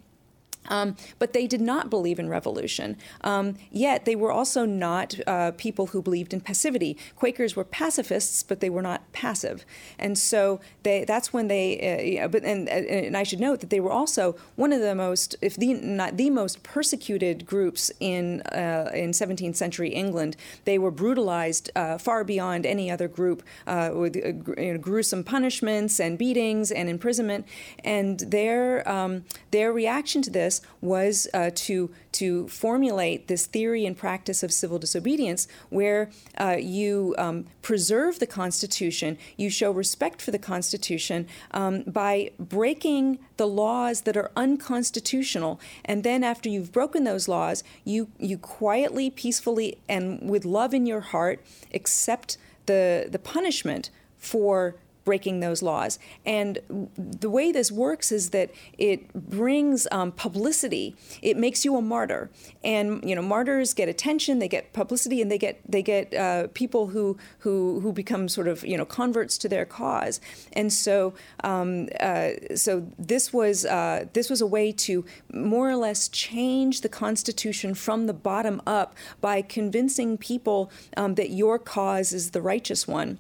Um, 0.69 0.97
but 1.19 1.33
they 1.33 1.47
did 1.47 1.61
not 1.61 1.91
believe 1.91 2.19
in 2.19 2.29
revolution. 2.29 2.97
Um, 3.23 3.57
yet 3.71 4.05
they 4.05 4.15
were 4.15 4.31
also 4.31 4.65
not 4.65 5.19
uh, 5.27 5.53
people 5.53 5.89
who 5.89 6.03
believed 6.03 6.33
in 6.33 6.41
passivity. 6.41 6.97
Quakers 7.17 7.57
were 7.57 7.65
pacifists, 7.65 8.43
but 8.43 8.61
they 8.61 8.71
were 8.71 8.83
not 8.83 9.11
passive. 9.13 9.65
And 9.99 10.17
so 10.17 10.61
they, 10.83 11.05
that's 11.05 11.33
when 11.33 11.49
they. 11.49 12.21
Uh, 12.21 12.29
but 12.29 12.45
and, 12.45 12.69
uh, 12.69 12.73
and 12.73 13.17
I 13.17 13.23
should 13.23 13.41
note 13.41 13.61
that 13.61 13.71
they 13.71 13.81
were 13.81 13.93
also 13.93 14.37
one 14.57 14.73
of 14.73 14.81
the 14.81 14.95
most, 14.95 15.37
if 15.41 15.57
the 15.57 15.75
not 15.75 16.17
the 16.17 16.31
most 16.31 16.63
persecuted 16.63 17.45
groups 17.47 17.91
in 18.01 18.43
uh, 18.43 18.91
in 18.95 19.11
17th 19.11 19.57
century 19.57 19.91
England. 19.91 20.37
They 20.65 20.79
were 20.79 20.91
brutalized 20.91 21.71
uh, 21.75 21.99
far 21.99 22.25
beyond 22.25 22.67
any 22.67 22.91
other 22.91 23.09
group 23.09 23.43
uh, 23.67 23.91
with 23.95 24.17
you 24.17 24.43
know, 24.57 24.79
gruesome 24.79 25.25
punishments 25.25 26.01
and 26.01 26.19
beatings 26.19 26.71
and 26.71 26.89
imprisonment. 26.89 27.47
And 27.85 28.21
their 28.21 28.89
um, 28.89 29.25
their 29.51 29.73
reaction 29.73 30.23
to 30.23 30.31
this 30.31 30.52
this 30.53 30.67
was 30.81 31.29
uh, 31.33 31.51
to 31.55 31.91
to 32.13 32.47
formulate 32.49 33.29
this 33.29 33.47
theory 33.47 33.87
and 33.87 33.97
practice 33.97 34.43
of 34.43 34.53
civil 34.53 34.79
disobedience, 34.79 35.49
where 35.71 36.11
uh, 36.39 36.57
you 36.59 37.15
um, 37.17 37.47
preserve 37.63 38.19
the 38.19 38.27
Constitution, 38.27 39.17
you 39.37 39.49
show 39.49 39.71
respect 39.71 40.21
for 40.21 40.31
the 40.31 40.39
Constitution 40.39 41.27
um, 41.53 41.83
by 41.87 42.31
breaking 42.39 43.19
the 43.37 43.47
laws 43.47 44.03
that 44.03 44.17
are 44.17 44.31
unconstitutional, 44.37 45.59
and 45.85 46.05
then 46.05 46.23
after 46.23 46.49
you've 46.49 46.73
broken 46.73 47.05
those 47.05 47.29
laws, 47.29 47.65
you 47.85 48.09
you 48.19 48.37
quietly, 48.39 49.09
peacefully, 49.11 49.79
and 49.89 50.31
with 50.31 50.45
love 50.45 50.75
in 50.75 50.87
your 50.87 51.01
heart 51.01 51.41
accept 51.73 52.37
the 52.67 53.09
the 53.11 53.19
punishment 53.19 53.91
for 54.19 54.77
breaking 55.05 55.41
those 55.41 55.63
laws. 55.63 55.99
And 56.25 56.59
the 56.97 57.31
way 57.31 57.53
this 57.53 57.73
works 57.73 58.13
is 58.13 58.31
that 58.31 58.51
it 58.79 59.13
brings 59.13 59.87
um, 59.91 60.13
publicity. 60.13 60.95
It 61.21 61.37
makes 61.37 61.65
you 61.65 61.77
a 61.77 61.83
martyr, 61.83 62.31
and 62.63 63.03
you 63.09 63.15
know 63.15 63.23
martyrs 63.23 63.75
get 63.75 63.89
attention, 63.89 64.39
they 64.39 64.49
get 64.49 64.73
publicity, 64.73 65.21
and 65.21 65.31
they 65.31 65.39
get 65.39 65.61
they 65.69 65.83
get 65.83 66.15
uh, 66.15 66.49
people 66.55 66.89
who 66.89 67.17
who 67.41 67.81
who 67.81 67.93
become 67.93 68.29
sort 68.29 68.49
of 68.49 68.65
you 68.65 68.77
know 68.77 68.85
converts 68.85 69.39
to 69.39 69.49
their 69.49 69.65
cause. 69.65 70.21
And 70.53 70.73
so 70.73 71.15
um, 71.43 71.89
uh, 72.01 72.31
so 72.55 72.87
this 72.99 73.33
was 73.33 73.65
uh, 73.65 74.07
this 74.13 74.31
was 74.31 74.41
a 74.41 74.47
way 74.47 74.73
to 74.73 75.05
more 75.33 75.69
or 75.69 75.77
less 75.77 76.09
change 76.09 76.81
the 76.83 76.89
Constitution 76.89 77.75
from 77.75 78.07
the 78.07 78.15
bottom 78.15 78.61
up 78.67 78.95
by 79.21 79.43
convincing 79.43 80.17
people 80.19 80.71
um, 80.97 81.15
that 81.17 81.31
your 81.31 81.59
cause 81.59 82.13
is 82.13 82.31
the 82.31 82.43
righteous 82.43 82.87
one 82.87 83.19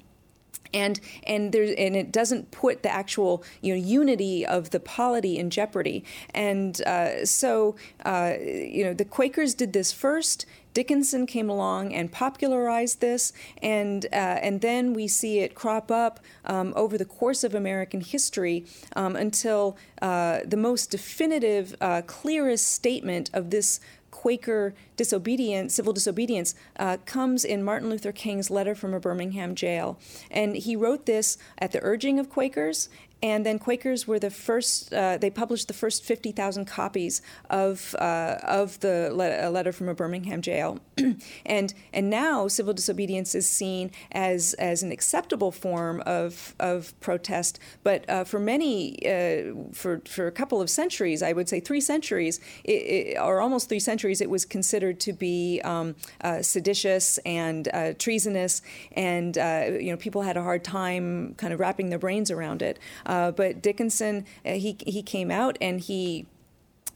and 0.72 1.00
and 1.24 1.54
and 1.54 1.96
it 1.96 2.12
doesn't 2.12 2.50
put 2.50 2.82
the 2.82 2.92
actual 2.92 3.44
you 3.60 3.74
know 3.74 3.80
unity 3.80 4.44
of 4.46 4.70
the 4.70 4.80
polity 4.80 5.38
in 5.38 5.50
jeopardy. 5.50 6.04
And 6.34 6.80
uh, 6.82 7.24
so 7.26 7.76
uh, 8.04 8.34
you 8.40 8.84
know 8.84 8.94
the 8.94 9.04
Quakers 9.04 9.54
did 9.54 9.72
this 9.72 9.92
first. 9.92 10.46
Dickinson 10.74 11.26
came 11.26 11.50
along 11.50 11.92
and 11.92 12.10
popularized 12.10 13.00
this, 13.00 13.32
and 13.60 14.06
uh, 14.06 14.16
and 14.40 14.62
then 14.62 14.94
we 14.94 15.06
see 15.06 15.40
it 15.40 15.54
crop 15.54 15.90
up 15.90 16.20
um, 16.46 16.72
over 16.74 16.96
the 16.96 17.04
course 17.04 17.44
of 17.44 17.54
American 17.54 18.00
history 18.00 18.64
um, 18.96 19.14
until 19.14 19.76
uh, 20.00 20.40
the 20.46 20.56
most 20.56 20.90
definitive, 20.90 21.76
uh, 21.80 22.00
clearest 22.06 22.68
statement 22.68 23.28
of 23.34 23.50
this 23.50 23.80
Quaker 24.22 24.72
disobedience, 24.96 25.74
civil 25.74 25.92
disobedience, 25.92 26.54
uh, 26.78 26.96
comes 27.06 27.44
in 27.44 27.64
Martin 27.64 27.90
Luther 27.90 28.12
King's 28.12 28.50
letter 28.50 28.72
from 28.72 28.94
a 28.94 29.00
Birmingham 29.00 29.56
jail. 29.56 29.98
And 30.30 30.54
he 30.54 30.76
wrote 30.76 31.06
this 31.06 31.38
at 31.58 31.72
the 31.72 31.80
urging 31.82 32.20
of 32.20 32.30
Quakers 32.30 32.88
and 33.22 33.46
then 33.46 33.58
Quakers 33.58 34.06
were 34.06 34.18
the 34.18 34.30
first. 34.30 34.92
Uh, 34.92 35.16
they 35.16 35.30
published 35.30 35.68
the 35.68 35.74
first 35.74 36.04
fifty 36.04 36.32
thousand 36.32 36.64
copies 36.64 37.22
of 37.48 37.94
uh, 37.98 38.38
of 38.42 38.80
the 38.80 39.10
le- 39.12 39.48
letter 39.48 39.72
from 39.72 39.88
a 39.88 39.94
Birmingham 39.94 40.42
jail, 40.42 40.80
and 41.46 41.72
and 41.92 42.10
now 42.10 42.48
civil 42.48 42.74
disobedience 42.74 43.34
is 43.34 43.48
seen 43.48 43.92
as 44.10 44.54
as 44.54 44.82
an 44.82 44.90
acceptable 44.90 45.52
form 45.52 46.02
of 46.04 46.56
of 46.58 46.98
protest. 47.00 47.60
But 47.84 48.08
uh, 48.10 48.24
for 48.24 48.40
many, 48.40 48.98
uh, 49.06 49.72
for 49.72 50.02
for 50.06 50.26
a 50.26 50.32
couple 50.32 50.60
of 50.60 50.68
centuries, 50.68 51.22
I 51.22 51.32
would 51.32 51.48
say 51.48 51.60
three 51.60 51.80
centuries, 51.80 52.40
it, 52.64 52.72
it, 52.72 53.18
or 53.20 53.40
almost 53.40 53.68
three 53.68 53.80
centuries, 53.80 54.20
it 54.20 54.30
was 54.30 54.44
considered 54.44 54.98
to 55.00 55.12
be 55.12 55.60
um, 55.62 55.94
uh, 56.22 56.42
seditious 56.42 57.18
and 57.18 57.68
uh, 57.72 57.92
treasonous, 57.92 58.62
and 58.92 59.36
you 59.36 59.92
know 59.92 59.96
people 59.96 60.22
had 60.22 60.36
a 60.36 60.42
hard 60.42 60.64
time 60.64 61.34
kind 61.36 61.52
of 61.52 61.60
wrapping 61.60 61.90
their 61.90 62.00
brains 62.00 62.28
around 62.28 62.62
it. 62.62 62.80
Uh, 63.12 63.30
but 63.30 63.60
Dickinson, 63.60 64.24
uh, 64.46 64.52
he 64.52 64.78
he 64.86 65.02
came 65.02 65.30
out 65.30 65.58
and 65.60 65.80
he 65.80 66.24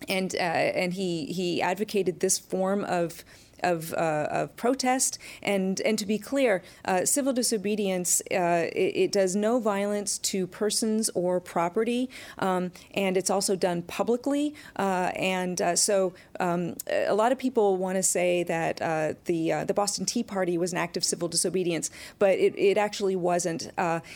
and 0.08 0.34
uh, 0.34 0.38
and 0.38 0.94
he 0.94 1.26
he 1.26 1.60
advocated 1.60 2.20
this 2.20 2.38
form 2.38 2.84
of 2.84 3.22
of, 3.62 3.94
uh, 3.94 4.28
of 4.30 4.56
protest. 4.56 5.18
And, 5.42 5.80
and 5.80 5.98
to 5.98 6.04
be 6.04 6.18
clear, 6.18 6.62
uh, 6.84 7.06
civil 7.06 7.32
disobedience, 7.32 8.20
it, 8.30 8.36
it, 8.76 9.12
does 9.12 9.34
no 9.34 9.58
violence 9.58 10.18
to 10.18 10.46
persons 10.46 11.08
or 11.14 11.40
property, 11.40 12.10
um, 12.38 12.70
and 12.94 13.16
it's 13.16 13.30
also 13.30 13.56
done 13.56 13.80
publicly. 13.80 14.54
And 14.76 15.58
so 15.74 16.12
um, 16.40 16.76
a 16.90 17.14
lot 17.14 17.32
of 17.32 17.38
people 17.38 17.76
want 17.76 17.96
to 17.96 18.02
say 18.02 18.42
that 18.44 18.80
uh, 18.82 19.14
the, 19.24 19.64
the 19.66 19.74
Boston 19.74 20.04
Tea 20.04 20.22
Party 20.22 20.58
was 20.58 20.72
an 20.72 20.78
act 20.78 20.96
of 20.96 21.04
civil 21.04 21.28
disobedience, 21.28 21.90
but 22.18 22.38
it, 22.38 22.58
it 22.58 22.78
actually 22.78 23.16
wasn't. 23.16 23.70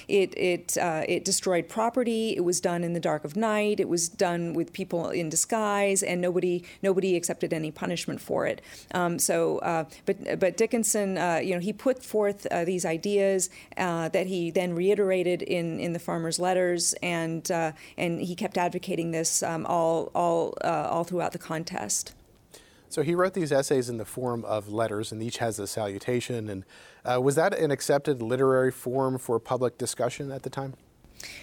it, 0.08 0.34
it, 0.36 0.76
it 0.76 1.24
destroyed 1.24 1.68
property, 1.68 2.36
it 2.36 2.44
was 2.44 2.60
done 2.60 2.84
in 2.84 2.92
the 2.92 3.00
dark 3.00 3.24
of 3.24 3.36
night, 3.36 3.80
it 3.80 3.88
was 3.88 4.08
done 4.08 4.54
with 4.54 4.72
people 4.72 5.10
in 5.10 5.28
disguise, 5.28 6.02
and 6.02 6.20
nobody, 6.20 6.64
nobody 6.82 7.16
accepted 7.16 7.52
any 7.52 7.70
punishment 7.70 8.20
for 8.20 8.46
it. 8.46 8.60
Um, 8.92 9.18
so 9.18 9.58
uh, 9.58 9.84
but 10.06 10.40
but 10.40 10.56
Dickinson, 10.56 11.18
uh, 11.18 11.40
you 11.42 11.54
know, 11.54 11.60
he 11.60 11.72
put 11.72 12.02
forth 12.02 12.46
uh, 12.50 12.64
these 12.64 12.84
ideas 12.84 13.50
uh, 13.76 14.08
that 14.10 14.26
he 14.26 14.50
then 14.50 14.74
reiterated 14.74 15.42
in, 15.42 15.80
in 15.80 15.92
the 15.92 15.98
farmers' 15.98 16.38
letters, 16.38 16.94
and 17.02 17.50
uh, 17.50 17.72
and 17.96 18.20
he 18.20 18.34
kept 18.34 18.58
advocating 18.58 19.10
this 19.10 19.42
um, 19.42 19.66
all 19.66 20.10
all 20.14 20.54
uh, 20.64 20.88
all 20.90 21.04
throughout 21.04 21.32
the 21.32 21.38
contest. 21.38 22.09
So 22.90 23.02
he 23.02 23.14
wrote 23.14 23.34
these 23.34 23.52
essays 23.52 23.88
in 23.88 23.98
the 23.98 24.04
form 24.04 24.44
of 24.44 24.68
letters, 24.68 25.12
and 25.12 25.22
each 25.22 25.38
has 25.38 25.60
a 25.60 25.68
salutation. 25.68 26.50
And 26.50 26.64
uh, 27.04 27.20
was 27.20 27.36
that 27.36 27.56
an 27.56 27.70
accepted 27.70 28.20
literary 28.20 28.72
form 28.72 29.16
for 29.16 29.38
public 29.38 29.78
discussion 29.78 30.32
at 30.32 30.42
the 30.42 30.50
time? 30.50 30.74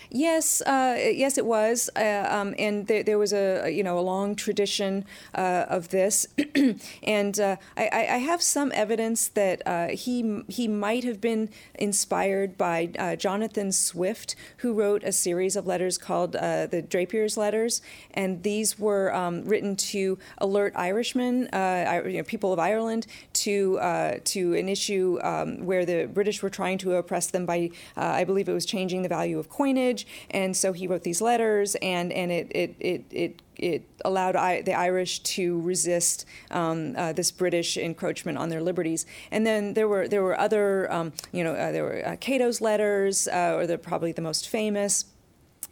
Yes, 0.10 0.62
uh, 0.62 0.98
yes, 0.98 1.38
it 1.38 1.46
was, 1.46 1.90
uh, 1.96 2.28
um, 2.30 2.56
and 2.58 2.88
there, 2.88 3.04
there, 3.04 3.18
was 3.18 3.34
a 3.34 3.70
you 3.70 3.84
know 3.84 4.00
a 4.00 4.02
long 4.02 4.36
tradition 4.36 5.04
uh, 5.36 5.66
of 5.68 5.90
this, 5.90 6.28
and 7.04 7.40
uh, 7.40 7.58
I, 7.76 7.90
I, 7.92 8.18
have 8.18 8.42
some 8.42 8.72
evidence 8.74 9.28
that 9.30 9.62
uh, 9.66 9.88
he 9.90 10.44
he 10.48 10.68
might 10.68 11.04
have 11.04 11.20
been 11.20 11.50
inspired 11.76 12.58
by 12.58 12.90
uh, 12.98 13.16
Jonathan 13.18 13.74
Swift, 13.74 14.36
who 14.58 14.74
wrote 14.74 15.04
a 15.04 15.12
series 15.12 15.58
of 15.58 15.68
letters 15.68 15.98
called 15.98 16.34
the 16.34 16.86
Drapier's 16.88 17.36
Letters, 17.36 17.82
and 18.14 18.44
these 18.44 18.80
were 18.80 19.14
um, 19.14 19.44
written 19.44 19.76
to 19.76 20.18
alert 20.38 20.72
Irishmen, 20.76 21.50
you 21.52 22.18
know, 22.18 22.24
people 22.26 22.54
of 22.54 22.60
Ireland, 22.60 23.08
to 23.34 23.78
to 24.24 24.54
an 24.54 24.70
issue 24.70 25.20
um, 25.22 25.66
where 25.66 25.86
the 25.86 26.06
British 26.06 26.42
were 26.42 26.50
trying 26.50 26.78
to 26.80 26.96
oppress 26.96 27.28
them 27.28 27.46
by, 27.46 27.72
I 27.98 28.24
believe 28.24 28.48
it 28.48 28.54
was 28.54 28.66
changing 28.66 29.02
the 29.02 29.10
value 29.10 29.38
of 29.38 29.50
coinage 29.50 29.97
and 30.30 30.56
so 30.56 30.74
he 30.74 30.88
wrote 30.88 31.04
these 31.04 31.22
letters, 31.22 31.76
and 31.82 32.12
and 32.12 32.32
it 32.32 32.52
it 32.52 32.76
it. 32.80 33.06
it 33.12 33.42
it 33.60 33.90
allowed 34.06 34.36
I, 34.36 34.62
the 34.62 34.76
Irish 34.76 35.18
to 35.22 35.60
resist 35.62 36.28
um, 36.52 36.94
uh, 36.96 37.12
this 37.14 37.32
British 37.32 37.76
encroachment 37.76 38.38
on 38.38 38.50
their 38.50 38.62
liberties. 38.62 39.08
And 39.32 39.48
then 39.48 39.74
there 39.74 39.88
were 39.88 40.08
there 40.08 40.22
were 40.22 40.40
other, 40.40 40.92
um, 40.92 41.12
you 41.32 41.44
know, 41.44 41.54
uh, 41.54 41.72
there 41.72 41.84
were 41.84 42.08
uh, 42.08 42.16
Cato's 42.18 42.62
letters, 42.62 43.28
uh, 43.28 43.56
or 43.56 43.66
they're 43.66 43.80
probably 43.80 44.12
the 44.12 44.22
most 44.22 44.48
famous. 44.48 45.06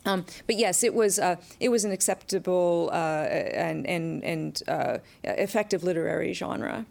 Um, 0.04 0.26
but 0.48 0.56
yes, 0.56 0.84
it 0.84 0.96
was 0.96 1.20
uh, 1.20 1.36
it 1.60 1.70
was 1.70 1.86
an 1.86 1.92
acceptable 1.92 2.90
uh, 2.92 2.96
and 2.96 3.86
and 3.86 4.24
and 4.24 4.64
uh, 4.68 4.98
effective 5.24 5.84
literary 5.84 6.34
genre. 6.34 6.88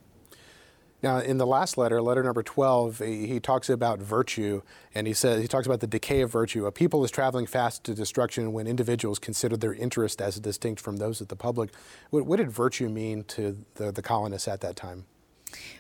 Now, 1.05 1.19
in 1.19 1.37
the 1.37 1.47
last 1.47 1.77
letter, 1.77 2.01
letter 2.01 2.23
number 2.23 2.43
12, 2.43 3.01
he 3.01 3.39
talks 3.39 3.69
about 3.69 3.99
virtue, 3.99 4.63
and 4.95 5.07
he 5.07 5.13
says 5.13 5.43
he 5.43 5.47
talks 5.47 5.67
about 5.67 5.81
the 5.81 5.87
decay 5.87 6.23
of 6.23 6.33
virtue. 6.33 6.65
A 6.65 6.73
people 6.73 7.05
is 7.05 7.11
traveling 7.11 7.45
fast 7.45 7.85
to 7.85 7.95
destruction 7.95 8.55
when 8.55 8.67
individuals 8.67 9.19
consider 9.19 9.55
their 9.55 9.75
interest 9.75 10.23
as 10.23 10.41
distinct 10.41 10.81
from 10.81 10.97
those 10.97 11.21
of 11.21 11.29
the 11.29 11.37
public. 11.37 11.75
What, 12.09 12.25
what 12.25 12.37
did 12.37 12.51
virtue 12.51 12.89
mean 12.89 13.25
to 13.25 13.59
the, 13.75 13.93
the 13.93 14.01
colonists 14.01 14.49
at 14.49 14.63
that 14.63 14.77
time? 14.77 15.05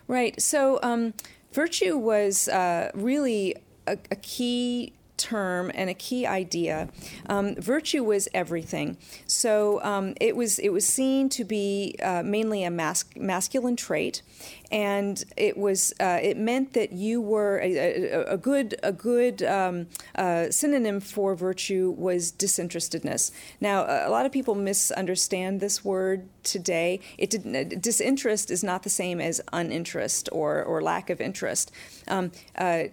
Right. 0.06 0.38
So, 0.42 0.78
um, 0.82 1.14
virtue 1.54 1.96
was 1.96 2.46
uh, 2.48 2.90
really 2.94 3.56
a, 3.86 3.96
a 4.10 4.16
key 4.16 4.92
term 5.16 5.70
and 5.74 5.88
a 5.88 5.94
key 5.94 6.26
idea. 6.26 6.88
Um, 7.28 7.54
virtue 7.56 8.02
was 8.02 8.28
everything. 8.34 8.96
So 9.26 9.82
um, 9.82 10.14
it 10.20 10.36
was 10.36 10.58
it 10.58 10.70
was 10.70 10.86
seen 10.86 11.28
to 11.30 11.44
be 11.44 11.96
uh, 12.02 12.22
mainly 12.24 12.64
a 12.64 12.70
mas- 12.70 13.04
masculine 13.16 13.76
trait, 13.76 14.22
and 14.70 15.24
it 15.36 15.56
was 15.56 15.92
uh, 16.00 16.18
it 16.22 16.36
meant 16.36 16.72
that 16.72 16.92
you 16.92 17.20
were 17.20 17.60
a, 17.60 17.76
a, 17.76 18.24
a 18.34 18.36
good 18.36 18.74
a 18.82 18.92
good 18.92 19.42
um, 19.42 19.86
uh, 20.14 20.50
synonym 20.50 21.00
for 21.00 21.34
virtue 21.34 21.94
was 21.96 22.30
disinterestedness. 22.30 23.30
Now 23.60 23.84
a 23.84 24.10
lot 24.10 24.26
of 24.26 24.32
people 24.32 24.54
misunderstand 24.54 25.60
this 25.60 25.84
word 25.84 26.28
today. 26.42 27.00
It 27.18 27.30
didn't 27.30 27.80
disinterest 27.80 28.50
is 28.50 28.64
not 28.64 28.82
the 28.82 28.90
same 28.90 29.20
as 29.20 29.40
uninterest 29.52 30.28
or 30.32 30.62
or 30.62 30.82
lack 30.82 31.10
of 31.10 31.20
interest. 31.20 31.70
Um, 32.08 32.32
uh, 32.56 32.84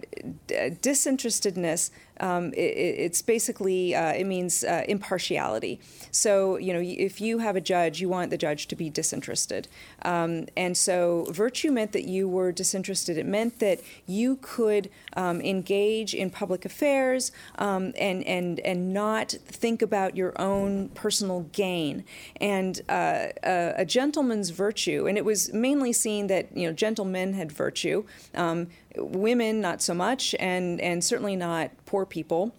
disinterestedness 0.48 1.90
um, 2.20 2.52
it, 2.54 2.60
it's 2.60 3.22
basically 3.22 3.94
uh, 3.94 4.12
it 4.12 4.24
means 4.24 4.64
uh, 4.64 4.84
impartiality. 4.88 5.80
So 6.10 6.56
you 6.56 6.72
know, 6.72 6.80
if 6.80 7.20
you 7.20 7.38
have 7.38 7.56
a 7.56 7.60
judge, 7.60 8.00
you 8.00 8.08
want 8.08 8.30
the 8.30 8.38
judge 8.38 8.68
to 8.68 8.76
be 8.76 8.90
disinterested, 8.90 9.68
um, 10.02 10.46
and 10.56 10.76
so 10.76 11.26
virtue 11.30 11.61
meant 11.70 11.92
that 11.92 12.04
you 12.04 12.28
were 12.28 12.52
disinterested. 12.52 13.18
It 13.18 13.26
meant 13.26 13.58
that 13.60 13.80
you 14.06 14.36
could 14.40 14.90
um, 15.16 15.40
engage 15.40 16.14
in 16.14 16.30
public 16.30 16.64
affairs 16.64 17.32
um, 17.58 17.92
and 17.98 18.24
and 18.24 18.60
and 18.60 18.92
not 18.92 19.30
think 19.46 19.82
about 19.82 20.16
your 20.16 20.32
own 20.40 20.88
personal 20.90 21.42
gain. 21.52 22.04
And 22.40 22.80
uh, 22.88 23.28
a, 23.44 23.74
a, 23.78 23.84
gentleman's 23.84 24.50
virtue, 24.50 25.06
and 25.06 25.16
it 25.18 25.24
was 25.24 25.52
mainly 25.52 25.92
seen 25.92 26.26
that 26.28 26.56
you 26.56 26.66
know 26.66 26.72
gentlemen 26.72 27.34
had 27.34 27.52
virtue. 27.52 28.04
Um, 28.34 28.68
women 28.96 29.60
not 29.60 29.82
so 29.82 29.94
much, 29.94 30.34
and 30.38 30.80
and 30.80 31.04
certainly 31.04 31.36
not 31.36 31.70
poor 31.86 32.06
people. 32.06 32.52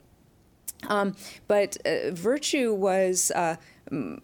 Um, 0.88 1.16
but 1.48 1.78
uh, 1.86 2.12
virtue 2.12 2.74
was 2.74 3.32
uh, 3.32 3.56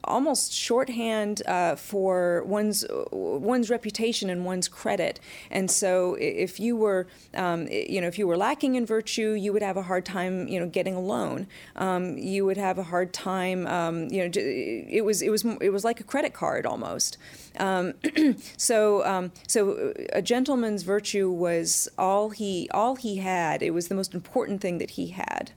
almost 0.03 0.53
shorthand 0.53 1.41
uh, 1.47 1.75
for 1.75 2.43
one's 2.45 2.85
one's 3.11 3.69
reputation 3.69 4.29
and 4.29 4.45
one's 4.45 4.67
credit. 4.67 5.19
And 5.49 5.69
so, 5.69 6.15
if 6.19 6.59
you 6.59 6.75
were, 6.75 7.07
um, 7.33 7.67
you 7.67 8.01
know, 8.01 8.07
if 8.07 8.17
you 8.17 8.27
were 8.27 8.37
lacking 8.37 8.75
in 8.75 8.85
virtue, 8.85 9.31
you 9.31 9.53
would 9.53 9.61
have 9.61 9.77
a 9.77 9.83
hard 9.83 10.05
time, 10.05 10.47
you 10.47 10.59
know, 10.59 10.67
getting 10.67 10.95
a 10.95 11.01
loan. 11.01 11.47
Um, 11.75 12.17
you 12.17 12.45
would 12.45 12.57
have 12.57 12.77
a 12.77 12.83
hard 12.83 13.13
time, 13.13 13.67
um, 13.67 14.07
you 14.09 14.23
know, 14.23 14.31
it 14.35 15.03
was 15.03 15.21
it 15.21 15.29
was 15.29 15.45
it 15.61 15.69
was 15.69 15.83
like 15.83 15.99
a 15.99 16.03
credit 16.03 16.33
card 16.33 16.65
almost. 16.65 17.17
Um, 17.57 17.93
so 18.57 19.05
um, 19.05 19.31
so 19.47 19.93
a 20.13 20.21
gentleman's 20.21 20.83
virtue 20.83 21.29
was 21.29 21.87
all 21.97 22.29
he 22.29 22.67
all 22.71 22.95
he 22.95 23.17
had. 23.17 23.61
It 23.61 23.71
was 23.71 23.87
the 23.87 23.95
most 23.95 24.13
important 24.13 24.61
thing 24.61 24.77
that 24.79 24.91
he 24.91 25.07
had. 25.07 25.51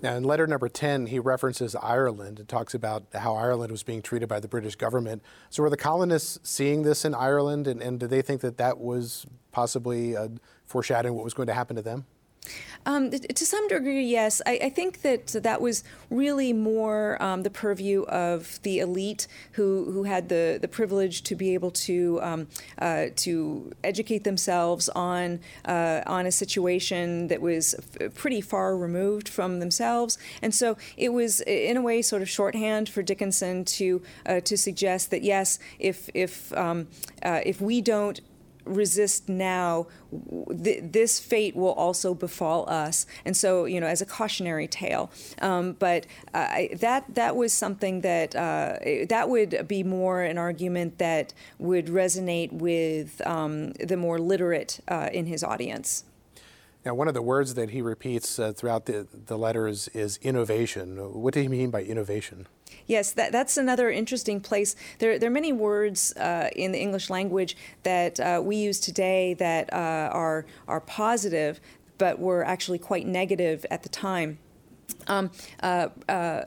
Now, 0.00 0.14
in 0.14 0.22
letter 0.22 0.46
number 0.46 0.68
10, 0.68 1.06
he 1.06 1.18
references 1.18 1.74
Ireland 1.74 2.38
and 2.38 2.48
talks 2.48 2.72
about 2.72 3.04
how 3.14 3.34
Ireland 3.34 3.72
was 3.72 3.82
being 3.82 4.00
treated 4.00 4.28
by 4.28 4.38
the 4.38 4.46
British 4.46 4.76
government. 4.76 5.22
So, 5.50 5.62
were 5.62 5.70
the 5.70 5.76
colonists 5.76 6.38
seeing 6.48 6.82
this 6.82 7.04
in 7.04 7.14
Ireland, 7.14 7.66
and, 7.66 7.82
and 7.82 7.98
did 7.98 8.10
they 8.10 8.22
think 8.22 8.40
that 8.42 8.58
that 8.58 8.78
was 8.78 9.26
possibly 9.50 10.16
uh, 10.16 10.28
foreshadowing 10.66 11.14
what 11.14 11.24
was 11.24 11.34
going 11.34 11.48
to 11.48 11.54
happen 11.54 11.74
to 11.74 11.82
them? 11.82 12.06
Um, 12.86 13.10
to 13.10 13.44
some 13.44 13.68
degree, 13.68 14.02
yes. 14.02 14.40
I, 14.46 14.58
I, 14.62 14.70
think 14.70 15.02
that 15.02 15.26
that 15.26 15.60
was 15.60 15.84
really 16.08 16.54
more 16.54 17.22
um, 17.22 17.42
the 17.42 17.50
purview 17.50 18.04
of 18.04 18.60
the 18.62 18.78
elite 18.78 19.26
who, 19.52 19.90
who 19.92 20.04
had 20.04 20.30
the, 20.30 20.58
the 20.58 20.68
privilege 20.68 21.22
to 21.24 21.34
be 21.34 21.52
able 21.52 21.70
to 21.70 22.18
um, 22.22 22.46
uh, 22.78 23.06
to 23.16 23.72
educate 23.84 24.24
themselves 24.24 24.88
on 24.90 25.40
uh, 25.66 26.00
on 26.06 26.24
a 26.24 26.32
situation 26.32 27.28
that 27.28 27.42
was 27.42 27.74
f- 27.74 28.14
pretty 28.14 28.40
far 28.40 28.74
removed 28.74 29.28
from 29.28 29.60
themselves, 29.60 30.16
and 30.40 30.54
so 30.54 30.78
it 30.96 31.12
was 31.12 31.42
in 31.42 31.76
a 31.76 31.82
way 31.82 32.00
sort 32.00 32.22
of 32.22 32.30
shorthand 32.30 32.88
for 32.88 33.02
Dickinson 33.02 33.66
to 33.66 34.00
uh, 34.24 34.40
to 34.40 34.56
suggest 34.56 35.10
that 35.10 35.22
yes, 35.22 35.58
if 35.78 36.08
if 36.14 36.56
um, 36.56 36.88
uh, 37.22 37.40
if 37.44 37.60
we 37.60 37.82
don't 37.82 38.20
resist 38.68 39.28
now, 39.28 39.86
th- 40.62 40.84
this 40.84 41.18
fate 41.18 41.56
will 41.56 41.72
also 41.72 42.14
befall 42.14 42.68
us. 42.68 43.06
And 43.24 43.36
so, 43.36 43.64
you 43.64 43.80
know, 43.80 43.86
as 43.86 44.00
a 44.00 44.06
cautionary 44.06 44.68
tale. 44.68 45.10
Um, 45.40 45.72
but 45.78 46.06
uh, 46.34 46.64
that 46.76 47.14
that 47.14 47.36
was 47.36 47.52
something 47.52 48.02
that 48.02 48.34
uh, 48.36 48.78
that 49.08 49.28
would 49.28 49.66
be 49.66 49.82
more 49.82 50.22
an 50.22 50.38
argument 50.38 50.98
that 50.98 51.34
would 51.58 51.86
resonate 51.86 52.52
with 52.52 53.20
um, 53.26 53.72
the 53.72 53.96
more 53.96 54.18
literate 54.18 54.80
uh, 54.88 55.08
in 55.12 55.26
his 55.26 55.42
audience. 55.42 56.04
Now, 56.88 56.94
one 56.94 57.06
of 57.06 57.12
the 57.12 57.20
words 57.20 57.52
that 57.52 57.68
he 57.68 57.82
repeats 57.82 58.38
uh, 58.38 58.54
throughout 58.54 58.86
the, 58.86 59.06
the 59.12 59.36
letters 59.36 59.88
is 59.88 60.18
innovation. 60.22 60.96
What 60.96 61.34
did 61.34 61.42
he 61.42 61.48
mean 61.48 61.70
by 61.70 61.82
innovation? 61.82 62.46
Yes, 62.86 63.12
that, 63.12 63.30
that's 63.30 63.58
another 63.58 63.90
interesting 63.90 64.40
place. 64.40 64.74
There, 64.98 65.18
there 65.18 65.28
are 65.28 65.30
many 65.30 65.52
words 65.52 66.16
uh, 66.16 66.48
in 66.56 66.72
the 66.72 66.80
English 66.80 67.10
language 67.10 67.58
that 67.82 68.18
uh, 68.18 68.40
we 68.42 68.56
use 68.56 68.80
today 68.80 69.34
that 69.34 69.70
uh, 69.70 69.76
are, 69.76 70.46
are 70.66 70.80
positive, 70.80 71.60
but 71.98 72.18
were 72.18 72.42
actually 72.42 72.78
quite 72.78 73.06
negative 73.06 73.66
at 73.70 73.82
the 73.82 73.90
time. 73.90 74.38
Um, 75.08 75.30
uh, 75.62 75.88
uh, 76.08 76.44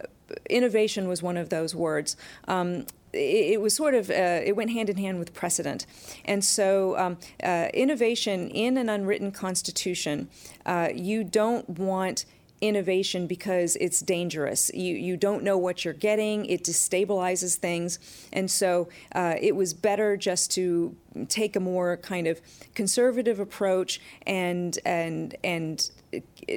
innovation 0.50 1.08
was 1.08 1.22
one 1.22 1.38
of 1.38 1.50
those 1.50 1.76
words. 1.76 2.18
Um, 2.48 2.88
it, 3.14 3.62
was 3.62 3.76
sort 3.76 3.94
of 3.94 4.10
uh, 4.10 4.42
it 4.44 4.56
went 4.56 4.72
hand 4.72 4.90
in 4.90 4.98
hand 4.98 5.20
with 5.20 5.34
precedent, 5.34 5.86
and 6.26 6.44
so 6.44 6.98
um, 6.98 7.18
uh, 7.44 7.68
innovation 7.74 8.50
in 8.50 8.78
an 8.78 8.90
unwritten 8.90 9.32
constitution, 9.32 10.30
uh, 10.66 10.90
you 10.94 11.24
don't 11.24 11.68
want 11.70 12.26
innovation 12.62 13.26
because 13.26 13.76
it's 13.78 14.00
dangerous. 14.02 14.72
You, 14.74 14.96
you 14.96 15.18
don't 15.18 15.44
know 15.44 15.58
what 15.58 15.84
you're 15.84 15.96
getting, 15.96 16.46
it 16.46 16.64
destabilizes 16.64 17.56
things. 17.56 18.00
And 18.32 18.50
so 18.50 18.88
uh, 19.14 19.36
it 19.42 19.56
was 19.56 19.74
better 19.74 20.16
just 20.16 20.52
to 20.52 20.96
take 21.28 21.56
a 21.56 21.60
more 21.60 21.98
kind 21.98 22.28
of 22.28 22.42
conservative 22.74 23.40
approach 23.40 24.00
and, 24.26 24.78
and, 24.86 25.36
and 25.44 25.90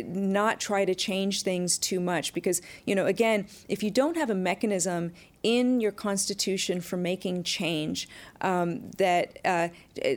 not 0.06 0.60
try 0.60 0.84
to 0.84 0.94
change 0.94 1.42
things 1.42 1.78
too 1.78 2.00
much. 2.00 2.34
Because 2.34 2.60
you 2.84 2.94
know 2.94 3.06
again 3.06 3.46
if 3.68 3.82
you 3.82 3.90
don't 3.90 4.16
have 4.16 4.30
a 4.30 4.34
mechanism 4.34 5.12
in 5.44 5.78
your 5.78 5.92
constitution 5.92 6.80
for 6.80 6.96
making 6.96 7.42
change 7.44 8.08
um, 8.40 8.90
that 8.96 9.38
uh, 9.44 9.68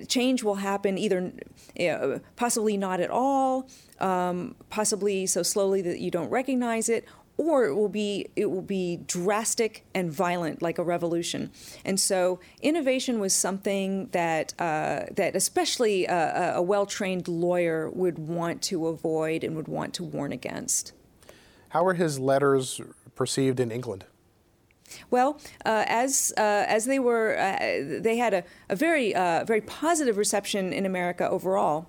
change 0.08 0.42
will 0.42 0.56
happen 0.56 0.98
either 0.98 1.34
you 1.76 1.88
know, 1.90 2.22
possibly 2.38 2.78
not 2.78 3.00
at 3.02 3.12
all 3.12 3.70
um, 4.00 4.56
possibly 4.70 5.26
so 5.26 5.44
slowly 5.44 5.82
that 5.82 6.00
you 6.00 6.10
don't 6.10 6.30
recognize 6.30 6.88
it 6.88 7.06
or 7.38 7.66
it 7.66 7.76
will 7.76 7.90
be 7.90 8.28
it 8.36 8.48
will 8.48 8.62
be 8.62 8.98
drastic 9.08 9.86
and 9.94 10.12
violent 10.12 10.62
like 10.62 10.78
a 10.78 10.84
revolution. 10.84 11.52
And 11.86 12.00
so 12.00 12.40
innovation 12.62 13.20
was 13.20 13.34
something 13.34 14.08
that 14.08 14.54
uh, 14.60 15.06
that 15.12 15.36
especially 15.36 16.06
a, 16.06 16.56
a 16.56 16.62
well-trained 16.62 17.28
lawyer 17.28 17.90
would 17.90 18.18
want 18.18 18.62
to 18.64 18.88
avoid 18.88 19.44
and 19.44 19.56
would 19.56 19.68
want 19.68 19.94
to 19.96 20.04
warn 20.04 20.32
against. 20.32 20.94
How 21.70 21.84
were 21.84 21.94
his 21.94 22.20
letters 22.20 22.82
perceived 23.16 23.60
in 23.60 23.72
England? 23.72 24.06
Well, 25.12 25.40
uh, 25.66 25.84
as 25.88 26.34
uh, 26.38 26.66
as 26.68 26.86
they 26.86 26.98
were, 26.98 27.38
uh, 27.38 28.00
they 28.02 28.18
had 28.18 28.34
a, 28.34 28.44
a 28.70 28.76
very 28.76 29.14
uh, 29.14 29.44
very 29.46 29.62
positive 29.62 30.18
reception 30.18 30.74
in 30.74 30.86
America 30.86 31.30
overall 31.30 31.88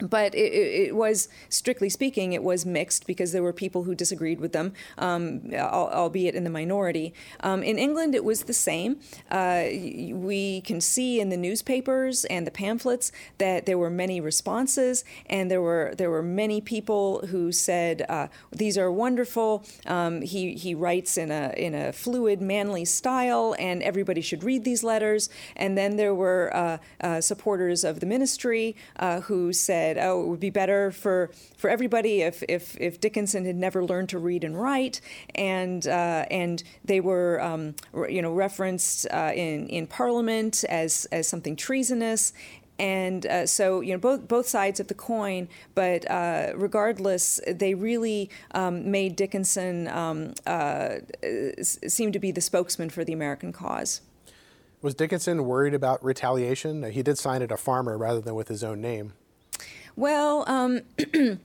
but 0.00 0.34
it, 0.34 0.52
it, 0.88 0.96
was 0.96 1.28
strictly 1.48 1.88
speaking 1.88 2.32
it 2.32 2.42
was 2.42 2.66
mixed 2.66 3.06
because 3.06 3.32
there 3.32 3.42
were 3.42 3.52
people 3.52 3.84
who 3.84 3.94
disagreed 3.94 4.40
with 4.40 4.52
them 4.52 4.72
um, 4.98 5.40
albeit 5.54 6.34
in 6.34 6.44
the 6.44 6.50
minority. 6.50 7.14
Um, 7.40 7.62
in 7.62 7.78
england 7.78 8.14
it 8.14 8.24
was 8.24 8.44
the 8.44 8.52
same. 8.52 8.98
Uh, 9.30 9.64
we 10.12 10.62
can 10.62 10.80
see 10.80 11.20
in 11.20 11.28
the 11.28 11.36
newspapers 11.36 12.24
and 12.26 12.46
the 12.46 12.50
pamphlets 12.50 13.12
that 13.38 13.66
there 13.66 13.78
were 13.78 13.90
many 13.90 14.20
responses 14.20 15.04
and 15.26 15.50
there 15.50 15.62
were 15.62 15.94
there 15.96 16.10
were 16.10 16.22
many 16.22 16.60
people 16.60 17.26
who 17.28 17.52
said 17.52 18.04
uh, 18.08 18.28
these 18.50 18.76
are 18.76 18.90
wonderful. 18.90 19.64
Um, 19.86 20.22
he, 20.22 20.54
he 20.54 20.74
writes 20.74 21.16
in 21.16 21.30
a 21.30 21.52
in 21.56 21.74
a 21.74 21.92
fluid 21.92 22.40
manly 22.40 22.84
style 22.84 23.54
and 23.58 23.82
everybody 23.82 24.20
should 24.20 24.42
read 24.42 24.64
these 24.64 24.82
letters. 24.82 25.28
And 25.56 25.78
then 25.78 25.96
there 25.96 26.14
were 26.14 26.50
uh, 26.54 26.78
uh 27.00 27.20
supporters 27.20 27.84
of 27.84 28.00
the 28.00 28.06
ministry 28.06 28.76
uh, 28.98 29.20
who 29.22 29.52
said 29.52 29.83
said, 29.84 29.98
"Oh, 29.98 30.22
it 30.22 30.26
would 30.28 30.40
be 30.40 30.50
better 30.50 30.90
for 30.90 31.30
for 31.56 31.68
everybody 31.68 32.22
if 32.22 32.42
if, 32.48 32.76
if 32.80 33.00
Dickinson 33.00 33.44
had 33.44 33.56
never 33.56 33.84
learned 33.84 34.08
to 34.10 34.18
read 34.18 34.42
and 34.44 34.58
write," 34.60 35.00
and 35.34 35.86
uh, 35.86 36.24
and 36.30 36.62
they 36.84 37.00
were 37.00 37.40
um, 37.42 37.74
you 38.08 38.22
know 38.22 38.32
referenced 38.32 39.06
uh, 39.10 39.32
in 39.34 39.68
in 39.68 39.86
Parliament 39.86 40.64
as 40.68 41.06
as 41.12 41.28
something 41.28 41.54
treasonous, 41.56 42.32
and 42.78 43.26
uh, 43.26 43.46
so 43.46 43.80
you 43.82 43.92
know 43.92 43.98
both 43.98 44.26
both 44.26 44.48
sides 44.48 44.80
of 44.80 44.88
the 44.88 44.94
coin. 44.94 45.48
But 45.74 46.10
uh, 46.10 46.52
regardless, 46.56 47.40
they 47.46 47.74
really 47.74 48.30
um, 48.52 48.90
made 48.90 49.16
Dickinson 49.16 49.88
um, 49.88 50.32
uh, 50.46 51.00
seem 51.62 52.12
to 52.12 52.18
be 52.18 52.32
the 52.32 52.40
spokesman 52.40 52.88
for 52.88 53.04
the 53.04 53.12
American 53.12 53.52
cause. 53.52 54.00
Was 54.80 54.94
Dickinson 54.94 55.44
worried 55.46 55.74
about 55.74 56.04
retaliation? 56.04 56.82
He 56.90 57.02
did 57.02 57.16
sign 57.16 57.40
it 57.40 57.50
a 57.50 57.56
farmer 57.56 57.96
rather 57.96 58.20
than 58.20 58.34
with 58.34 58.48
his 58.48 58.62
own 58.62 58.82
name. 58.82 59.14
Well, 59.96 60.44
um, 60.48 60.80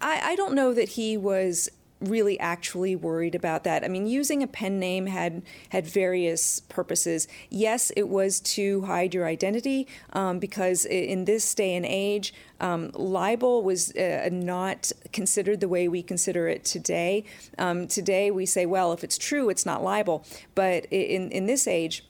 I, 0.00 0.20
I 0.30 0.36
don't 0.36 0.54
know 0.54 0.72
that 0.72 0.90
he 0.90 1.16
was 1.16 1.68
really 2.00 2.38
actually 2.38 2.94
worried 2.94 3.34
about 3.34 3.64
that. 3.64 3.84
I 3.84 3.88
mean, 3.88 4.06
using 4.06 4.42
a 4.42 4.46
pen 4.46 4.78
name 4.78 5.06
had 5.06 5.42
had 5.70 5.86
various 5.86 6.60
purposes. 6.60 7.26
Yes, 7.50 7.90
it 7.96 8.08
was 8.08 8.40
to 8.40 8.82
hide 8.82 9.14
your 9.14 9.26
identity 9.26 9.86
um, 10.12 10.38
because 10.38 10.84
in 10.84 11.24
this 11.24 11.54
day 11.54 11.74
and 11.74 11.84
age, 11.84 12.32
um, 12.60 12.90
libel 12.94 13.62
was 13.62 13.94
uh, 13.96 14.28
not 14.30 14.92
considered 15.12 15.60
the 15.60 15.68
way 15.68 15.88
we 15.88 16.02
consider 16.02 16.48
it 16.48 16.64
today. 16.64 17.24
Um, 17.58 17.88
today, 17.88 18.30
we 18.30 18.46
say, 18.46 18.66
well, 18.66 18.92
if 18.92 19.02
it's 19.02 19.18
true, 19.18 19.48
it's 19.50 19.66
not 19.66 19.82
libel. 19.82 20.24
But 20.54 20.86
in 20.86 21.30
in 21.30 21.46
this 21.46 21.66
age, 21.66 22.04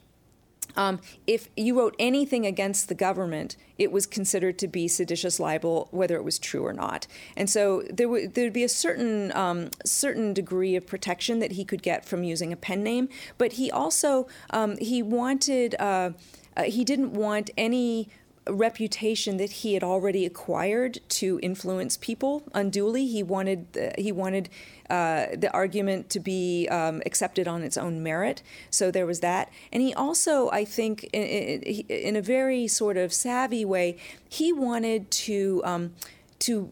um, 0.79 1.01
if 1.27 1.49
you 1.57 1.77
wrote 1.77 1.97
anything 1.99 2.47
against 2.47 2.89
the 2.89 2.95
government, 2.95 3.57
it 3.79 3.91
was 3.91 4.07
considered 4.07 4.59
to 4.61 4.69
be 4.69 4.87
seditious 4.87 5.41
libel, 5.41 5.89
whether 5.91 6.15
it 6.15 6.23
was 6.23 6.39
true 6.39 6.65
or 6.65 6.73
not. 6.73 7.09
And 7.37 7.51
so 7.51 7.83
there 7.91 8.09
would 8.09 8.35
there'd 8.35 8.53
be 8.53 8.63
a 8.63 8.69
certain 8.69 9.37
um, 9.37 9.71
certain 9.85 10.33
degree 10.33 10.77
of 10.77 10.87
protection 10.87 11.41
that 11.41 11.53
he 11.53 11.65
could 11.65 11.83
get 11.83 12.05
from 12.05 12.23
using 12.23 12.53
a 12.53 12.57
pen 12.57 12.85
name. 12.85 13.09
But 13.39 13.55
he 13.55 13.73
also 13.73 14.29
um, 14.51 14.79
he 14.79 15.03
wanted 15.03 15.75
uh, 15.81 16.13
uh, 16.57 16.63
he 16.63 16.85
didn't 16.85 17.13
want 17.13 17.51
any 17.59 18.09
reputation 18.51 19.37
that 19.37 19.51
he 19.51 19.75
had 19.75 19.83
already 19.83 20.27
acquired 20.27 21.01
to 21.09 21.39
influence 21.43 21.97
people 21.97 22.43
unduly. 22.55 23.07
He 23.07 23.23
wanted 23.23 23.67
he 23.99 24.13
wanted 24.13 24.49
uh, 24.91 25.27
the 25.37 25.51
argument 25.53 26.09
to 26.11 26.21
be 26.21 26.67
um, 26.71 27.03
accepted 27.05 27.47
on 27.47 27.63
its 27.63 27.77
own 27.77 28.03
merit. 28.03 28.43
So 28.71 28.91
there 28.91 29.07
was 29.07 29.21
that, 29.21 29.51
and 29.73 29.83
he 29.83 29.93
also, 29.95 30.51
I 30.51 30.65
think, 30.65 31.05
in, 31.13 31.63
in 31.89 32.17
a 32.17 32.23
very 32.23 32.67
sort 32.69 32.97
of 32.97 33.13
savvy 33.13 33.65
way, 33.65 33.97
he 34.29 34.53
wanted 34.53 35.11
to 35.11 35.63
um, 35.65 35.95
to 36.41 36.71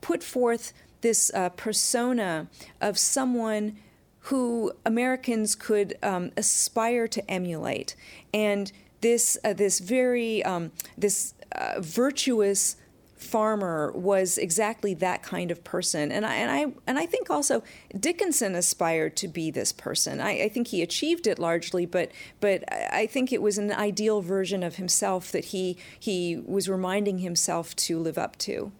put 0.00 0.22
forth 0.22 0.72
this 1.00 1.30
uh, 1.34 1.48
persona 1.50 2.48
of 2.80 2.98
someone 2.98 3.76
who 4.20 4.72
Americans 4.84 5.54
could 5.54 5.96
um, 6.02 6.32
aspire 6.36 7.06
to 7.08 7.30
emulate, 7.30 7.94
and 8.34 8.72
this 9.06 9.38
uh, 9.44 9.52
this 9.52 9.78
very 9.78 10.44
um, 10.44 10.72
this 10.98 11.34
uh, 11.52 11.80
virtuous 11.80 12.76
farmer 13.14 13.92
was 13.94 14.36
exactly 14.36 14.94
that 14.94 15.22
kind 15.22 15.50
of 15.52 15.62
person. 15.62 16.10
And 16.10 16.26
I 16.26 16.34
and 16.34 16.50
I 16.50 16.80
and 16.88 16.98
I 16.98 17.06
think 17.06 17.30
also 17.30 17.62
Dickinson 17.98 18.56
aspired 18.56 19.16
to 19.18 19.28
be 19.28 19.52
this 19.52 19.72
person. 19.72 20.20
I, 20.20 20.42
I, 20.42 20.48
think 20.48 20.68
he 20.68 20.82
achieved 20.82 21.26
it 21.26 21.38
largely 21.38 21.86
but 21.86 22.10
but 22.40 22.64
I 22.72 23.06
think 23.06 23.32
it 23.32 23.40
was 23.40 23.58
an 23.58 23.70
ideal 23.72 24.22
version 24.22 24.62
of 24.64 24.76
himself 24.76 25.30
that 25.32 25.46
he 25.46 25.78
he 25.98 26.36
was 26.44 26.68
reminding 26.68 27.18
himself 27.18 27.76
to 27.86 27.98
live 28.00 28.18
up 28.18 28.36
to 28.38 28.72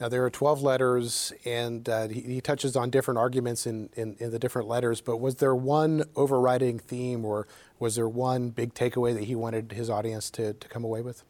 now 0.00 0.08
there 0.08 0.24
are 0.24 0.30
12 0.30 0.62
letters 0.62 1.32
and 1.44 1.88
uh, 1.88 2.08
he, 2.08 2.20
he, 2.20 2.40
touches 2.40 2.76
on 2.76 2.90
different 2.90 3.18
arguments 3.18 3.66
in, 3.66 3.88
in, 3.94 4.16
in 4.18 4.30
the 4.30 4.38
different 4.38 4.68
letters 4.68 5.00
but 5.00 5.18
was 5.18 5.36
there 5.36 5.54
one 5.54 6.04
overriding 6.16 6.78
theme 6.78 7.24
or 7.24 7.46
was 7.78 7.96
there 7.96 8.08
one 8.08 8.50
big 8.50 8.74
takeaway 8.74 9.14
that 9.14 9.24
he 9.24 9.34
wanted 9.34 9.72
his 9.72 9.90
audience 9.90 10.30
to, 10.30 10.54
to 10.54 10.68
come 10.68 10.84
away 10.84 11.00
with? 11.00 11.22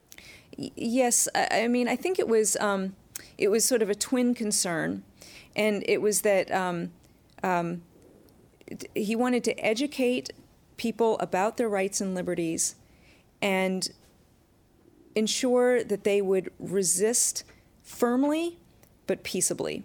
Yes, 0.57 1.27
I 1.35 1.67
mean, 1.69 1.89
I 1.89 1.97
think 1.97 2.19
it 2.19 2.29
was 2.29 2.57
um, 2.57 2.95
it 3.37 3.49
was 3.49 3.65
sort 3.65 3.83
of 3.83 3.91
a 3.91 3.95
twin 3.95 4.35
concern, 4.35 5.03
and 5.57 5.83
it 5.89 6.01
was 6.01 6.23
that 6.23 6.51
um, 6.53 6.93
um, 7.43 7.83
he 8.95 9.17
wanted 9.17 9.43
to 9.45 9.59
educate 9.59 10.33
people 10.77 11.19
about 11.19 11.57
their 11.57 11.69
rights 11.69 12.01
and 12.01 12.15
liberties, 12.15 12.77
and 13.43 13.91
ensure 15.17 15.83
that 15.83 16.05
they 16.05 16.23
would 16.23 16.53
resist 16.61 17.43
firmly 17.85 18.59
but 19.07 19.23
peaceably. 19.23 19.85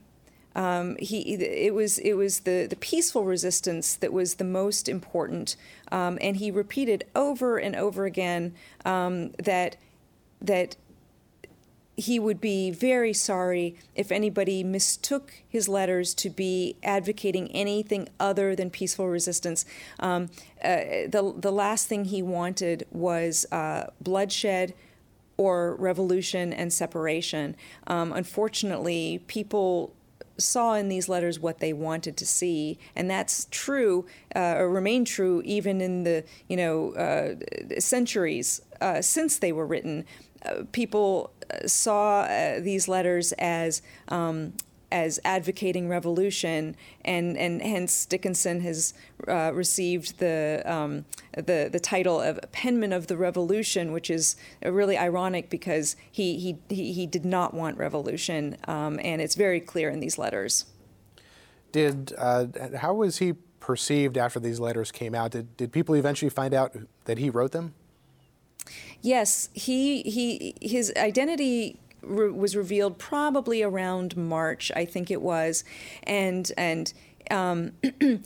Um, 0.55 0.95
he 0.99 1.35
it 1.35 1.75
was 1.75 1.99
it 1.99 2.13
was 2.13 2.41
the 2.41 2.65
the 2.67 2.75
peaceful 2.75 3.23
resistance 3.23 3.95
that 3.95 4.11
was 4.11 4.35
the 4.35 4.43
most 4.43 4.89
important, 4.89 5.55
um, 5.91 6.17
and 6.21 6.37
he 6.37 6.49
repeated 6.49 7.05
over 7.15 7.57
and 7.57 7.75
over 7.75 8.05
again 8.05 8.55
um, 8.83 9.31
that 9.37 9.77
that 10.41 10.75
he 11.99 12.17
would 12.17 12.39
be 12.39 12.71
very 12.71 13.13
sorry 13.13 13.75
if 13.93 14.11
anybody 14.11 14.63
mistook 14.63 15.33
his 15.47 15.67
letters 15.67 16.13
to 16.13 16.29
be 16.29 16.77
advocating 16.81 17.51
anything 17.51 18.07
other 18.19 18.55
than 18.55 18.69
peaceful 18.69 19.09
resistance. 19.09 19.65
Um, 19.99 20.29
uh, 20.63 21.07
the, 21.07 21.33
the 21.37 21.51
last 21.51 21.87
thing 21.87 22.05
he 22.05 22.21
wanted 22.21 22.87
was 22.89 23.45
uh, 23.51 23.87
bloodshed 23.99 24.73
or 25.39 25.75
revolution 25.75 26.51
and 26.51 26.73
separation. 26.73 27.55
Um, 27.87 28.11
unfortunately, 28.11 29.23
people 29.27 29.93
saw 30.37 30.73
in 30.73 30.89
these 30.89 31.07
letters 31.07 31.39
what 31.39 31.59
they 31.59 31.71
wanted 31.71 32.17
to 32.17 32.25
see, 32.25 32.77
and 32.93 33.09
that's 33.09 33.47
true, 33.49 34.05
uh, 34.35 34.55
or 34.57 34.69
remained 34.69 35.07
true 35.07 35.41
even 35.45 35.79
in 35.79 36.03
the 36.03 36.25
you 36.49 36.57
know 36.57 36.91
uh, 36.91 37.79
centuries 37.79 38.61
uh, 38.81 39.01
since 39.01 39.39
they 39.39 39.53
were 39.53 39.65
written 39.65 40.05
people 40.71 41.31
uh, 41.51 41.67
saw 41.67 42.21
uh, 42.21 42.59
these 42.59 42.87
letters 42.87 43.33
as 43.33 43.81
um, 44.07 44.53
as 44.91 45.19
advocating 45.23 45.87
revolution, 45.87 46.75
and, 47.05 47.37
and 47.37 47.61
hence 47.61 48.05
Dickinson 48.05 48.61
has 48.61 48.93
uh, 49.27 49.51
received 49.53 50.19
the, 50.19 50.63
um, 50.65 51.05
the 51.35 51.69
the 51.71 51.79
title 51.79 52.19
of 52.19 52.39
penman 52.51 52.93
of 52.93 53.07
the 53.07 53.17
revolution, 53.17 53.91
which 53.91 54.09
is 54.09 54.35
really 54.63 54.97
ironic 54.97 55.49
because 55.49 55.95
he 56.11 56.37
he 56.39 56.57
he, 56.69 56.93
he 56.93 57.05
did 57.05 57.25
not 57.25 57.53
want 57.53 57.77
revolution, 57.77 58.57
um, 58.67 58.99
and 59.03 59.21
it's 59.21 59.35
very 59.35 59.59
clear 59.59 59.89
in 59.89 59.99
these 59.99 60.17
letters. 60.17 60.65
Did 61.71 62.13
uh, 62.17 62.47
how 62.77 62.95
was 62.95 63.17
he 63.17 63.33
perceived 63.59 64.17
after 64.17 64.39
these 64.39 64.59
letters 64.59 64.91
came 64.91 65.13
out? 65.13 65.31
Did 65.31 65.55
did 65.57 65.71
people 65.71 65.95
eventually 65.95 66.29
find 66.29 66.53
out 66.53 66.75
that 67.05 67.17
he 67.17 67.29
wrote 67.29 67.51
them? 67.51 67.73
Yes, 69.01 69.49
he 69.53 70.01
he 70.03 70.55
his 70.61 70.91
identity 70.97 71.79
re- 72.01 72.29
was 72.29 72.55
revealed 72.55 72.97
probably 72.97 73.63
around 73.63 74.15
March, 74.17 74.71
I 74.75 74.85
think 74.85 75.11
it 75.11 75.21
was, 75.21 75.63
and 76.03 76.51
and. 76.57 76.93
Um, 77.31 77.73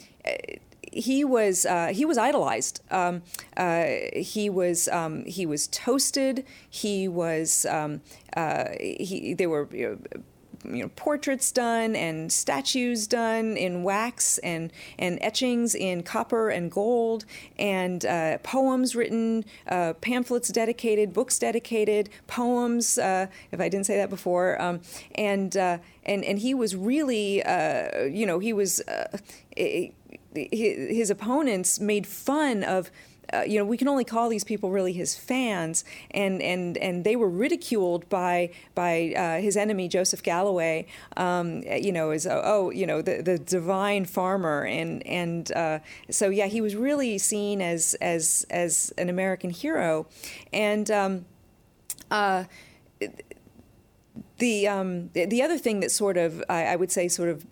he 0.94 1.26
was 1.26 1.66
uh, 1.66 1.88
he 1.88 2.06
was 2.06 2.18
idolized. 2.18 2.82
Um, 2.92 3.24
uh, 3.58 3.86
he 4.14 4.50
was 4.50 4.88
um, 4.90 5.26
he 5.26 5.46
was 5.46 5.68
toasted. 5.68 6.46
He 6.70 7.08
was 7.08 7.66
um, 7.66 8.02
uh, 8.36 8.66
he. 8.80 9.36
Were 9.40 9.68
you 9.72 9.90
know, 10.14 10.22
you 10.66 10.84
know 10.84 10.90
portraits 10.96 11.52
done 11.52 11.96
and 11.96 12.32
statues 12.32 13.08
done 13.08 13.58
in 13.58 13.84
wax 13.84 14.38
and 14.40 14.72
and 14.98 15.18
etchings 15.22 15.76
in 15.76 16.04
copper 16.04 16.50
and 16.50 16.72
gold 16.72 17.26
and 17.58 18.06
uh, 18.06 18.38
poems 18.40 18.96
written, 18.96 19.46
uh, 19.68 19.94
pamphlets 19.94 20.50
dedicated, 20.50 21.14
books 21.14 21.40
dedicated, 21.40 22.10
poems. 22.28 22.98
Uh, 22.98 23.28
if 23.52 23.60
I 23.60 23.70
didn't 23.70 23.86
say 23.86 23.98
that 23.98 24.10
before, 24.10 24.62
um, 24.62 24.82
and 25.16 25.56
uh, 25.56 25.78
and 26.06 26.24
and 26.24 26.40
he 26.40 26.54
was 26.54 26.76
really 26.76 27.44
uh, 27.44 28.04
you 28.04 28.26
know 28.26 28.40
he 28.40 28.54
was 28.54 28.82
uh, 28.82 29.18
his 30.36 31.10
opponents 31.10 31.80
made 31.80 32.08
fun 32.08 32.64
of 32.64 32.92
uh, 33.34 33.44
you 33.44 33.58
know, 33.58 33.66
we 33.66 33.78
can 33.78 33.88
only 33.88 34.04
call 34.04 34.30
these 34.30 34.44
people 34.44 34.70
really 34.70 34.94
his 34.94 35.16
fans, 35.16 35.84
and 36.12 36.42
and 36.42 36.78
and 36.78 37.04
they 37.04 37.16
were 37.16 37.30
ridiculed 37.30 38.08
by 38.10 38.52
by 38.76 39.14
uh, 39.16 39.42
his 39.42 39.58
enemy 39.58 39.88
Joseph 39.88 40.24
Galloway. 40.24 40.86
Um, 41.18 41.64
you 41.64 41.92
know, 41.92 42.12
as 42.12 42.28
oh, 42.28 42.42
oh, 42.44 42.70
you 42.70 42.86
know, 42.86 43.02
the 43.02 43.22
the 43.22 43.38
divine 43.38 44.06
farmer, 44.06 44.66
and 44.66 45.06
and 45.08 45.52
uh, 45.54 45.80
so 46.10 46.30
yeah, 46.30 46.48
he 46.48 46.62
was 46.62 46.76
really 46.76 47.18
seen 47.18 47.62
as 47.62 47.96
as 47.96 48.46
as 48.50 48.94
an 48.98 49.10
American 49.10 49.50
hero, 49.50 50.08
and. 50.52 50.90
Um, 50.92 51.26
uh, 52.12 52.44
the 54.38 54.68
um, 54.68 55.10
the 55.14 55.42
other 55.42 55.58
thing 55.58 55.80
that 55.80 55.92
sort 55.92 56.18
of 56.18 56.44
I, 56.50 56.66
I, 56.66 56.76
would 56.76 56.92
say 56.92 57.08
sort 57.08 57.30
of 57.30 57.46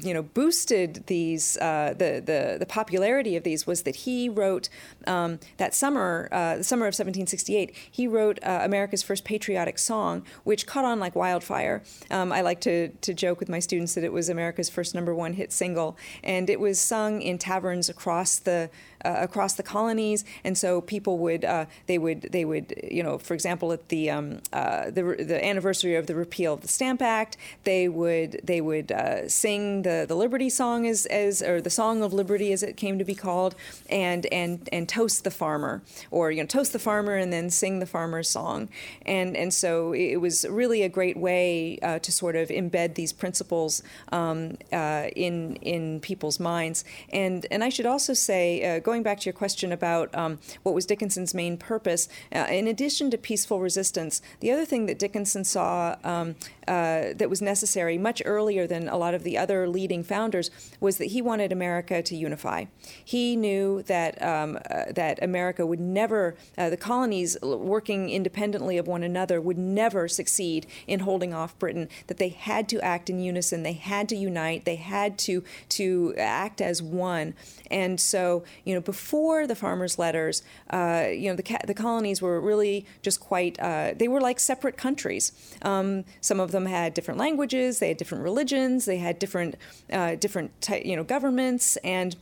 you 0.00 0.12
know, 0.14 0.22
boosted 0.22 1.04
these 1.06 1.56
uh, 1.58 1.94
the, 1.96 2.22
the 2.24 2.56
the 2.58 2.66
popularity 2.66 3.36
of 3.36 3.42
these 3.42 3.66
was 3.66 3.82
that 3.82 3.96
he 3.96 4.28
wrote 4.28 4.68
um, 5.06 5.38
that 5.56 5.74
summer, 5.74 6.28
uh, 6.32 6.56
the 6.56 6.64
summer 6.64 6.86
of 6.86 6.92
1768, 6.92 7.74
he 7.90 8.06
wrote 8.06 8.38
uh, 8.42 8.60
America's 8.62 9.02
first 9.02 9.24
patriotic 9.24 9.78
song, 9.78 10.24
which 10.44 10.66
caught 10.66 10.84
on 10.84 11.00
like 11.00 11.14
wildfire. 11.14 11.82
Um, 12.10 12.32
I 12.32 12.40
like 12.40 12.60
to 12.62 12.88
to 12.88 13.14
joke 13.14 13.40
with 13.40 13.48
my 13.48 13.58
students 13.58 13.94
that 13.94 14.04
it 14.04 14.12
was 14.12 14.28
America's 14.28 14.68
first 14.68 14.94
number 14.94 15.14
one 15.14 15.34
hit 15.34 15.52
single, 15.52 15.96
and 16.22 16.50
it 16.50 16.60
was 16.60 16.80
sung 16.80 17.22
in 17.22 17.38
taverns 17.38 17.88
across 17.88 18.38
the 18.38 18.70
uh, 19.06 19.16
across 19.20 19.54
the 19.54 19.62
colonies, 19.62 20.24
and 20.42 20.58
so 20.58 20.80
people 20.80 21.18
would 21.18 21.44
uh, 21.44 21.66
they 21.86 21.98
would 21.98 22.22
they 22.32 22.44
would 22.44 22.74
you 22.90 23.02
know 23.02 23.18
for 23.18 23.34
example 23.34 23.72
at 23.72 23.88
the 23.88 24.10
um, 24.10 24.40
uh, 24.52 24.90
the 24.90 25.02
the 25.32 25.38
anniversary 25.44 25.94
of 25.94 26.06
the 26.08 26.14
repeal 26.14 26.54
of 26.54 26.60
the 26.62 26.68
Stamp 26.68 27.00
Act 27.00 27.36
they 27.62 27.88
would 27.88 28.40
they 28.42 28.60
would 28.60 28.90
uh, 28.90 29.28
sing 29.28 29.82
the 29.82 30.04
the 30.08 30.16
Liberty 30.16 30.50
song 30.50 30.86
as 30.86 31.06
as 31.06 31.40
or 31.40 31.60
the 31.60 31.70
Song 31.70 32.02
of 32.02 32.12
Liberty 32.12 32.52
as 32.52 32.62
it 32.62 32.76
came 32.76 32.98
to 32.98 33.04
be 33.04 33.14
called 33.14 33.54
and 33.88 34.26
and 34.26 34.68
and 34.72 34.88
toast 34.88 35.22
the 35.22 35.30
farmer 35.30 35.82
or 36.10 36.32
you 36.32 36.42
know 36.42 36.46
toast 36.46 36.72
the 36.72 36.78
farmer 36.78 37.14
and 37.14 37.32
then 37.32 37.48
sing 37.48 37.78
the 37.78 37.86
farmer's 37.86 38.28
song. 38.28 38.68
And 39.02 39.36
and 39.36 39.54
so 39.54 39.92
it 39.92 40.16
was 40.16 40.44
really 40.48 40.82
a 40.82 40.88
great 40.88 41.16
way 41.16 41.78
uh, 41.82 42.00
to 42.00 42.10
sort 42.10 42.34
of 42.34 42.48
embed 42.48 42.94
these 42.94 43.12
principles 43.12 43.82
um, 44.10 44.56
in 44.72 45.56
in 45.56 46.00
people's 46.00 46.40
minds. 46.40 46.84
And 47.10 47.46
and 47.50 47.62
I 47.62 47.68
should 47.68 47.86
also 47.86 48.14
say 48.14 48.80
going 48.80 48.95
going 48.96 49.02
back 49.02 49.20
to 49.20 49.26
your 49.26 49.34
question 49.34 49.72
about 49.72 50.14
um, 50.14 50.38
what 50.62 50.74
was 50.74 50.86
Dickinson's 50.86 51.34
main 51.34 51.58
purpose, 51.58 52.08
uh, 52.34 52.46
in 52.48 52.66
addition 52.66 53.10
to 53.10 53.18
peaceful 53.18 53.60
resistance, 53.60 54.22
the 54.40 54.50
other 54.50 54.64
thing 54.64 54.86
that 54.86 54.98
Dickinson 54.98 55.44
saw 55.44 55.96
um, 56.02 56.34
uh, 56.66 57.12
that 57.14 57.28
was 57.28 57.42
necessary 57.42 57.98
much 57.98 58.22
earlier 58.24 58.66
than 58.66 58.88
a 58.88 58.96
lot 58.96 59.12
of 59.12 59.22
the 59.22 59.36
other 59.36 59.68
leading 59.68 60.02
founders 60.02 60.50
was 60.80 60.96
that 60.96 61.06
he 61.06 61.20
wanted 61.20 61.52
America 61.52 62.00
to 62.00 62.16
unify. 62.16 62.64
He 63.04 63.36
knew 63.36 63.82
that 63.82 64.20
um, 64.22 64.58
uh, 64.70 64.92
that 64.94 65.22
America 65.22 65.66
would 65.66 65.78
never, 65.78 66.34
uh, 66.56 66.70
the 66.70 66.78
colonies 66.78 67.36
working 67.42 68.08
independently 68.08 68.78
of 68.78 68.88
one 68.88 69.02
another 69.02 69.42
would 69.42 69.58
never 69.58 70.08
succeed 70.08 70.66
in 70.86 71.00
holding 71.00 71.34
off 71.34 71.58
Britain. 71.58 71.90
That 72.06 72.16
they 72.16 72.30
had 72.30 72.66
to 72.70 72.80
act 72.80 73.10
in 73.10 73.20
unison, 73.20 73.62
they 73.62 73.74
had 73.74 74.08
to 74.08 74.16
unite, 74.16 74.64
they 74.64 74.76
had 74.76 75.18
to 75.18 75.44
to 75.68 76.14
act 76.16 76.62
as 76.62 76.82
one. 76.82 77.34
And 77.70 78.00
so, 78.00 78.44
you 78.64 78.74
know, 78.74 78.75
before 78.80 79.46
the 79.46 79.54
farmers' 79.54 79.98
letters, 79.98 80.42
uh, 80.70 81.06
you 81.10 81.30
know, 81.30 81.36
the, 81.36 81.42
ca- 81.42 81.64
the 81.66 81.74
colonies 81.74 82.22
were 82.22 82.40
really 82.40 82.86
just 83.02 83.20
quite, 83.20 83.58
uh, 83.60 83.94
they 83.96 84.08
were 84.08 84.20
like 84.20 84.40
separate 84.40 84.76
countries. 84.76 85.32
Um, 85.62 86.04
some 86.20 86.40
of 86.40 86.52
them 86.52 86.66
had 86.66 86.94
different 86.94 87.18
languages, 87.18 87.78
they 87.78 87.88
had 87.88 87.96
different 87.96 88.24
religions, 88.24 88.84
they 88.84 88.98
had 88.98 89.18
different, 89.18 89.56
uh, 89.92 90.16
different, 90.16 90.60
ty- 90.60 90.82
you 90.84 90.96
know, 90.96 91.04
governments, 91.04 91.76
and 91.78 92.16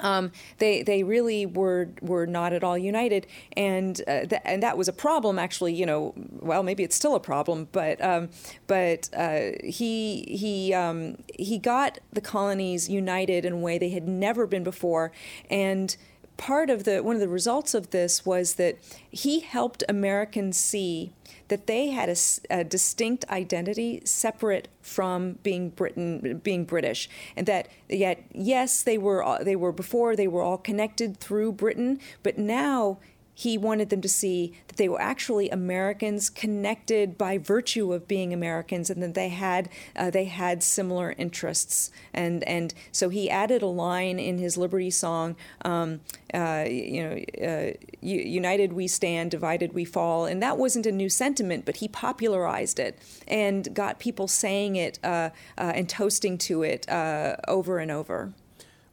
um, 0.00 0.32
they 0.58 0.82
they 0.82 1.02
really 1.02 1.46
were 1.46 1.88
were 2.00 2.26
not 2.26 2.52
at 2.52 2.62
all 2.62 2.76
united, 2.76 3.26
and 3.56 4.00
uh, 4.06 4.26
th- 4.26 4.42
and 4.44 4.62
that 4.62 4.76
was 4.76 4.88
a 4.88 4.92
problem. 4.92 5.38
Actually, 5.38 5.74
you 5.74 5.86
know, 5.86 6.14
well, 6.40 6.62
maybe 6.62 6.82
it's 6.82 6.96
still 6.96 7.14
a 7.14 7.20
problem, 7.20 7.68
but 7.72 8.02
um, 8.02 8.28
but 8.66 9.08
uh, 9.14 9.52
he 9.64 10.22
he 10.28 10.74
um, 10.74 11.16
he 11.38 11.58
got 11.58 11.98
the 12.12 12.20
colonies 12.20 12.88
united 12.88 13.44
in 13.44 13.52
a 13.54 13.56
way 13.56 13.78
they 13.78 13.90
had 13.90 14.06
never 14.08 14.46
been 14.46 14.64
before, 14.64 15.12
and 15.50 15.96
part 16.36 16.70
of 16.70 16.84
the 16.84 17.02
one 17.02 17.16
of 17.16 17.20
the 17.20 17.28
results 17.28 17.74
of 17.74 17.90
this 17.90 18.26
was 18.26 18.54
that 18.54 18.76
he 19.10 19.40
helped 19.40 19.82
Americans 19.88 20.56
see 20.58 21.12
that 21.48 21.66
they 21.66 21.88
had 21.88 22.08
a, 22.08 22.16
a, 22.50 22.64
distinct 22.64 23.24
identity 23.30 24.02
separate 24.04 24.68
from 24.82 25.38
being 25.42 25.70
Britain, 25.70 26.40
being 26.42 26.64
British, 26.64 27.08
and 27.36 27.46
that 27.46 27.68
yet 27.88 28.22
yes 28.32 28.82
they 28.82 28.98
were 28.98 29.38
they 29.42 29.56
were 29.56 29.72
before 29.72 30.16
they 30.16 30.28
were 30.28 30.42
all 30.42 30.58
connected 30.58 31.18
through 31.18 31.52
Britain, 31.52 32.00
but 32.22 32.38
now 32.38 32.98
he 33.38 33.58
wanted 33.58 33.90
them 33.90 34.00
to 34.00 34.08
see 34.08 34.54
that 34.66 34.78
they 34.78 34.88
were 34.88 35.00
actually 35.00 35.50
Americans 35.50 36.30
connected 36.30 37.18
by 37.18 37.36
virtue 37.36 37.92
of 37.92 38.08
being 38.08 38.32
Americans, 38.32 38.88
and 38.88 39.02
that 39.02 39.12
they 39.12 39.28
had 39.28 39.68
uh, 39.94 40.08
they 40.08 40.24
had 40.24 40.62
similar 40.62 41.14
interests. 41.18 41.90
And 42.14 42.42
and 42.44 42.72
so 42.92 43.10
he 43.10 43.28
added 43.28 43.60
a 43.60 43.66
line 43.66 44.18
in 44.18 44.38
his 44.38 44.56
Liberty 44.56 44.90
song, 44.90 45.36
um, 45.66 46.00
uh, 46.32 46.64
you 46.66 47.02
know, 47.04 47.46
uh, 47.46 47.72
"United 48.00 48.72
we 48.72 48.88
stand, 48.88 49.30
divided 49.32 49.74
we 49.74 49.84
fall," 49.84 50.24
and 50.24 50.42
that 50.42 50.56
wasn't 50.56 50.86
a 50.86 50.92
new 50.92 51.10
sentiment, 51.10 51.66
but 51.66 51.76
he 51.76 51.88
popularized 51.88 52.78
it 52.78 52.98
and 53.28 53.74
got 53.74 53.98
people 53.98 54.28
saying 54.28 54.76
it 54.76 54.98
uh, 55.04 55.28
uh, 55.58 55.72
and 55.74 55.90
toasting 55.90 56.38
to 56.38 56.62
it 56.62 56.88
uh, 56.88 57.36
over 57.46 57.80
and 57.80 57.90
over. 57.90 58.32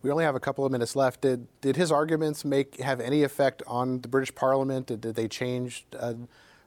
We 0.04 0.12
only 0.12 0.26
have 0.26 0.36
a 0.36 0.40
couple 0.40 0.66
of 0.66 0.72
minutes 0.72 0.96
left. 0.96 1.22
Did 1.22 1.48
did 1.62 1.78
his 1.78 1.92
arguments 1.92 2.46
make 2.46 2.80
have 2.80 3.00
any 3.00 3.24
effect 3.24 3.64
on 3.66 4.02
the 4.02 4.10
British 4.10 4.36
Parliament? 4.36 4.88
Did, 4.88 5.02
did 5.02 5.16
they 5.16 5.30
change 5.30 5.86
uh, 5.98 6.14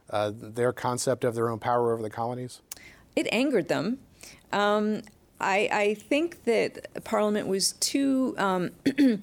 uh, 0.09 0.31
their 0.35 0.73
concept 0.73 1.23
of 1.23 1.35
their 1.35 1.49
own 1.49 1.59
power 1.59 1.93
over 1.93 2.01
the 2.01 2.09
colonies? 2.09 2.61
It 3.15 3.27
angered 3.31 3.67
them. 3.67 3.99
Um, 4.51 5.03
I, 5.39 5.69
I, 5.71 5.93
think 5.93 6.45
that 6.45 7.03
Parliament 7.03 7.47
was 7.47 7.73
too 7.73 8.33
um, 8.37 8.71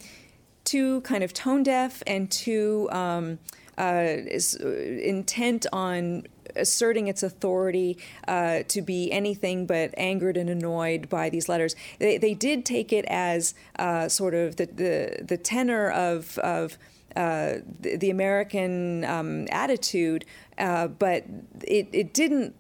too 0.65 1.01
kind 1.01 1.25
of 1.25 1.33
tone 1.33 1.63
deaf 1.63 2.03
and 2.07 2.31
too 2.31 2.89
um, 2.93 3.39
uh, 3.77 4.17
intent 4.63 5.67
on 5.73 6.27
asserting 6.57 7.09
its 7.09 7.23
authority 7.23 7.99
uh, 8.29 8.63
to 8.69 8.83
be 8.83 9.11
anything 9.13 9.67
but 9.67 9.95
angered 9.97 10.37
and 10.37 10.49
annoyed 10.51 11.09
by 11.09 11.31
these 11.31 11.49
letters. 11.49 11.75
They, 11.99 12.19
they 12.19 12.35
did 12.35 12.65
take 12.65 12.93
it 12.93 13.05
as 13.07 13.55
uh, 13.79 14.09
sort 14.09 14.35
of 14.35 14.57
the, 14.57 14.67
the, 14.67 15.25
the 15.25 15.37
tenor 15.37 15.91
of, 15.91 16.39
of 16.39 16.79
uh, 17.17 17.59
the, 17.81 17.97
the, 17.97 18.11
American 18.11 19.05
um, 19.05 19.47
attitude, 19.51 20.25
uh, 20.59 20.89
but 20.89 21.25
it, 21.63 21.89
it 21.93 22.13
didn't 22.13 22.55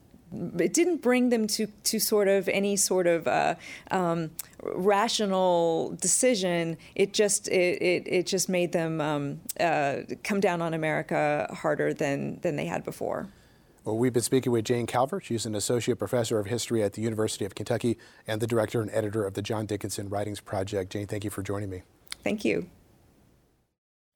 it 0.58 0.72
didn't 0.72 0.98
bring 0.98 1.30
them 1.30 1.46
to, 1.46 1.66
to 1.84 1.98
sort 1.98 2.28
of 2.28 2.48
any 2.48 2.76
sort 2.76 3.06
of 3.06 3.26
uh, 3.26 3.54
um, 3.90 4.30
rational 4.62 5.96
decision. 6.00 6.76
It 6.94 7.12
just 7.12 7.48
it, 7.48 7.82
it, 7.82 8.02
it 8.06 8.26
just 8.26 8.48
made 8.48 8.72
them 8.72 9.00
um, 9.00 9.40
uh, 9.60 9.98
come 10.22 10.40
down 10.40 10.62
on 10.62 10.74
America 10.74 11.48
harder 11.52 11.94
than 11.94 12.40
than 12.40 12.56
they 12.56 12.66
had 12.66 12.84
before. 12.84 13.28
Well, 13.84 13.98
we've 13.98 14.14
been 14.14 14.22
speaking 14.22 14.50
with 14.50 14.64
Jane 14.64 14.86
Calvert. 14.86 15.24
She's 15.26 15.44
an 15.44 15.54
associate 15.54 15.98
professor 15.98 16.38
of 16.38 16.46
history 16.46 16.82
at 16.82 16.94
the 16.94 17.02
University 17.02 17.44
of 17.44 17.54
Kentucky 17.54 17.98
and 18.26 18.40
the 18.40 18.46
director 18.46 18.80
and 18.80 18.90
editor 18.90 19.26
of 19.26 19.34
the 19.34 19.42
John 19.42 19.66
Dickinson 19.66 20.08
Writings 20.08 20.40
Project. 20.40 20.92
Jane, 20.92 21.06
thank 21.06 21.22
you 21.22 21.28
for 21.28 21.42
joining 21.42 21.68
me. 21.68 21.82
Thank 22.22 22.46
you. 22.46 22.70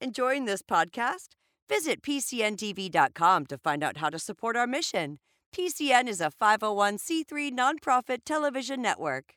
Enjoying 0.01 0.47
this 0.47 0.63
podcast? 0.63 1.35
Visit 1.69 2.01
PCNTV.com 2.01 3.45
to 3.45 3.59
find 3.59 3.85
out 3.85 3.99
how 3.99 4.09
to 4.09 4.19
support 4.19 4.57
our 4.57 4.67
mission. 4.67 5.19
PCN 5.55 6.09
is 6.09 6.23
a 6.23 6.31
501c3 6.41 7.53
nonprofit 7.53 8.25
television 8.25 8.81
network. 8.81 9.35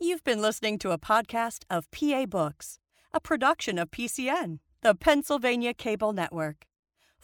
You've 0.00 0.24
been 0.24 0.42
listening 0.42 0.78
to 0.80 0.90
a 0.90 0.98
podcast 0.98 1.62
of 1.70 1.88
PA 1.92 2.26
Books, 2.26 2.80
a 3.12 3.20
production 3.20 3.78
of 3.78 3.92
PCN, 3.92 4.58
the 4.82 4.96
Pennsylvania 4.96 5.74
Cable 5.74 6.12
Network. 6.12 6.66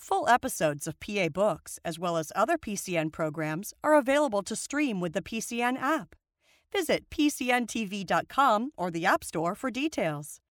Full 0.01 0.27
episodes 0.31 0.87
of 0.87 0.99
PA 0.99 1.29
Books, 1.29 1.79
as 1.85 1.99
well 1.99 2.17
as 2.17 2.33
other 2.35 2.57
PCN 2.57 3.13
programs, 3.13 3.75
are 3.85 3.99
available 3.99 4.43
to 4.45 4.57
stream 4.57 4.99
with 4.99 5.13
the 5.13 5.21
PCN 5.21 5.77
app. 5.79 6.17
Visit 6.73 7.11
PCNTV.com 7.11 8.71
or 8.79 8.91
the 8.91 9.05
App 9.05 9.23
Store 9.23 9.55
for 9.55 9.71
details. 9.71 10.41